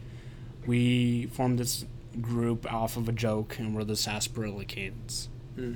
We 0.66 1.28
formed 1.28 1.60
this 1.60 1.86
group 2.22 2.72
off 2.72 2.98
of 2.98 3.08
a 3.08 3.12
joke, 3.12 3.60
and 3.60 3.76
we're 3.76 3.84
the 3.84 3.96
Sarsaparilla 3.96 4.66
Kids. 4.66 5.30
Hmm. 5.56 5.74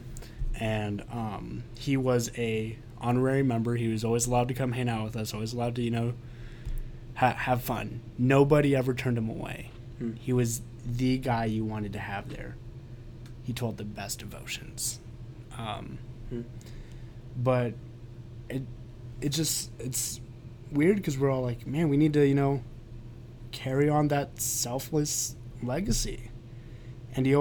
And 0.56 1.04
um, 1.12 1.64
he 1.78 1.98
was 1.98 2.32
a 2.38 2.78
honorary 3.00 3.44
member. 3.44 3.76
He 3.76 3.88
was 3.88 4.04
always 4.04 4.28
allowed 4.28 4.48
to 4.50 4.54
come 4.54 4.74
hang 4.74 4.90
out 4.90 5.04
with 5.04 5.16
us. 5.16 5.34
Always 5.34 5.54
allowed 5.54 5.76
to, 5.76 5.82
you 5.82 5.92
know, 5.92 6.14
ha- 7.16 7.36
have 7.36 7.62
fun. 7.64 8.02
Nobody 8.18 8.76
ever 8.76 8.94
turned 8.94 9.18
him 9.18 9.30
away. 9.30 9.72
Hmm. 10.04 10.14
He 10.16 10.34
was 10.34 10.62
the 10.86 11.18
guy 11.18 11.46
you 11.46 11.64
wanted 11.64 11.94
to 11.94 12.00
have 12.00 12.30
there. 12.30 12.56
He 13.44 13.54
told 13.54 13.78
the 13.78 13.84
best 13.86 14.20
devotions. 14.20 15.00
Um, 15.58 15.98
Hmm. 16.30 16.42
But 17.38 17.74
it 18.50 18.64
it 19.22 19.30
just 19.30 19.72
it's 19.80 20.20
weird 20.72 20.98
because 20.98 21.18
we're 21.18 21.30
all 21.32 21.42
like, 21.42 21.66
man, 21.68 21.90
we 21.90 21.98
need 21.98 22.14
to 22.14 22.26
you 22.28 22.36
know 22.36 22.62
carry 23.52 23.88
on 23.90 24.08
that 24.10 24.42
selfless 24.42 25.36
legacy. 25.62 26.30
And 27.16 27.26
he 27.26 27.34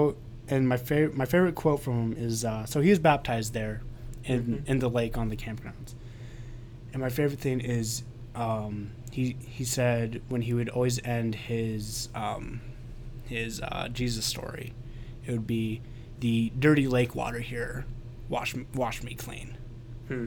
and 0.47 0.67
my 0.69 0.77
favorite 0.77 1.15
my 1.15 1.25
favorite 1.25 1.55
quote 1.55 1.81
from 1.81 2.13
him 2.13 2.13
is 2.17 2.45
uh, 2.45 2.65
so 2.65 2.81
he 2.81 2.89
was 2.89 2.99
baptized 2.99 3.53
there 3.53 3.81
in 4.23 4.43
Mhm. 4.43 4.67
in 4.69 4.79
the 4.79 4.89
lake 4.89 5.17
on 5.17 5.29
the 5.29 5.35
campgrounds. 5.35 5.95
And 6.93 7.01
my 7.01 7.09
favorite 7.09 7.39
thing 7.39 7.59
is 7.59 8.03
um, 8.35 8.91
he 9.13 9.35
he 9.47 9.63
said 9.63 10.23
when 10.27 10.41
he 10.41 10.55
would 10.55 10.69
always 10.69 10.99
end 11.05 11.35
his 11.35 12.09
um, 12.15 12.61
his 13.27 13.61
uh, 13.61 13.87
Jesus 13.93 14.25
story, 14.25 14.73
it 15.23 15.31
would 15.31 15.45
be 15.45 15.81
the 16.19 16.51
dirty 16.57 16.87
lake 16.87 17.13
water 17.13 17.39
here, 17.39 17.85
wash 18.27 18.55
wash 18.73 19.03
me 19.03 19.13
clean. 19.13 19.55
Hmm. 20.07 20.25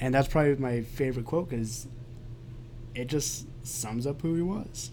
And 0.00 0.14
that's 0.14 0.26
probably 0.26 0.56
my 0.56 0.80
favorite 0.80 1.26
quote 1.26 1.50
because 1.50 1.86
it 2.94 3.08
just 3.08 3.46
sums 3.62 4.06
up 4.06 4.22
who 4.22 4.36
he 4.36 4.42
was. 4.42 4.90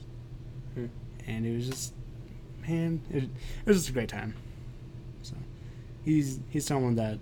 Hmm. 0.73 0.87
And 1.25 1.45
it 1.45 1.55
was 1.55 1.69
just, 1.69 1.93
man, 2.67 3.01
it, 3.09 3.23
it 3.23 3.29
was 3.65 3.77
just 3.77 3.89
a 3.89 3.93
great 3.93 4.09
time. 4.09 4.35
So 5.21 5.35
he's 6.03 6.41
he's 6.49 6.65
someone 6.65 6.95
that 6.95 7.17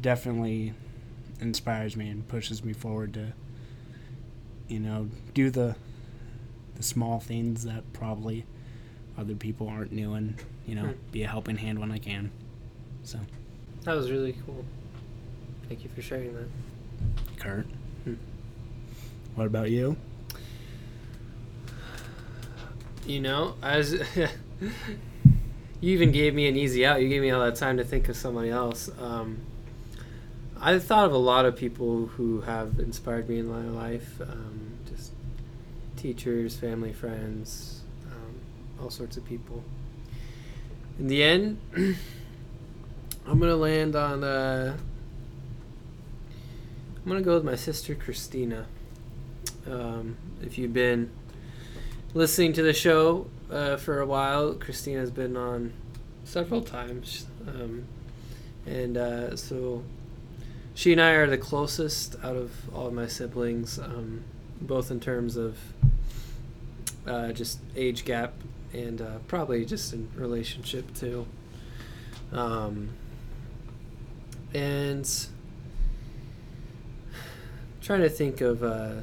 definitely 0.00 0.72
inspires 1.40 1.94
me 1.94 2.08
and 2.08 2.26
pushes 2.26 2.64
me 2.64 2.72
forward 2.72 3.12
to, 3.14 3.34
you 4.68 4.80
know, 4.80 5.08
do 5.34 5.50
the 5.50 5.76
the 6.76 6.82
small 6.82 7.20
things 7.20 7.64
that 7.64 7.84
probably 7.92 8.44
other 9.16 9.34
people 9.34 9.68
aren't 9.68 9.94
doing. 9.94 10.36
You 10.66 10.74
know, 10.76 10.82
Hmm. 10.86 10.92
be 11.12 11.22
a 11.22 11.28
helping 11.28 11.56
hand 11.56 11.78
when 11.78 11.92
I 11.92 11.98
can. 11.98 12.30
So, 13.04 13.18
That 13.84 13.94
was 13.94 14.10
really 14.10 14.34
cool. 14.46 14.64
Thank 15.68 15.84
you 15.84 15.90
for 15.94 16.00
sharing 16.02 16.34
that. 16.34 16.46
Kurt, 17.38 17.66
Hmm. 18.04 18.14
what 19.34 19.46
about 19.46 19.70
you? 19.70 19.96
You 23.06 23.20
know, 23.20 23.54
as 23.62 23.92
you 24.20 24.28
even 25.82 26.10
gave 26.10 26.34
me 26.34 26.48
an 26.48 26.56
easy 26.56 26.86
out. 26.86 27.02
You 27.02 27.08
gave 27.08 27.20
me 27.20 27.30
all 27.30 27.44
that 27.44 27.56
time 27.56 27.76
to 27.76 27.84
think 27.84 28.08
of 28.08 28.16
somebody 28.16 28.48
else. 28.48 28.90
Um, 28.98 29.38
I 30.60 30.78
thought 30.78 31.06
of 31.06 31.12
a 31.12 31.18
lot 31.18 31.44
of 31.44 31.56
people 31.56 32.06
who 32.06 32.40
have 32.42 32.78
inspired 32.78 33.28
me 33.28 33.38
in 33.38 33.48
my 33.48 33.64
life. 33.64 34.20
Um, 34.20 34.78
just 34.88 35.12
teachers, 35.96 36.56
family, 36.56 36.92
friends, 36.92 37.82
um, 38.10 38.40
all 38.80 38.90
sorts 38.90 39.16
of 39.16 39.24
people. 39.24 39.62
In 40.98 41.08
the 41.08 41.22
end, 41.22 41.60
I'm 43.26 43.38
gonna 43.38 43.56
land 43.56 43.96
on. 43.96 44.24
Uh, 44.24 44.76
I'm 46.96 47.08
gonna 47.08 47.22
go 47.22 47.34
with 47.34 47.44
my 47.44 47.56
sister 47.56 47.94
Christina. 47.94 48.66
Um, 49.66 50.16
if 50.42 50.58
you've 50.58 50.72
been 50.72 51.10
listening 52.14 52.52
to 52.52 52.62
the 52.62 52.72
show 52.72 53.26
uh, 53.50 53.76
for 53.76 54.00
a 54.00 54.06
while. 54.06 54.54
Christina's 54.54 55.10
been 55.10 55.36
on 55.36 55.72
several 56.24 56.62
times, 56.62 57.26
um, 57.46 57.84
and 58.66 58.96
uh, 58.96 59.36
so 59.36 59.82
she 60.74 60.92
and 60.92 61.00
I 61.00 61.10
are 61.12 61.26
the 61.26 61.38
closest 61.38 62.16
out 62.22 62.36
of 62.36 62.52
all 62.74 62.88
of 62.88 62.92
my 62.92 63.06
siblings, 63.06 63.78
um, 63.78 64.24
both 64.60 64.90
in 64.90 65.00
terms 65.00 65.36
of 65.36 65.58
uh, 67.06 67.32
just 67.32 67.60
age 67.76 68.04
gap 68.04 68.34
and 68.72 69.00
uh, 69.00 69.18
probably 69.28 69.64
just 69.64 69.92
in 69.92 70.08
relationship 70.16 70.92
too. 70.94 71.26
Um, 72.32 72.90
and 74.52 75.08
trying 77.80 78.00
to 78.00 78.10
think 78.10 78.40
of. 78.40 78.62
Uh, 78.62 79.00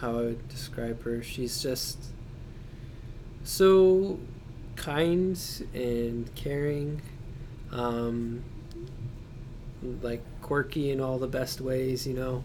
how 0.00 0.10
I 0.10 0.22
would 0.22 0.48
describe 0.48 1.02
her. 1.04 1.22
She's 1.22 1.62
just 1.62 1.98
so 3.44 4.18
kind 4.76 5.38
and 5.72 6.32
caring, 6.34 7.00
um, 7.72 8.44
like 10.02 10.22
quirky 10.46 10.92
in 10.92 11.00
all 11.00 11.18
the 11.18 11.26
best 11.26 11.60
ways, 11.60 12.06
you 12.06 12.14
know. 12.14 12.44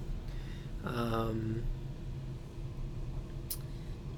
Um, 0.83 1.61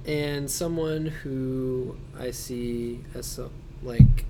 and 0.05 0.49
someone 0.49 1.07
who 1.07 1.97
I 2.17 2.31
see 2.31 3.01
as 3.13 3.25
so, 3.25 3.51
like 3.83 4.23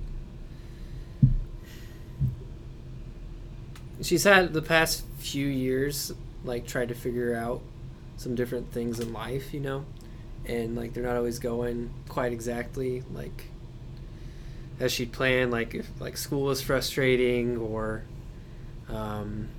she's 4.01 4.23
had 4.23 4.53
the 4.53 4.61
past 4.63 5.03
few 5.19 5.45
years 5.45 6.11
like 6.43 6.65
tried 6.65 6.89
to 6.89 6.95
figure 6.95 7.35
out 7.35 7.61
some 8.17 8.33
different 8.33 8.71
things 8.71 8.99
in 8.99 9.13
life, 9.13 9.53
you 9.53 9.59
know, 9.59 9.85
and 10.47 10.75
like 10.75 10.95
they're 10.95 11.03
not 11.03 11.15
always 11.15 11.37
going 11.37 11.91
quite 12.09 12.33
exactly 12.33 13.03
like 13.13 13.49
as 14.79 14.91
she'd 14.91 15.11
planned. 15.11 15.51
Like 15.51 15.75
if 15.75 15.87
like 16.01 16.17
school 16.17 16.45
was 16.45 16.59
frustrating 16.59 17.57
or 17.57 18.03
um, 18.89 19.49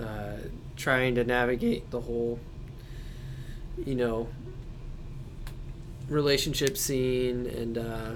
uh, 0.00 0.36
trying 0.76 1.14
to 1.14 1.24
navigate 1.24 1.90
the 1.90 2.00
whole, 2.00 2.38
you 3.84 3.94
know, 3.94 4.28
relationship 6.08 6.76
scene 6.76 7.46
and 7.46 7.78
uh, 7.78 8.10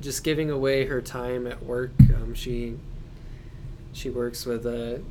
just 0.00 0.22
giving 0.22 0.50
away 0.50 0.86
her 0.86 1.00
time 1.00 1.46
at 1.46 1.62
work. 1.62 1.92
Um, 2.14 2.34
she 2.34 2.76
she 3.92 4.10
works 4.10 4.44
with 4.46 4.66
a 4.66 5.02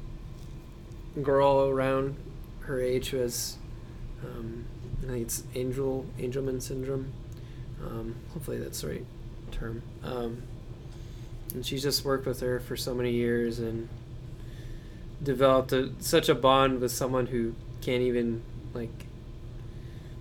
girl 1.21 1.67
around 1.69 2.15
her 2.61 2.79
age 2.79 3.09
who 3.09 3.17
has 3.17 3.57
um, 4.23 4.65
I 5.03 5.11
think 5.11 5.21
it's 5.23 5.43
angel 5.55 6.05
angelman 6.19 6.61
syndrome. 6.61 7.11
Um, 7.81 8.15
hopefully 8.33 8.57
that's 8.57 8.81
the 8.81 8.87
right 8.87 9.05
term. 9.51 9.81
And 11.53 11.65
she's 11.65 11.81
just 11.81 12.03
worked 12.05 12.25
with 12.25 12.41
her 12.41 12.59
for 12.59 12.75
so 12.75 12.93
many 12.93 13.11
years 13.11 13.59
and 13.59 13.87
developed 15.23 15.71
a, 15.71 15.91
such 15.99 16.29
a 16.29 16.35
bond 16.35 16.79
with 16.79 16.91
someone 16.91 17.27
who 17.27 17.55
can't 17.81 18.01
even 18.01 18.41
like 18.73 19.05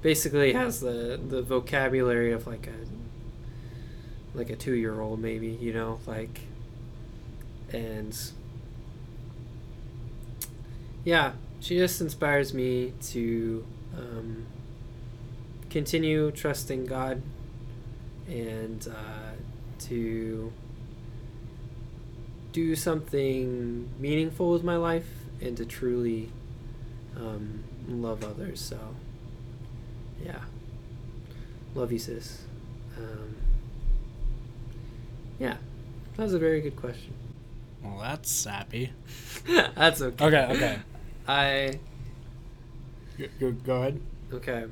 basically 0.03 0.53
has 0.53 0.81
the 0.81 1.21
the 1.29 1.43
vocabulary 1.43 2.33
of 2.33 2.47
like 2.47 2.67
a 2.69 4.37
like 4.37 4.51
a 4.51 4.57
two 4.57 4.75
year 4.75 5.01
old 5.01 5.19
maybe 5.19 5.49
you 5.49 5.73
know 5.73 5.99
like 6.07 6.41
and 7.73 8.31
yeah 11.05 11.33
she 11.61 11.77
just 11.77 12.01
inspires 12.01 12.55
me 12.55 12.93
to 13.03 13.67
um, 13.97 14.47
continue 15.71 16.31
trusting 16.31 16.87
god 16.87 17.23
and 18.29 18.89
uh, 18.89 19.33
to 19.79 20.53
do 22.57 22.75
something 22.75 23.87
meaningful 23.99 24.51
with 24.51 24.65
my 24.65 24.77
life 24.79 25.07
and 25.43 25.55
to 25.59 25.67
truly 25.67 26.31
um, 27.15 27.63
love 27.87 28.25
others 28.25 28.59
so 28.63 28.79
yeah 30.25 30.41
love 31.75 31.93
you 31.93 31.99
sis 31.99 32.45
um, 32.97 33.35
yeah 35.39 35.59
that 36.17 36.23
was 36.23 36.33
a 36.33 36.39
very 36.39 36.63
good 36.63 36.77
question 36.77 37.13
Well, 37.85 37.99
that's 38.01 38.31
sappy. 38.31 38.91
that's 39.75 40.01
okay 40.01 40.25
Okay, 40.25 40.47
okay. 40.55 40.79
i 41.29 41.79
Go, 43.19 43.27
go, 43.39 43.51
go 43.53 43.75
ahead. 43.83 44.01
okay 44.33 44.65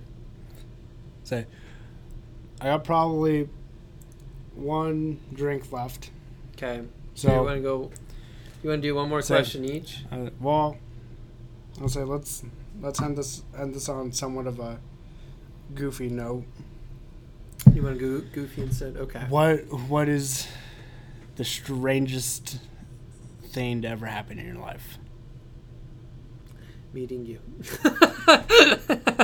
Say, 1.25 1.45
I 2.63 2.65
got 2.65 2.85
probably 2.85 3.49
one 4.55 5.21
drink 5.35 5.71
left. 5.71 6.11
okay 6.55 6.81
So, 7.15 7.33
you 7.33 7.43
want 7.43 7.57
to 7.57 7.63
go 7.63 7.91
you 8.63 8.71
want 8.71 8.83
to 8.83 8.89
do 8.89 8.95
one 8.95 9.09
more 9.09 9.23
question 9.23 9.65
each 9.65 10.05
uh, 10.11 10.31
well, 10.41 10.77
I'll 11.81 11.89
say 11.89 12.03
let's 12.03 12.43
let's 12.81 13.01
end 13.01 13.17
this 13.17 13.43
end 13.57 13.75
this 13.75 13.89
on 13.89 14.13
somewhat 14.13 14.47
of 14.47 14.59
a 14.61 14.79
goofy 15.75 16.09
note. 16.09 16.45
you 17.73 17.83
want 17.83 17.99
to 17.99 18.21
go 18.21 18.27
goofy 18.33 18.63
instead 18.63 18.97
okay 18.97 19.21
What 19.29 19.61
what 19.89 20.09
is 20.09 20.49
the 21.37 21.45
strangest 21.45 22.59
thing 23.49 23.83
to 23.83 23.89
ever 23.89 24.07
happen 24.07 24.39
in 24.39 24.47
your 24.47 24.57
life? 24.59 24.99
meeting 26.93 27.25
you 27.27 27.41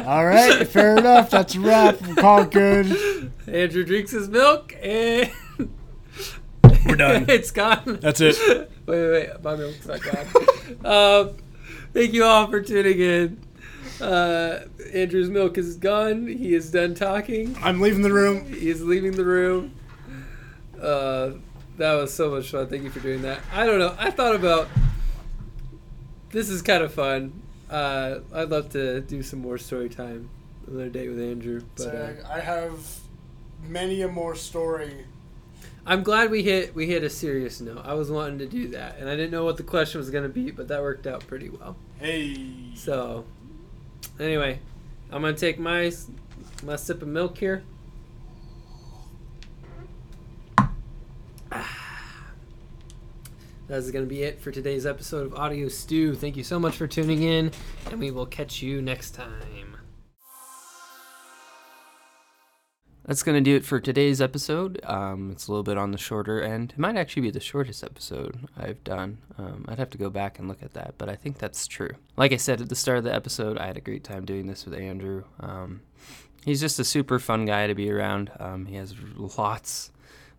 All 0.05 0.27
right, 0.27 0.67
fair 0.67 0.97
enough. 0.99 1.31
That's 1.31 1.55
a 1.55 1.61
wrap. 1.61 2.01
We'll 2.03 2.17
call 2.17 2.43
it 2.43 2.51
good. 2.51 3.33
Andrew 3.47 3.85
drinks 3.85 4.11
his 4.11 4.29
milk 4.29 4.75
and 4.83 5.31
We're 6.87 6.97
done. 6.97 7.25
it's 7.29 7.51
gone. 7.51 7.99
That's 8.01 8.21
it. 8.21 8.37
Wait, 8.87 9.09
wait, 9.09 9.29
wait. 9.29 9.45
My 9.45 9.55
milk's 9.55 9.87
not 9.87 10.01
gone. 10.03 10.27
um, 10.85 11.37
thank 11.93 12.13
you 12.13 12.25
all 12.25 12.49
for 12.51 12.61
tuning 12.61 12.99
in. 12.99 13.41
Uh, 14.01 14.65
Andrew's 14.93 15.29
milk 15.29 15.59
is 15.59 15.77
gone. 15.77 16.27
He 16.27 16.55
is 16.55 16.73
done 16.73 16.97
talking. 16.97 17.57
I'm 17.63 17.81
leaving 17.81 18.03
the 18.03 18.13
room. 18.13 18.53
He 18.53 18.69
is 18.69 18.83
leaving 18.83 19.13
the 19.13 19.25
room. 19.25 19.77
Uh, 20.81 21.33
that 21.77 21.95
was 21.95 22.13
so 22.13 22.31
much 22.33 22.51
fun. 22.51 22.67
Thank 22.67 22.83
you 22.83 22.91
for 22.91 22.99
doing 22.99 23.23
that. 23.23 23.39
I 23.53 23.65
don't 23.65 23.79
know. 23.79 23.95
I 23.97 24.11
thought 24.11 24.35
about 24.35 24.69
this 26.31 26.49
is 26.49 26.63
kind 26.63 26.83
of 26.83 26.93
fun. 26.93 27.41
Uh, 27.71 28.21
I'd 28.35 28.49
love 28.49 28.71
to 28.71 29.03
do 29.03 29.23
some 29.23 29.41
more 29.41 29.59
story 29.59 29.89
time 29.89 30.31
another 30.67 30.89
day 30.89 31.09
with 31.09 31.21
Andrew. 31.21 31.63
But 31.77 31.95
uh, 31.95 32.13
I 32.29 32.41
have 32.41 32.79
many 33.63 34.03
a 34.03 34.09
more 34.09 34.35
story. 34.35 35.05
I'm 35.87 36.03
glad 36.03 36.31
we 36.31 36.43
hit 36.43 36.75
we 36.75 36.87
hit 36.87 37.03
a 37.03 37.11
serious 37.11 37.61
note. 37.61 37.83
I 37.85 37.95
was 37.95 38.11
wanting 38.11 38.39
to 38.39 38.47
do 38.47 38.69
that, 38.69 38.99
and 38.99 39.09
I 39.09 39.17
didn't 39.17 39.31
know 39.31 39.45
what 39.45 39.57
the 39.57 39.63
question 39.63 39.99
was 39.99 40.11
going 40.11 40.25
to 40.25 40.29
be, 40.29 40.51
but 40.51 40.69
that 40.69 40.83
worked 40.83 41.07
out 41.07 41.27
pretty 41.27 41.49
well. 41.49 41.77
Hey. 41.99 42.73
So, 42.75 43.25
anyway, 44.19 44.61
I'm 45.11 45.23
gonna 45.23 45.37
take 45.37 45.59
my 45.59 45.91
my 46.63 46.77
sip 46.77 47.03
of 47.03 47.09
milk 47.09 47.39
here. 47.39 47.65
That's 53.71 53.91
going 53.93 54.05
to 54.05 54.09
be 54.09 54.25
it 54.25 54.41
for 54.41 54.51
today's 54.51 54.85
episode 54.85 55.27
of 55.27 55.35
Audio 55.35 55.69
Stew. 55.69 56.17
Thank 56.17 56.37
you 56.37 56.43
so 56.43 56.59
much 56.59 56.77
for 56.77 56.89
tuning 56.89 57.23
in, 57.23 57.53
and 57.89 58.01
we 58.01 58.11
will 58.11 58.27
catch 58.27 58.63
you 58.63 58.83
next 58.83 59.13
time. 59.13 59.70
That's 63.05 63.23
going 63.23 63.43
to 63.43 63.51
do 63.51 63.57
it 63.57 63.65
for 63.65 63.81
today's 63.81 64.21
episode. 64.21 64.79
Um, 64.85 65.31
it's 65.33 65.49
a 65.49 65.51
little 65.51 65.63
bit 65.63 65.79
on 65.79 65.91
the 65.91 65.99
shorter 65.99 66.41
end. 66.41 66.73
It 66.73 66.79
might 66.79 66.97
actually 66.97 67.23
be 67.23 67.31
the 67.31 67.41
shortest 67.41 67.83
episode 67.83 68.47
I've 68.57 68.85
done. 68.85 69.19
Um, 69.39 69.65
I'd 69.69 69.79
have 69.79 69.91
to 69.91 69.99
go 69.99 70.11
back 70.11 70.39
and 70.39 70.47
look 70.47 70.63
at 70.63 70.75
that, 70.75 70.95
but 70.99 71.09
I 71.09 71.17
think 71.17 71.39
that's 71.39 71.67
true. 71.67 71.93
Like 72.17 72.33
I 72.33 72.37
said 72.37 72.61
at 72.61 72.69
the 72.69 72.77
start 72.77 72.99
of 72.99 73.05
the 73.05 73.15
episode, 73.15 73.59
I 73.59 73.67
had 73.67 73.79
a 73.79 73.81
great 73.81 74.05
time 74.05 74.27
doing 74.27 74.47
this 74.47 74.67
with 74.67 74.75
Andrew. 74.75 75.25
Um, 75.41 75.81
he's 76.45 76.61
just 76.61 76.79
a 76.79 76.85
super 76.85 77.19
fun 77.19 77.47
guy 77.47 77.67
to 77.67 77.75
be 77.75 77.91
around. 77.91 78.31
Um, 78.39 78.67
he 78.67 78.77
has 78.77 78.95
lots, 79.17 79.91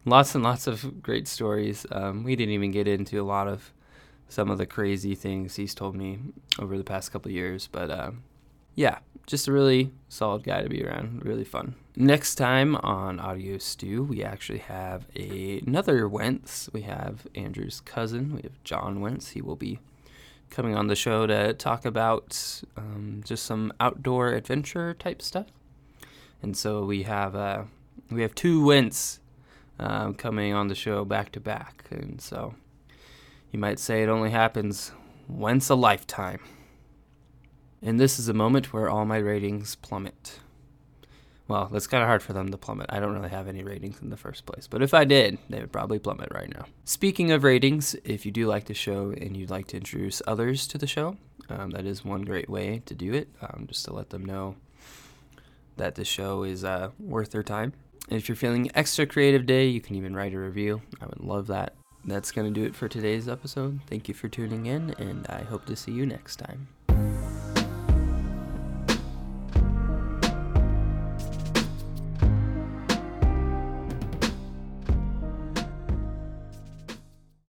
lots 0.06 0.36
and 0.36 0.44
lots 0.44 0.68
of 0.68 1.02
great 1.02 1.28
stories. 1.28 1.86
Um, 1.92 2.24
we 2.24 2.36
didn't 2.36 2.54
even 2.54 2.72
get 2.72 2.88
into 2.88 3.20
a 3.20 3.26
lot 3.26 3.48
of 3.48 3.74
some 4.30 4.50
of 4.50 4.60
the 4.60 4.68
crazy 4.68 5.16
things 5.16 5.56
he's 5.56 5.76
told 5.76 5.96
me 5.96 6.20
over 6.60 6.78
the 6.78 6.84
past 6.84 7.12
couple 7.12 7.32
years, 7.32 7.68
but 7.72 7.90
uh, 7.90 8.12
yeah, 8.76 9.00
just 9.28 9.48
a 9.48 9.52
really 9.52 9.92
solid 10.10 10.44
guy 10.44 10.62
to 10.62 10.70
be 10.70 10.84
around. 10.84 11.26
Really 11.26 11.44
fun. 11.44 11.76
Next 11.96 12.36
time 12.36 12.76
on 12.78 13.20
Audio 13.20 13.58
Stew, 13.58 14.04
we 14.04 14.24
actually 14.24 14.60
have 14.60 15.06
a, 15.16 15.62
another 15.66 16.08
Wentz. 16.08 16.70
We 16.72 16.82
have 16.84 17.28
Andrew's 17.36 17.82
cousin. 17.82 18.36
We 18.36 18.42
have 18.44 18.64
John 18.64 19.02
Wentz. 19.02 19.30
He 19.30 19.42
will 19.42 19.56
be 19.56 19.80
coming 20.50 20.76
on 20.76 20.88
the 20.88 20.96
show 20.96 21.26
to 21.28 21.54
talk 21.54 21.86
about 21.86 22.62
um, 22.78 23.22
just 23.26 23.46
some 23.46 23.74
outdoor 23.80 24.34
adventure 24.34 24.94
type 24.94 25.22
stuff. 25.22 25.48
And 26.42 26.56
so 26.56 26.86
we 26.86 27.04
have 27.04 27.36
uh, 27.36 27.64
we 28.10 28.22
have 28.22 28.36
two 28.36 28.66
Wentz 28.66 29.20
uh, 29.80 30.12
coming 30.14 30.54
on 30.54 30.68
the 30.68 30.76
show 30.76 31.06
back 31.06 31.32
to 31.34 31.40
back, 31.40 31.86
and 31.90 32.22
so 32.22 32.56
you 33.52 33.60
might 33.60 33.80
say 33.80 34.04
it 34.04 34.10
only 34.10 34.32
happens 34.32 34.92
once 35.28 35.70
a 35.70 35.76
lifetime. 35.76 36.40
And 37.82 38.00
this 38.00 38.20
is 38.20 38.28
a 38.28 38.34
moment 38.34 38.74
where 38.74 38.90
all 38.90 39.06
my 39.06 39.18
ratings 39.18 39.76
plummet. 39.76 40.40
Well, 41.48 41.68
that's 41.72 41.88
kind 41.88 42.02
of 42.02 42.08
hard 42.08 42.24
for 42.24 42.32
them 42.32 42.50
to 42.52 42.58
plummet. 42.58 42.86
I 42.90 43.00
don't 43.00 43.14
really 43.14 43.30
have 43.30 43.48
any 43.48 43.64
ratings 43.64 44.02
in 44.02 44.10
the 44.10 44.18
first 44.18 44.46
place. 44.46 44.68
But 44.68 44.82
if 44.82 44.94
I 44.94 45.04
did, 45.04 45.38
they 45.50 45.60
would 45.60 45.72
probably 45.72 46.00
plummet 46.00 46.30
right 46.32 46.54
now. 46.54 46.66
Speaking 46.86 47.32
of 47.32 47.44
ratings, 47.44 47.96
if 48.06 48.26
you 48.26 48.32
do 48.32 48.48
like 48.48 48.66
the 48.66 48.74
show 48.74 49.12
and 49.12 49.36
you'd 49.36 49.50
like 49.50 49.68
to 49.68 49.78
introduce 49.78 50.22
others 50.26 50.66
to 50.68 50.78
the 50.78 50.88
show, 50.88 51.18
um, 51.50 51.72
that 51.72 51.86
is 51.86 52.06
one 52.06 52.22
great 52.22 52.50
way 52.50 52.82
to 52.86 52.94
do 52.94 53.14
it, 53.14 53.28
um, 53.42 53.66
just 53.68 53.84
to 53.86 53.94
let 53.94 54.12
them 54.12 54.24
know 54.24 54.56
that 55.76 55.96
the 55.96 56.06
show 56.06 56.44
is 56.44 56.64
uh, 56.64 56.92
worth 57.00 57.32
their 57.32 57.44
time. 57.44 57.74
And 58.10 58.18
if 58.18 58.30
you're 58.30 58.36
feeling 58.36 58.72
extra 58.74 59.06
creative 59.06 59.46
day, 59.46 59.68
you 59.68 59.82
can 59.82 59.96
even 59.96 60.16
write 60.16 60.34
a 60.34 60.40
review. 60.40 60.82
I 61.02 61.06
would 61.06 61.20
love 61.20 61.48
that. 61.48 61.74
That's 62.06 62.32
going 62.32 62.52
to 62.52 62.60
do 62.60 62.66
it 62.66 62.76
for 62.76 62.88
today's 62.88 63.28
episode. 63.28 63.82
Thank 63.88 64.08
you 64.08 64.14
for 64.14 64.28
tuning 64.28 64.66
in, 64.66 64.96
and 64.98 65.28
I 65.28 65.44
hope 65.44 65.66
to 65.66 65.76
see 65.76 65.92
you 65.92 66.06
next 66.06 66.38
time. 66.38 66.68